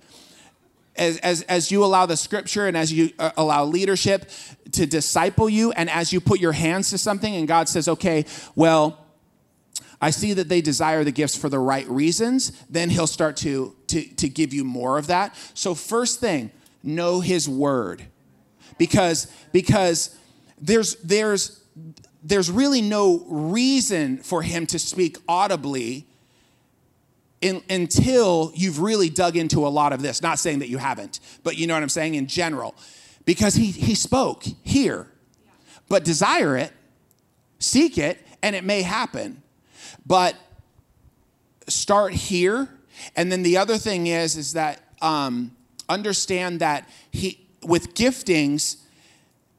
as, 0.95 1.17
as, 1.19 1.41
as 1.43 1.71
you 1.71 1.83
allow 1.83 2.05
the 2.05 2.17
scripture 2.17 2.67
and 2.67 2.77
as 2.77 2.91
you 2.91 3.11
uh, 3.19 3.31
allow 3.37 3.65
leadership 3.65 4.29
to 4.73 4.85
disciple 4.85 5.49
you, 5.49 5.71
and 5.71 5.89
as 5.89 6.13
you 6.13 6.19
put 6.19 6.39
your 6.39 6.51
hands 6.51 6.89
to 6.91 6.97
something, 6.97 7.35
and 7.35 7.47
God 7.47 7.67
says, 7.69 7.87
okay, 7.87 8.25
well, 8.55 8.99
I 10.01 10.09
see 10.09 10.33
that 10.33 10.49
they 10.49 10.61
desire 10.61 11.03
the 11.03 11.11
gifts 11.11 11.37
for 11.37 11.49
the 11.49 11.59
right 11.59 11.87
reasons, 11.87 12.51
then 12.69 12.89
He'll 12.89 13.07
start 13.07 13.37
to, 13.37 13.75
to, 13.87 14.03
to 14.15 14.27
give 14.27 14.53
you 14.53 14.63
more 14.63 14.97
of 14.97 15.07
that. 15.07 15.35
So, 15.53 15.73
first 15.75 16.19
thing, 16.19 16.51
know 16.83 17.21
His 17.21 17.47
word. 17.47 18.03
Because, 18.77 19.31
because 19.51 20.15
there's, 20.59 20.95
there's, 20.97 21.63
there's 22.21 22.51
really 22.51 22.81
no 22.81 23.23
reason 23.27 24.17
for 24.17 24.41
Him 24.41 24.65
to 24.67 24.79
speak 24.79 25.17
audibly 25.27 26.07
in, 27.43 27.61
until 27.69 28.51
you've 28.55 28.79
really 28.79 29.09
dug 29.09 29.35
into 29.35 29.67
a 29.67 29.69
lot 29.69 29.91
of 29.91 30.01
this. 30.01 30.21
Not 30.21 30.39
saying 30.39 30.59
that 30.59 30.69
you 30.69 30.77
haven't, 30.77 31.19
but 31.43 31.57
you 31.57 31.67
know 31.67 31.73
what 31.73 31.83
I'm 31.83 31.89
saying 31.89 32.15
in 32.15 32.25
general. 32.25 32.73
Because 33.25 33.55
he, 33.55 33.67
he 33.67 33.95
spoke 33.95 34.43
here, 34.63 35.07
but 35.89 36.05
desire 36.05 36.57
it, 36.57 36.71
seek 37.59 37.97
it, 37.97 38.25
and 38.41 38.55
it 38.55 38.63
may 38.63 38.81
happen. 38.81 39.43
But 40.05 40.35
start 41.67 42.13
here. 42.13 42.69
And 43.15 43.31
then 43.31 43.43
the 43.43 43.57
other 43.57 43.77
thing 43.77 44.07
is, 44.07 44.37
is 44.37 44.53
that 44.53 44.81
um, 45.01 45.51
understand 45.89 46.61
that 46.61 46.87
he, 47.11 47.45
with 47.61 47.93
giftings, 47.93 48.77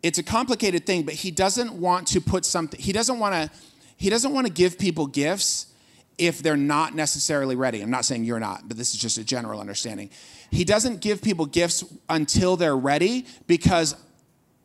it's 0.02 0.18
a 0.18 0.22
complicated 0.22 0.86
thing, 0.86 1.02
but 1.02 1.14
he 1.14 1.30
doesn't 1.30 1.72
want 1.74 2.06
to 2.08 2.20
put 2.20 2.46
something, 2.46 2.80
he 2.80 2.92
doesn't 2.92 3.18
want 3.18 3.34
to, 3.34 3.58
he 3.96 4.08
doesn't 4.08 4.32
want 4.32 4.46
to 4.46 4.52
give 4.52 4.78
people 4.78 5.06
gifts 5.06 5.73
if 6.18 6.42
they're 6.42 6.56
not 6.56 6.94
necessarily 6.94 7.56
ready. 7.56 7.80
I'm 7.80 7.90
not 7.90 8.04
saying 8.04 8.24
you're 8.24 8.40
not, 8.40 8.68
but 8.68 8.76
this 8.76 8.94
is 8.94 9.00
just 9.00 9.18
a 9.18 9.24
general 9.24 9.60
understanding. 9.60 10.10
He 10.50 10.64
doesn't 10.64 11.00
give 11.00 11.22
people 11.22 11.46
gifts 11.46 11.84
until 12.08 12.56
they're 12.56 12.76
ready 12.76 13.26
because 13.46 13.96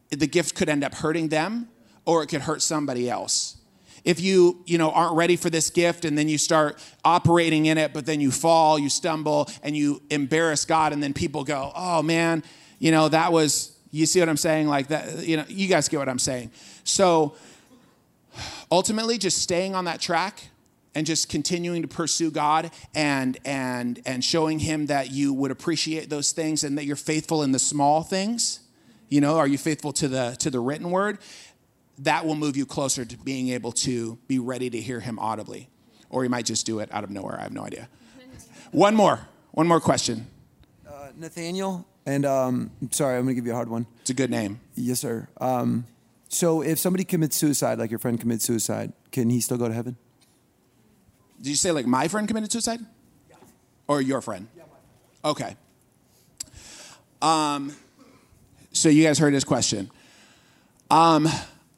the 0.10 0.28
gift 0.28 0.56
could 0.56 0.70
end 0.70 0.84
up 0.84 0.93
hurting 0.93 1.30
them 1.30 1.70
or 2.06 2.24
it 2.24 2.28
could 2.28 2.41
hurt 2.41 2.62
somebody 2.62 3.10
else. 3.10 3.58
If 4.04 4.20
you, 4.20 4.64
you 4.66 4.78
know, 4.78 4.91
aren't 4.91 5.16
ready 5.16 5.36
for 5.36 5.50
this 5.50 5.70
gift 5.70 6.06
and 6.06 6.18
then 6.18 6.30
you 6.30 6.38
start 6.38 6.82
operating 7.04 7.66
in 7.66 7.78
it, 7.78 7.93
but 7.93 8.06
then 8.06 8.22
you 8.22 8.32
fall, 8.32 8.80
you 8.80 8.89
stumble, 8.89 9.50
and 9.62 9.76
you 9.76 10.02
embarrass 10.10 10.66
God, 10.66 10.93
and 10.93 11.04
then 11.04 11.14
people 11.14 11.43
go, 11.43 11.72
oh 11.76 12.02
man, 12.02 12.43
you 12.80 12.91
know, 12.91 13.10
that 13.10 13.34
was, 13.34 13.78
you 13.91 14.06
see 14.06 14.20
what 14.20 14.30
I'm 14.30 14.38
saying? 14.38 14.68
Like 14.68 14.88
that, 14.88 15.28
you 15.28 15.38
know, 15.38 15.45
you 15.47 15.68
guys 15.68 15.89
get 15.89 15.97
what 15.97 16.08
I'm 16.08 16.20
saying. 16.20 16.52
So 16.84 17.36
ultimately, 18.72 19.18
just 19.18 19.39
staying 19.39 19.76
on 19.76 19.86
that 19.86 20.00
track 20.00 20.50
and 20.95 21.05
just 21.05 21.29
continuing 21.29 21.81
to 21.81 21.87
pursue 21.87 22.31
God 22.31 22.71
and 22.95 23.37
and 23.45 24.01
and 24.05 24.23
showing 24.23 24.59
him 24.59 24.87
that 24.87 25.11
you 25.11 25.33
would 25.33 25.51
appreciate 25.51 26.09
those 26.09 26.31
things 26.31 26.63
and 26.63 26.77
that 26.77 26.85
you're 26.85 26.95
faithful 26.95 27.43
in 27.43 27.51
the 27.51 27.59
small 27.59 28.03
things. 28.03 28.61
You 29.09 29.21
know, 29.21 29.37
are 29.37 29.47
you 29.47 29.57
faithful 29.57 29.93
to 29.93 30.07
the 30.07 30.35
to 30.39 30.49
the 30.49 30.59
written 30.59 30.91
word? 30.91 31.19
That 31.99 32.25
will 32.25 32.35
move 32.35 32.55
you 32.55 32.65
closer 32.65 33.05
to 33.05 33.17
being 33.17 33.49
able 33.49 33.71
to 33.73 34.17
be 34.27 34.39
ready 34.39 34.69
to 34.69 34.79
hear 34.79 34.99
him 34.99 35.19
audibly. 35.19 35.69
Or 36.09 36.23
you 36.23 36.29
might 36.29 36.45
just 36.45 36.65
do 36.65 36.79
it 36.79 36.89
out 36.91 37.03
of 37.03 37.09
nowhere. 37.09 37.37
I 37.37 37.43
have 37.43 37.53
no 37.53 37.63
idea. 37.63 37.89
One 38.71 38.95
more. 38.95 39.19
One 39.51 39.67
more 39.67 39.79
question. 39.79 40.27
Uh, 40.87 41.09
Nathaniel, 41.15 41.85
and 42.05 42.25
um, 42.25 42.71
sorry, 42.91 43.17
I'm 43.17 43.25
going 43.25 43.35
to 43.35 43.41
give 43.41 43.45
you 43.45 43.51
a 43.51 43.55
hard 43.55 43.69
one. 43.69 43.85
It's 44.01 44.09
a 44.09 44.13
good 44.13 44.31
name. 44.31 44.59
Yes, 44.75 44.99
sir. 44.99 45.27
Um, 45.39 45.85
so 46.27 46.61
if 46.61 46.79
somebody 46.79 47.03
commits 47.03 47.35
suicide, 47.35 47.79
like 47.79 47.91
your 47.91 47.99
friend 47.99 48.19
commits 48.19 48.45
suicide, 48.45 48.93
can 49.11 49.29
he 49.29 49.41
still 49.41 49.57
go 49.57 49.67
to 49.67 49.73
heaven? 49.73 49.97
Did 51.41 51.49
you 51.49 51.55
say 51.55 51.71
like 51.71 51.85
my 51.85 52.07
friend 52.07 52.27
committed 52.27 52.51
suicide? 52.51 52.79
Yeah. 53.29 53.35
Or 53.87 54.01
your 54.01 54.21
friend? 54.21 54.47
Yeah, 54.55 54.63
my 54.63 55.33
friend. 55.33 55.37
Okay. 55.37 55.55
Um, 57.21 57.73
so 58.71 58.89
you 58.89 59.03
guys 59.03 59.19
heard 59.19 59.33
his 59.33 59.43
question. 59.43 59.89
Um, 60.91 61.27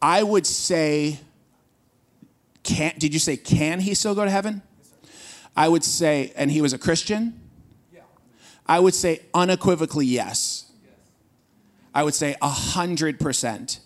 I 0.02 0.24
would 0.24 0.48
say, 0.48 1.20
can 2.64 2.94
did 2.98 3.14
you 3.14 3.20
say 3.20 3.38
can 3.38 3.80
he 3.80 3.94
still 3.94 4.16
go 4.16 4.26
to 4.26 4.32
heaven? 4.32 4.62
I 5.56 5.68
would 5.68 5.84
say, 5.84 6.32
and 6.36 6.50
he 6.50 6.62
was 6.62 6.74
a 6.74 6.78
Christian. 6.78 7.40
Yeah. 7.94 8.02
I 8.66 8.80
would 8.80 8.94
say 8.94 9.22
unequivocally 9.34 10.06
yes. 10.06 10.72
yes. 10.84 10.94
I 11.94 12.04
would 12.04 12.14
say 12.16 12.36
a 12.42 12.50
hundred 12.50 13.20
percent. 13.20 13.80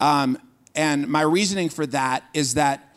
Um, 0.00 0.38
and 0.74 1.08
my 1.08 1.22
reasoning 1.22 1.68
for 1.68 1.86
that 1.86 2.24
is 2.34 2.54
that 2.54 2.96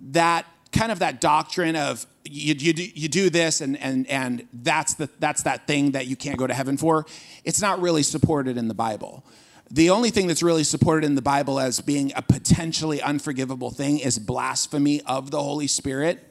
that 0.00 0.46
kind 0.72 0.90
of 0.90 1.00
that 1.00 1.20
doctrine 1.20 1.76
of 1.76 2.06
you, 2.24 2.54
you, 2.54 2.72
do, 2.72 2.86
you 2.94 3.08
do 3.08 3.30
this 3.30 3.60
and, 3.60 3.76
and, 3.78 4.06
and 4.06 4.46
that's, 4.52 4.94
the, 4.94 5.08
that's 5.18 5.42
that 5.42 5.66
thing 5.66 5.92
that 5.92 6.06
you 6.06 6.16
can't 6.16 6.38
go 6.38 6.46
to 6.46 6.54
heaven 6.54 6.76
for, 6.76 7.04
it's 7.44 7.60
not 7.60 7.80
really 7.80 8.02
supported 8.02 8.56
in 8.56 8.68
the 8.68 8.74
Bible. 8.74 9.24
The 9.70 9.90
only 9.90 10.10
thing 10.10 10.26
that's 10.26 10.42
really 10.42 10.64
supported 10.64 11.06
in 11.06 11.14
the 11.14 11.22
Bible 11.22 11.58
as 11.58 11.80
being 11.80 12.12
a 12.14 12.22
potentially 12.22 13.00
unforgivable 13.00 13.70
thing 13.70 13.98
is 13.98 14.18
blasphemy 14.18 15.00
of 15.02 15.30
the 15.30 15.42
Holy 15.42 15.66
Spirit, 15.66 16.22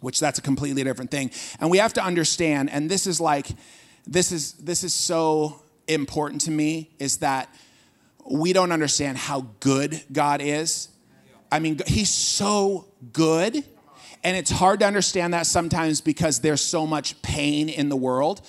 which 0.00 0.18
that's 0.18 0.38
a 0.38 0.42
completely 0.42 0.82
different 0.82 1.10
thing. 1.10 1.30
And 1.60 1.70
we 1.70 1.78
have 1.78 1.92
to 1.94 2.02
understand, 2.02 2.70
and 2.70 2.90
this 2.90 3.06
is 3.06 3.20
like, 3.20 3.46
this 4.06 4.32
is, 4.32 4.54
this 4.54 4.82
is 4.82 4.92
so 4.92 5.62
important 5.86 6.40
to 6.42 6.50
me, 6.50 6.90
is 6.98 7.18
that 7.18 7.54
we 8.28 8.52
don't 8.52 8.72
understand 8.72 9.16
how 9.16 9.46
good 9.60 10.02
God 10.12 10.40
is. 10.42 10.88
I 11.52 11.60
mean, 11.60 11.78
He's 11.86 12.10
so 12.10 12.91
good. 13.12 13.64
And 14.24 14.36
it's 14.36 14.50
hard 14.50 14.80
to 14.80 14.86
understand 14.86 15.34
that 15.34 15.46
sometimes 15.46 16.00
because 16.00 16.40
there's 16.40 16.60
so 16.60 16.86
much 16.86 17.20
pain 17.22 17.68
in 17.68 17.88
the 17.88 17.96
world. 17.96 18.40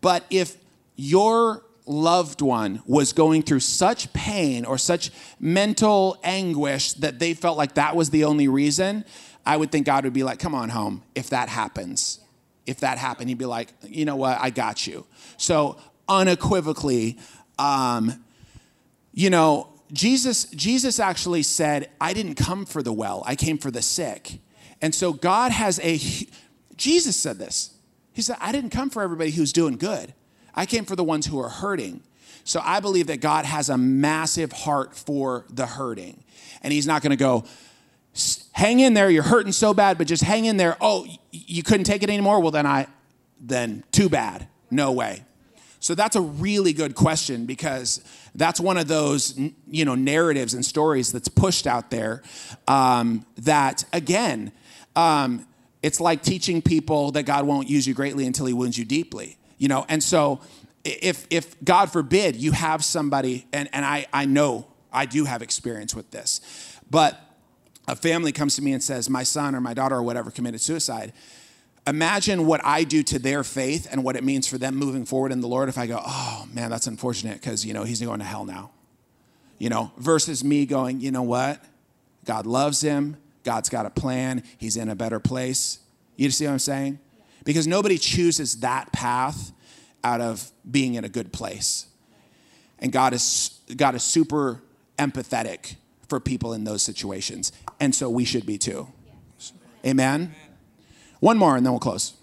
But 0.00 0.24
if 0.30 0.56
your 0.96 1.64
loved 1.86 2.42
one 2.42 2.82
was 2.86 3.12
going 3.12 3.42
through 3.42 3.60
such 3.60 4.12
pain 4.12 4.64
or 4.64 4.78
such 4.78 5.10
mental 5.40 6.18
anguish 6.22 6.92
that 6.94 7.18
they 7.18 7.34
felt 7.34 7.56
like 7.56 7.74
that 7.74 7.96
was 7.96 8.10
the 8.10 8.24
only 8.24 8.48
reason, 8.48 9.04
I 9.44 9.56
would 9.56 9.72
think 9.72 9.86
God 9.86 10.04
would 10.04 10.12
be 10.12 10.22
like, 10.22 10.38
come 10.38 10.54
on 10.54 10.68
home 10.68 11.02
if 11.14 11.30
that 11.30 11.48
happens. 11.48 12.20
If 12.66 12.80
that 12.80 12.98
happened, 12.98 13.30
he'd 13.30 13.38
be 13.38 13.46
like, 13.46 13.72
you 13.82 14.04
know 14.04 14.16
what, 14.16 14.38
I 14.38 14.50
got 14.50 14.86
you. 14.86 15.06
So 15.38 15.78
unequivocally, 16.06 17.18
um, 17.58 18.22
you 19.14 19.30
know, 19.30 19.72
Jesus, 19.92 20.44
Jesus 20.46 21.00
actually 21.00 21.42
said, 21.42 21.90
I 22.00 22.12
didn't 22.12 22.34
come 22.34 22.66
for 22.66 22.82
the 22.82 22.92
well, 22.92 23.22
I 23.26 23.36
came 23.36 23.58
for 23.58 23.70
the 23.70 23.82
sick. 23.82 24.40
And 24.80 24.94
so 24.94 25.12
God 25.12 25.50
has 25.52 25.80
a, 25.80 25.98
Jesus 26.76 27.16
said 27.16 27.38
this. 27.38 27.74
He 28.12 28.22
said, 28.22 28.36
I 28.40 28.52
didn't 28.52 28.70
come 28.70 28.90
for 28.90 29.02
everybody 29.02 29.30
who's 29.30 29.52
doing 29.52 29.76
good, 29.76 30.14
I 30.54 30.66
came 30.66 30.84
for 30.84 30.96
the 30.96 31.04
ones 31.04 31.26
who 31.26 31.40
are 31.40 31.48
hurting. 31.48 32.02
So 32.44 32.62
I 32.64 32.80
believe 32.80 33.08
that 33.08 33.20
God 33.20 33.44
has 33.44 33.68
a 33.68 33.76
massive 33.76 34.52
heart 34.52 34.96
for 34.96 35.44
the 35.50 35.66
hurting. 35.66 36.24
And 36.62 36.72
He's 36.72 36.86
not 36.86 37.02
gonna 37.02 37.16
go, 37.16 37.44
hang 38.52 38.80
in 38.80 38.94
there, 38.94 39.10
you're 39.10 39.22
hurting 39.22 39.52
so 39.52 39.74
bad, 39.74 39.98
but 39.98 40.06
just 40.06 40.22
hang 40.22 40.46
in 40.46 40.56
there. 40.56 40.76
Oh, 40.80 41.06
you 41.30 41.62
couldn't 41.62 41.84
take 41.84 42.02
it 42.02 42.10
anymore? 42.10 42.40
Well, 42.40 42.50
then 42.50 42.66
I, 42.66 42.86
then 43.40 43.84
too 43.92 44.08
bad. 44.08 44.48
No 44.70 44.92
way. 44.92 45.24
So 45.80 45.94
that's 45.94 46.16
a 46.16 46.20
really 46.20 46.72
good 46.72 46.94
question 46.94 47.46
because 47.46 48.02
that's 48.34 48.60
one 48.60 48.76
of 48.76 48.88
those 48.88 49.38
you 49.68 49.84
know 49.84 49.94
narratives 49.94 50.54
and 50.54 50.64
stories 50.64 51.12
that's 51.12 51.28
pushed 51.28 51.66
out 51.66 51.90
there. 51.90 52.22
Um, 52.66 53.24
that 53.38 53.84
again, 53.92 54.52
um, 54.96 55.46
it's 55.82 56.00
like 56.00 56.22
teaching 56.22 56.62
people 56.62 57.12
that 57.12 57.24
God 57.24 57.46
won't 57.46 57.68
use 57.68 57.86
you 57.86 57.94
greatly 57.94 58.26
until 58.26 58.46
He 58.46 58.52
wounds 58.52 58.76
you 58.76 58.84
deeply. 58.84 59.38
You 59.58 59.68
know, 59.68 59.86
and 59.88 60.02
so 60.02 60.40
if 60.84 61.26
if 61.30 61.62
God 61.62 61.92
forbid 61.92 62.36
you 62.36 62.52
have 62.52 62.84
somebody, 62.84 63.46
and 63.52 63.68
and 63.72 63.84
I 63.84 64.06
I 64.12 64.24
know 64.24 64.66
I 64.92 65.06
do 65.06 65.24
have 65.24 65.42
experience 65.42 65.94
with 65.94 66.10
this, 66.10 66.40
but 66.90 67.20
a 67.86 67.96
family 67.96 68.32
comes 68.32 68.56
to 68.56 68.62
me 68.62 68.72
and 68.72 68.82
says 68.82 69.08
my 69.08 69.22
son 69.22 69.54
or 69.54 69.60
my 69.60 69.74
daughter 69.74 69.96
or 69.96 70.02
whatever 70.02 70.30
committed 70.30 70.60
suicide 70.60 71.12
imagine 71.88 72.46
what 72.46 72.60
I 72.64 72.84
do 72.84 73.02
to 73.04 73.18
their 73.18 73.44
faith 73.44 73.88
and 73.90 74.04
what 74.04 74.16
it 74.16 74.24
means 74.24 74.46
for 74.46 74.58
them 74.58 74.76
moving 74.76 75.04
forward 75.04 75.32
in 75.32 75.40
the 75.40 75.48
Lord 75.48 75.68
if 75.68 75.78
I 75.78 75.86
go, 75.86 76.00
oh 76.04 76.46
man, 76.52 76.70
that's 76.70 76.86
unfortunate 76.86 77.40
because, 77.40 77.64
you 77.64 77.74
know, 77.74 77.84
he's 77.84 78.00
going 78.00 78.18
to 78.18 78.24
hell 78.24 78.44
now. 78.44 78.70
You 79.58 79.68
know, 79.68 79.92
versus 79.96 80.44
me 80.44 80.66
going, 80.66 81.00
you 81.00 81.10
know 81.10 81.22
what? 81.22 81.62
God 82.24 82.46
loves 82.46 82.80
him. 82.80 83.16
God's 83.42 83.68
got 83.68 83.86
a 83.86 83.90
plan. 83.90 84.44
He's 84.58 84.76
in 84.76 84.88
a 84.88 84.94
better 84.94 85.18
place. 85.18 85.80
You 86.16 86.30
see 86.30 86.44
what 86.44 86.52
I'm 86.52 86.58
saying? 86.58 86.98
Because 87.44 87.66
nobody 87.66 87.98
chooses 87.98 88.60
that 88.60 88.92
path 88.92 89.52
out 90.04 90.20
of 90.20 90.50
being 90.70 90.94
in 90.94 91.04
a 91.04 91.08
good 91.08 91.32
place. 91.32 91.86
And 92.78 92.92
God 92.92 93.14
is, 93.14 93.58
God 93.76 93.94
is 93.94 94.02
super 94.02 94.60
empathetic 94.98 95.76
for 96.08 96.20
people 96.20 96.52
in 96.52 96.64
those 96.64 96.82
situations. 96.82 97.52
And 97.80 97.94
so 97.94 98.08
we 98.10 98.24
should 98.24 98.46
be 98.46 98.58
too. 98.58 98.88
Amen? 99.84 100.34
One 101.20 101.38
more 101.38 101.56
and 101.56 101.64
then 101.64 101.72
we'll 101.72 101.80
close. 101.80 102.14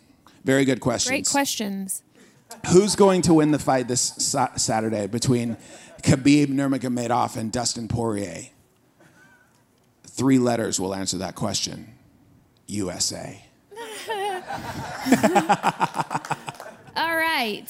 Very 0.44 0.66
good 0.66 0.80
questions. 0.80 1.10
Great 1.10 1.28
questions. 1.28 2.04
Who's 2.72 2.96
going 2.96 3.24
to 3.24 3.34
win 3.34 3.52
the 3.52 3.60
fight 3.60 3.88
this 3.88 4.02
sa- 4.02 4.56
Saturday 4.56 5.08
between 5.08 5.58
Khabib 6.04 6.48
Nurmagomedov 6.48 7.36
and 7.36 7.52
Dustin 7.52 7.88
Poirier? 7.88 8.50
Three 10.04 10.40
letters 10.40 10.80
will 10.80 10.94
answer 10.96 11.18
that 11.18 11.36
question. 11.36 11.94
USA. 12.68 13.44
All 16.96 17.16
right. 17.16 17.66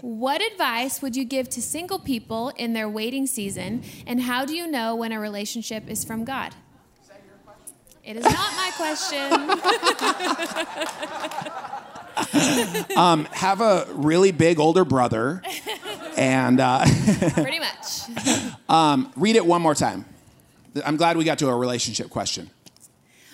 What 0.00 0.42
advice 0.42 1.00
would 1.00 1.16
you 1.16 1.24
give 1.24 1.48
to 1.50 1.62
single 1.62 1.98
people 1.98 2.50
in 2.56 2.72
their 2.74 2.88
waiting 2.88 3.26
season, 3.26 3.82
and 4.06 4.20
how 4.20 4.44
do 4.44 4.54
you 4.54 4.66
know 4.66 4.94
when 4.96 5.12
a 5.12 5.20
relationship 5.20 5.88
is 5.88 6.04
from 6.04 6.24
God? 6.24 6.54
It 8.04 8.18
is 8.18 8.24
not 8.24 8.34
my 8.54 8.70
question. 8.76 9.32
um, 12.98 13.24
have 13.32 13.62
a 13.62 13.86
really 13.94 14.30
big 14.30 14.60
older 14.60 14.84
brother, 14.84 15.40
and 16.14 16.60
uh, 16.60 16.84
pretty 17.32 17.60
much. 17.60 18.50
um, 18.68 19.10
read 19.16 19.36
it 19.36 19.46
one 19.46 19.62
more 19.62 19.74
time. 19.74 20.04
I'm 20.84 20.98
glad 20.98 21.16
we 21.16 21.24
got 21.24 21.38
to 21.38 21.48
a 21.48 21.56
relationship 21.56 22.10
question. 22.10 22.50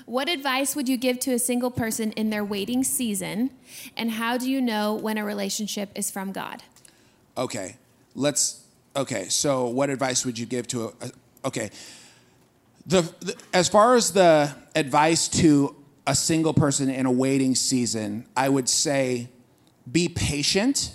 What 0.06 0.28
advice 0.28 0.76
would 0.76 0.88
you 0.88 0.96
give 0.96 1.18
to 1.20 1.32
a 1.32 1.38
single 1.40 1.72
person 1.72 2.12
in 2.12 2.30
their 2.30 2.44
waiting 2.44 2.84
season, 2.84 3.50
and 3.96 4.12
how 4.12 4.38
do 4.38 4.48
you 4.48 4.60
know 4.60 4.94
when 4.94 5.18
a 5.18 5.24
relationship 5.24 5.90
is 5.96 6.12
from 6.12 6.30
God? 6.30 6.62
Okay, 7.36 7.76
let's. 8.14 8.64
Okay, 8.94 9.28
so 9.28 9.66
what 9.66 9.90
advice 9.90 10.24
would 10.24 10.38
you 10.38 10.46
give 10.46 10.68
to 10.68 10.84
a? 10.84 11.06
a 11.06 11.10
okay, 11.44 11.70
the, 12.90 13.02
the, 13.20 13.36
as 13.52 13.68
far 13.68 13.94
as 13.94 14.12
the 14.12 14.54
advice 14.74 15.28
to 15.28 15.76
a 16.06 16.14
single 16.14 16.52
person 16.52 16.90
in 16.90 17.06
a 17.06 17.10
waiting 17.10 17.54
season, 17.54 18.26
I 18.36 18.48
would 18.48 18.68
say 18.68 19.28
be 19.90 20.08
patient, 20.08 20.94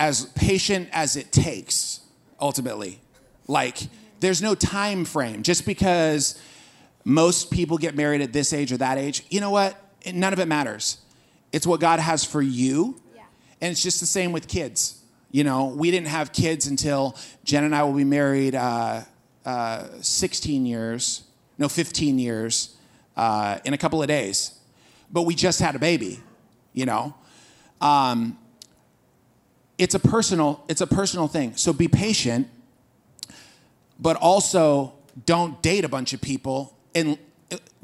as 0.00 0.26
patient 0.26 0.88
as 0.92 1.16
it 1.16 1.30
takes, 1.30 2.00
ultimately. 2.40 3.00
Like, 3.46 3.78
there's 4.18 4.42
no 4.42 4.54
time 4.54 5.04
frame. 5.04 5.42
Just 5.42 5.64
because 5.64 6.40
most 7.04 7.52
people 7.52 7.78
get 7.78 7.94
married 7.94 8.20
at 8.20 8.32
this 8.32 8.52
age 8.52 8.72
or 8.72 8.78
that 8.78 8.98
age, 8.98 9.24
you 9.30 9.40
know 9.40 9.50
what? 9.50 9.80
None 10.12 10.32
of 10.32 10.40
it 10.40 10.46
matters. 10.46 10.98
It's 11.52 11.66
what 11.66 11.78
God 11.78 12.00
has 12.00 12.24
for 12.24 12.42
you. 12.42 13.00
Yeah. 13.14 13.22
And 13.60 13.70
it's 13.70 13.82
just 13.82 14.00
the 14.00 14.06
same 14.06 14.32
with 14.32 14.48
kids. 14.48 15.03
You 15.34 15.42
know, 15.42 15.64
we 15.64 15.90
didn't 15.90 16.06
have 16.06 16.32
kids 16.32 16.68
until 16.68 17.16
Jen 17.42 17.64
and 17.64 17.74
I 17.74 17.82
will 17.82 17.92
be 17.92 18.04
married 18.04 18.54
uh, 18.54 19.00
uh, 19.44 19.88
16 20.00 20.64
years, 20.64 21.24
no, 21.58 21.68
15 21.68 22.20
years 22.20 22.76
uh, 23.16 23.58
in 23.64 23.74
a 23.74 23.76
couple 23.76 24.00
of 24.00 24.06
days. 24.06 24.56
But 25.10 25.22
we 25.22 25.34
just 25.34 25.58
had 25.58 25.74
a 25.74 25.80
baby, 25.80 26.20
you 26.72 26.86
know. 26.86 27.16
Um, 27.80 28.38
it's 29.76 29.96
a 29.96 29.98
personal, 29.98 30.64
it's 30.68 30.82
a 30.82 30.86
personal 30.86 31.26
thing. 31.26 31.56
So 31.56 31.72
be 31.72 31.88
patient, 31.88 32.48
but 33.98 34.14
also 34.14 34.92
don't 35.26 35.60
date 35.62 35.84
a 35.84 35.88
bunch 35.88 36.12
of 36.12 36.20
people 36.20 36.76
and 36.94 37.18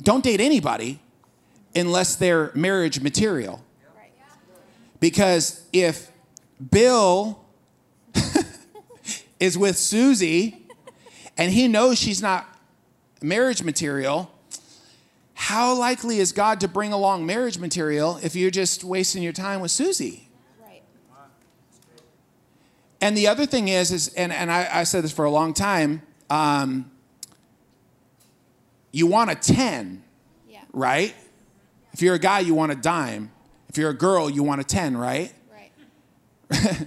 don't 0.00 0.22
date 0.22 0.40
anybody 0.40 1.00
unless 1.74 2.14
they're 2.14 2.52
marriage 2.54 3.00
material. 3.00 3.60
Because 5.00 5.66
if 5.72 6.12
Bill 6.70 7.39
is 9.40 9.56
with 9.58 9.76
Susie 9.78 10.66
and 11.36 11.50
he 11.52 11.66
knows 11.66 11.98
she's 11.98 12.22
not 12.22 12.46
marriage 13.22 13.62
material, 13.62 14.30
how 15.34 15.74
likely 15.74 16.18
is 16.18 16.32
God 16.32 16.60
to 16.60 16.68
bring 16.68 16.92
along 16.92 17.24
marriage 17.24 17.58
material 17.58 18.20
if 18.22 18.36
you're 18.36 18.50
just 18.50 18.84
wasting 18.84 19.22
your 19.22 19.32
time 19.32 19.60
with 19.60 19.70
Susie? 19.70 20.28
Right. 20.62 20.82
And 23.00 23.16
the 23.16 23.26
other 23.26 23.46
thing 23.46 23.68
is, 23.68 23.90
is 23.90 24.08
and, 24.14 24.32
and 24.32 24.52
I, 24.52 24.68
I 24.70 24.84
said 24.84 25.02
this 25.02 25.12
for 25.12 25.24
a 25.24 25.30
long 25.30 25.54
time, 25.54 26.02
um, 26.28 26.90
you 28.92 29.06
want 29.06 29.30
a 29.30 29.34
10, 29.34 30.02
Yeah. 30.48 30.60
right? 30.72 31.14
If 31.92 32.02
you're 32.02 32.14
a 32.14 32.18
guy, 32.20 32.40
you 32.40 32.54
want 32.54 32.72
a 32.72 32.76
dime. 32.76 33.32
If 33.68 33.78
you're 33.78 33.90
a 33.90 33.96
girl, 33.96 34.28
you 34.28 34.42
want 34.42 34.60
a 34.60 34.64
10, 34.64 34.96
right? 34.96 35.32
Right. 36.50 36.86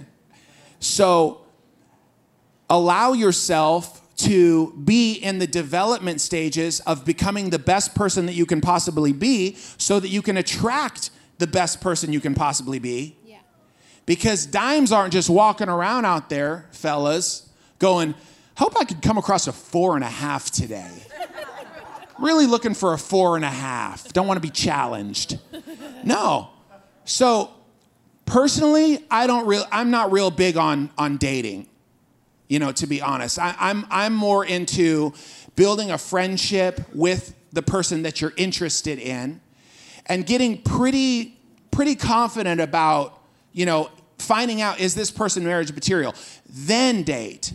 So 0.80 1.40
allow 2.68 3.12
yourself 3.12 4.00
to 4.16 4.72
be 4.84 5.14
in 5.14 5.38
the 5.38 5.46
development 5.46 6.20
stages 6.20 6.80
of 6.80 7.04
becoming 7.04 7.50
the 7.50 7.58
best 7.58 7.94
person 7.94 8.26
that 8.26 8.34
you 8.34 8.46
can 8.46 8.60
possibly 8.60 9.12
be 9.12 9.56
so 9.76 9.98
that 9.98 10.08
you 10.08 10.22
can 10.22 10.36
attract 10.36 11.10
the 11.38 11.46
best 11.46 11.80
person 11.80 12.12
you 12.12 12.20
can 12.20 12.34
possibly 12.34 12.78
be. 12.78 13.16
Yeah. 13.24 13.38
Because 14.06 14.46
dimes 14.46 14.92
aren't 14.92 15.12
just 15.12 15.28
walking 15.28 15.68
around 15.68 16.04
out 16.04 16.28
there, 16.28 16.68
fellas, 16.70 17.48
going, 17.78 18.14
hope 18.56 18.76
I 18.78 18.84
could 18.84 19.02
come 19.02 19.18
across 19.18 19.48
a 19.48 19.52
four 19.52 19.96
and 19.96 20.04
a 20.04 20.08
half 20.08 20.50
today. 20.50 20.92
really 22.18 22.46
looking 22.46 22.74
for 22.74 22.92
a 22.92 22.98
four 22.98 23.36
and 23.36 23.44
a 23.44 23.50
half. 23.50 24.12
Don't 24.12 24.28
want 24.28 24.36
to 24.36 24.46
be 24.46 24.52
challenged. 24.52 25.38
No. 26.04 26.50
So 27.04 27.50
personally, 28.26 29.04
I 29.10 29.26
don't 29.26 29.46
real 29.46 29.66
I'm 29.72 29.90
not 29.90 30.12
real 30.12 30.30
big 30.30 30.56
on 30.56 30.90
on 30.96 31.16
dating. 31.16 31.68
You 32.48 32.58
know, 32.58 32.72
to 32.72 32.86
be 32.86 33.00
honest. 33.00 33.38
I, 33.38 33.54
I'm 33.58 33.86
I'm 33.90 34.14
more 34.14 34.44
into 34.44 35.14
building 35.56 35.90
a 35.90 35.98
friendship 35.98 36.80
with 36.94 37.34
the 37.52 37.62
person 37.62 38.02
that 38.02 38.20
you're 38.20 38.34
interested 38.36 38.98
in 38.98 39.40
and 40.06 40.26
getting 40.26 40.60
pretty 40.60 41.38
pretty 41.70 41.96
confident 41.96 42.60
about, 42.60 43.20
you 43.52 43.66
know, 43.66 43.90
finding 44.18 44.60
out 44.60 44.78
is 44.80 44.94
this 44.94 45.10
person 45.10 45.44
marriage 45.44 45.72
material, 45.72 46.14
then 46.48 47.02
date. 47.02 47.52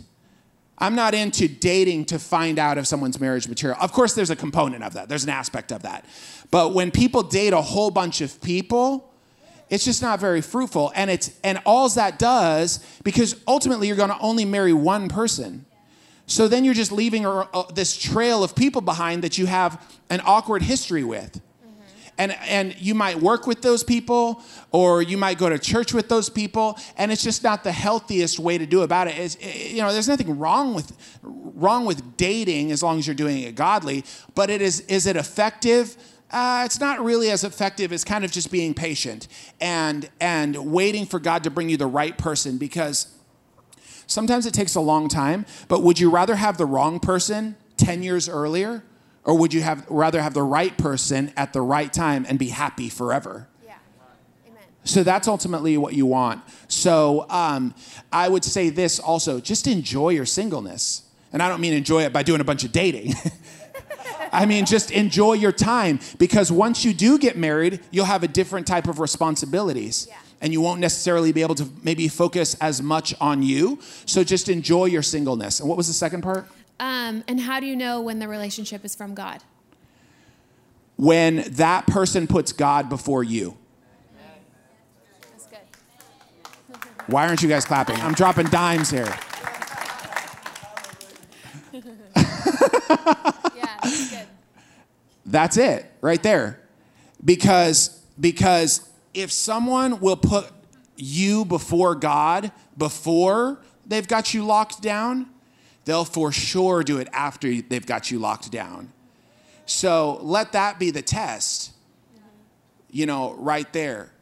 I'm 0.78 0.94
not 0.94 1.14
into 1.14 1.46
dating 1.46 2.06
to 2.06 2.18
find 2.18 2.58
out 2.58 2.78
if 2.78 2.86
someone's 2.86 3.20
marriage 3.20 3.46
material. 3.48 3.78
Of 3.80 3.92
course, 3.92 4.14
there's 4.14 4.30
a 4.30 4.36
component 4.36 4.82
of 4.82 4.94
that, 4.94 5.08
there's 5.08 5.24
an 5.24 5.30
aspect 5.30 5.72
of 5.72 5.82
that. 5.82 6.04
But 6.50 6.74
when 6.74 6.90
people 6.90 7.22
date 7.22 7.52
a 7.52 7.60
whole 7.60 7.90
bunch 7.90 8.20
of 8.20 8.40
people, 8.40 9.09
it's 9.70 9.84
just 9.84 10.02
not 10.02 10.20
very 10.20 10.40
fruitful. 10.40 10.92
And 10.94 11.08
it's 11.10 11.30
and 11.42 11.60
all 11.64 11.88
that 11.90 12.18
does, 12.18 12.84
because 13.04 13.36
ultimately 13.46 13.86
you're 13.86 13.96
gonna 13.96 14.18
only 14.20 14.44
marry 14.44 14.72
one 14.72 15.08
person. 15.08 15.64
So 16.26 16.46
then 16.46 16.64
you're 16.64 16.74
just 16.74 16.92
leaving 16.92 17.24
a, 17.24 17.30
a- 17.30 17.72
this 17.72 17.96
trail 17.96 18.44
of 18.44 18.54
people 18.54 18.80
behind 18.82 19.24
that 19.24 19.38
you 19.38 19.46
have 19.46 19.82
an 20.10 20.20
awkward 20.24 20.62
history 20.62 21.02
with. 21.02 21.34
Mm-hmm. 21.34 22.08
And, 22.18 22.32
and 22.46 22.80
you 22.80 22.94
might 22.94 23.20
work 23.20 23.48
with 23.48 23.62
those 23.62 23.82
people 23.82 24.42
or 24.70 25.02
you 25.02 25.16
might 25.16 25.38
go 25.38 25.48
to 25.48 25.58
church 25.58 25.92
with 25.92 26.08
those 26.08 26.28
people 26.28 26.78
and 26.96 27.10
it's 27.10 27.24
just 27.24 27.42
not 27.42 27.64
the 27.64 27.72
healthiest 27.72 28.38
way 28.38 28.58
to 28.58 28.66
do 28.66 28.82
about 28.82 29.08
it 29.08 29.18
is 29.18 29.38
you 29.72 29.82
know 29.82 29.92
there's 29.92 30.08
nothing 30.08 30.38
wrong 30.38 30.72
with 30.72 30.92
wrong 31.22 31.84
with 31.84 32.16
dating 32.16 32.70
as 32.70 32.80
long 32.80 32.98
as 33.00 33.08
you're 33.08 33.16
doing 33.16 33.38
it 33.38 33.56
godly 33.56 34.04
but 34.36 34.50
it 34.50 34.62
is 34.62 34.80
is 34.82 35.06
it 35.06 35.16
effective 35.16 35.96
uh, 36.32 36.62
it's 36.64 36.80
not 36.80 37.00
really 37.00 37.30
as 37.30 37.44
effective 37.44 37.92
as 37.92 38.04
kind 38.04 38.24
of 38.24 38.30
just 38.30 38.50
being 38.50 38.74
patient 38.74 39.28
and 39.60 40.08
and 40.20 40.56
waiting 40.72 41.06
for 41.06 41.18
god 41.18 41.44
to 41.44 41.50
bring 41.50 41.68
you 41.68 41.76
the 41.76 41.86
right 41.86 42.16
person 42.18 42.58
because 42.58 43.08
Sometimes 44.10 44.44
it 44.44 44.52
takes 44.52 44.74
a 44.74 44.80
long 44.80 45.08
time, 45.08 45.46
but 45.68 45.84
would 45.84 46.00
you 46.00 46.10
rather 46.10 46.34
have 46.34 46.58
the 46.58 46.66
wrong 46.66 46.98
person 46.98 47.54
10 47.76 48.02
years 48.02 48.28
earlier? 48.28 48.82
Or 49.22 49.38
would 49.38 49.54
you 49.54 49.62
have, 49.62 49.86
rather 49.88 50.20
have 50.20 50.34
the 50.34 50.42
right 50.42 50.76
person 50.76 51.32
at 51.36 51.52
the 51.52 51.60
right 51.60 51.92
time 51.92 52.26
and 52.28 52.36
be 52.36 52.48
happy 52.48 52.88
forever? 52.88 53.46
Yeah. 53.64 53.74
Amen. 54.48 54.62
So 54.82 55.04
that's 55.04 55.28
ultimately 55.28 55.76
what 55.76 55.94
you 55.94 56.06
want. 56.06 56.42
So 56.66 57.24
um, 57.30 57.72
I 58.10 58.28
would 58.28 58.42
say 58.42 58.68
this 58.68 58.98
also 58.98 59.38
just 59.38 59.68
enjoy 59.68 60.08
your 60.08 60.26
singleness. 60.26 61.02
And 61.32 61.40
I 61.40 61.48
don't 61.48 61.60
mean 61.60 61.74
enjoy 61.74 62.02
it 62.02 62.12
by 62.12 62.24
doing 62.24 62.40
a 62.40 62.44
bunch 62.44 62.64
of 62.64 62.72
dating. 62.72 63.14
I 64.32 64.46
mean, 64.46 64.64
just 64.64 64.90
enjoy 64.90 65.34
your 65.34 65.52
time 65.52 66.00
because 66.18 66.52
once 66.52 66.84
you 66.84 66.94
do 66.94 67.18
get 67.18 67.36
married, 67.36 67.80
you'll 67.90 68.04
have 68.04 68.22
a 68.22 68.28
different 68.28 68.66
type 68.66 68.88
of 68.88 68.98
responsibilities. 68.98 70.06
Yeah. 70.08 70.16
And 70.40 70.52
you 70.52 70.60
won't 70.60 70.80
necessarily 70.80 71.32
be 71.32 71.42
able 71.42 71.54
to 71.56 71.68
maybe 71.82 72.08
focus 72.08 72.56
as 72.60 72.80
much 72.80 73.14
on 73.20 73.42
you. 73.42 73.78
So 74.06 74.24
just 74.24 74.48
enjoy 74.48 74.86
your 74.86 75.02
singleness. 75.02 75.60
And 75.60 75.68
what 75.68 75.76
was 75.76 75.86
the 75.86 75.92
second 75.92 76.22
part? 76.22 76.46
Um, 76.78 77.22
and 77.28 77.38
how 77.40 77.60
do 77.60 77.66
you 77.66 77.76
know 77.76 78.00
when 78.00 78.20
the 78.20 78.28
relationship 78.28 78.84
is 78.84 78.94
from 78.94 79.14
God? 79.14 79.42
When 80.96 81.44
that 81.52 81.86
person 81.86 82.26
puts 82.26 82.52
God 82.52 82.88
before 82.88 83.22
you. 83.22 83.56
That's 85.32 85.46
good. 85.46 85.58
Why 87.06 87.26
aren't 87.28 87.42
you 87.42 87.48
guys 87.48 87.66
clapping? 87.66 87.96
I'm 87.96 88.14
dropping 88.14 88.46
dimes 88.46 88.90
here. 88.90 89.14
Good. 93.82 94.26
That's 95.26 95.56
it 95.56 95.90
right 96.00 96.22
there. 96.22 96.60
Because 97.24 98.00
because 98.18 98.88
if 99.14 99.32
someone 99.32 100.00
will 100.00 100.16
put 100.16 100.50
you 100.96 101.44
before 101.44 101.94
God 101.94 102.52
before 102.76 103.60
they've 103.86 104.06
got 104.06 104.34
you 104.34 104.44
locked 104.44 104.82
down, 104.82 105.28
they'll 105.84 106.04
for 106.04 106.32
sure 106.32 106.82
do 106.82 106.98
it 106.98 107.08
after 107.12 107.60
they've 107.62 107.86
got 107.86 108.10
you 108.10 108.18
locked 108.18 108.50
down. 108.50 108.92
So 109.66 110.18
let 110.22 110.52
that 110.52 110.78
be 110.78 110.90
the 110.90 111.02
test. 111.02 111.72
You 112.90 113.06
know, 113.06 113.34
right 113.38 113.72
there. 113.72 114.12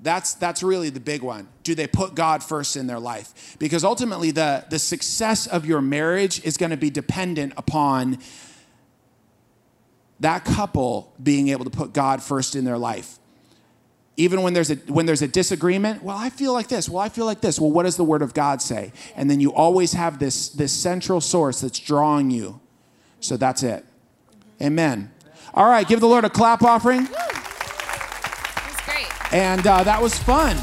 That's 0.00 0.34
that's 0.34 0.62
really 0.62 0.90
the 0.90 1.00
big 1.00 1.22
one. 1.22 1.48
Do 1.62 1.74
they 1.74 1.86
put 1.86 2.14
God 2.14 2.42
first 2.42 2.76
in 2.76 2.86
their 2.86 3.00
life? 3.00 3.56
Because 3.58 3.82
ultimately 3.82 4.30
the 4.30 4.64
the 4.68 4.78
success 4.78 5.46
of 5.46 5.64
your 5.64 5.80
marriage 5.80 6.44
is 6.44 6.56
going 6.56 6.70
to 6.70 6.76
be 6.76 6.90
dependent 6.90 7.54
upon 7.56 8.18
that 10.20 10.44
couple 10.44 11.12
being 11.22 11.48
able 11.48 11.64
to 11.64 11.70
put 11.70 11.92
God 11.92 12.22
first 12.22 12.56
in 12.56 12.64
their 12.64 12.78
life. 12.78 13.18
Even 14.18 14.42
when 14.42 14.54
there's 14.54 14.70
a 14.70 14.76
when 14.86 15.06
there's 15.06 15.22
a 15.22 15.28
disagreement, 15.28 16.02
well, 16.02 16.16
I 16.16 16.30
feel 16.30 16.52
like 16.52 16.68
this. 16.68 16.88
Well, 16.88 17.02
I 17.02 17.08
feel 17.08 17.26
like 17.26 17.40
this. 17.40 17.58
Well, 17.58 17.70
what 17.70 17.82
does 17.82 17.96
the 17.96 18.04
word 18.04 18.22
of 18.22 18.32
God 18.34 18.62
say? 18.62 18.92
And 19.14 19.30
then 19.30 19.40
you 19.40 19.52
always 19.52 19.92
have 19.92 20.18
this 20.18 20.50
this 20.50 20.72
central 20.72 21.20
source 21.20 21.60
that's 21.60 21.78
drawing 21.78 22.30
you. 22.30 22.60
So 23.20 23.36
that's 23.36 23.62
it. 23.62 23.84
Mm-hmm. 23.84 24.64
Amen. 24.64 25.10
All 25.54 25.68
right, 25.68 25.86
give 25.86 26.00
the 26.00 26.08
Lord 26.08 26.24
a 26.24 26.30
clap 26.30 26.62
offering. 26.62 27.08
And 29.32 29.66
uh, 29.66 29.82
that 29.84 30.00
was 30.00 30.18
fun. 30.18 30.56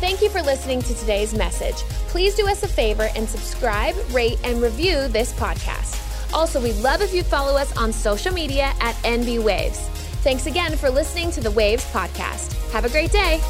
Thank 0.00 0.22
you 0.22 0.28
for 0.28 0.42
listening 0.42 0.80
to 0.82 0.94
today's 0.94 1.34
message. 1.34 1.76
Please 2.08 2.34
do 2.34 2.48
us 2.48 2.62
a 2.62 2.68
favor 2.68 3.08
and 3.16 3.28
subscribe, 3.28 3.96
rate, 4.12 4.38
and 4.44 4.62
review 4.62 5.08
this 5.08 5.32
podcast. 5.32 6.04
Also, 6.32 6.60
we'd 6.60 6.76
love 6.76 7.02
if 7.02 7.12
you'd 7.12 7.26
follow 7.26 7.56
us 7.56 7.76
on 7.76 7.92
social 7.92 8.32
media 8.32 8.72
at 8.80 8.94
NB 8.96 9.42
Waves. 9.42 9.78
Thanks 10.22 10.46
again 10.46 10.76
for 10.76 10.90
listening 10.90 11.30
to 11.32 11.40
the 11.40 11.50
Waves 11.50 11.84
podcast. 11.86 12.70
Have 12.70 12.84
a 12.84 12.88
great 12.88 13.10
day. 13.10 13.40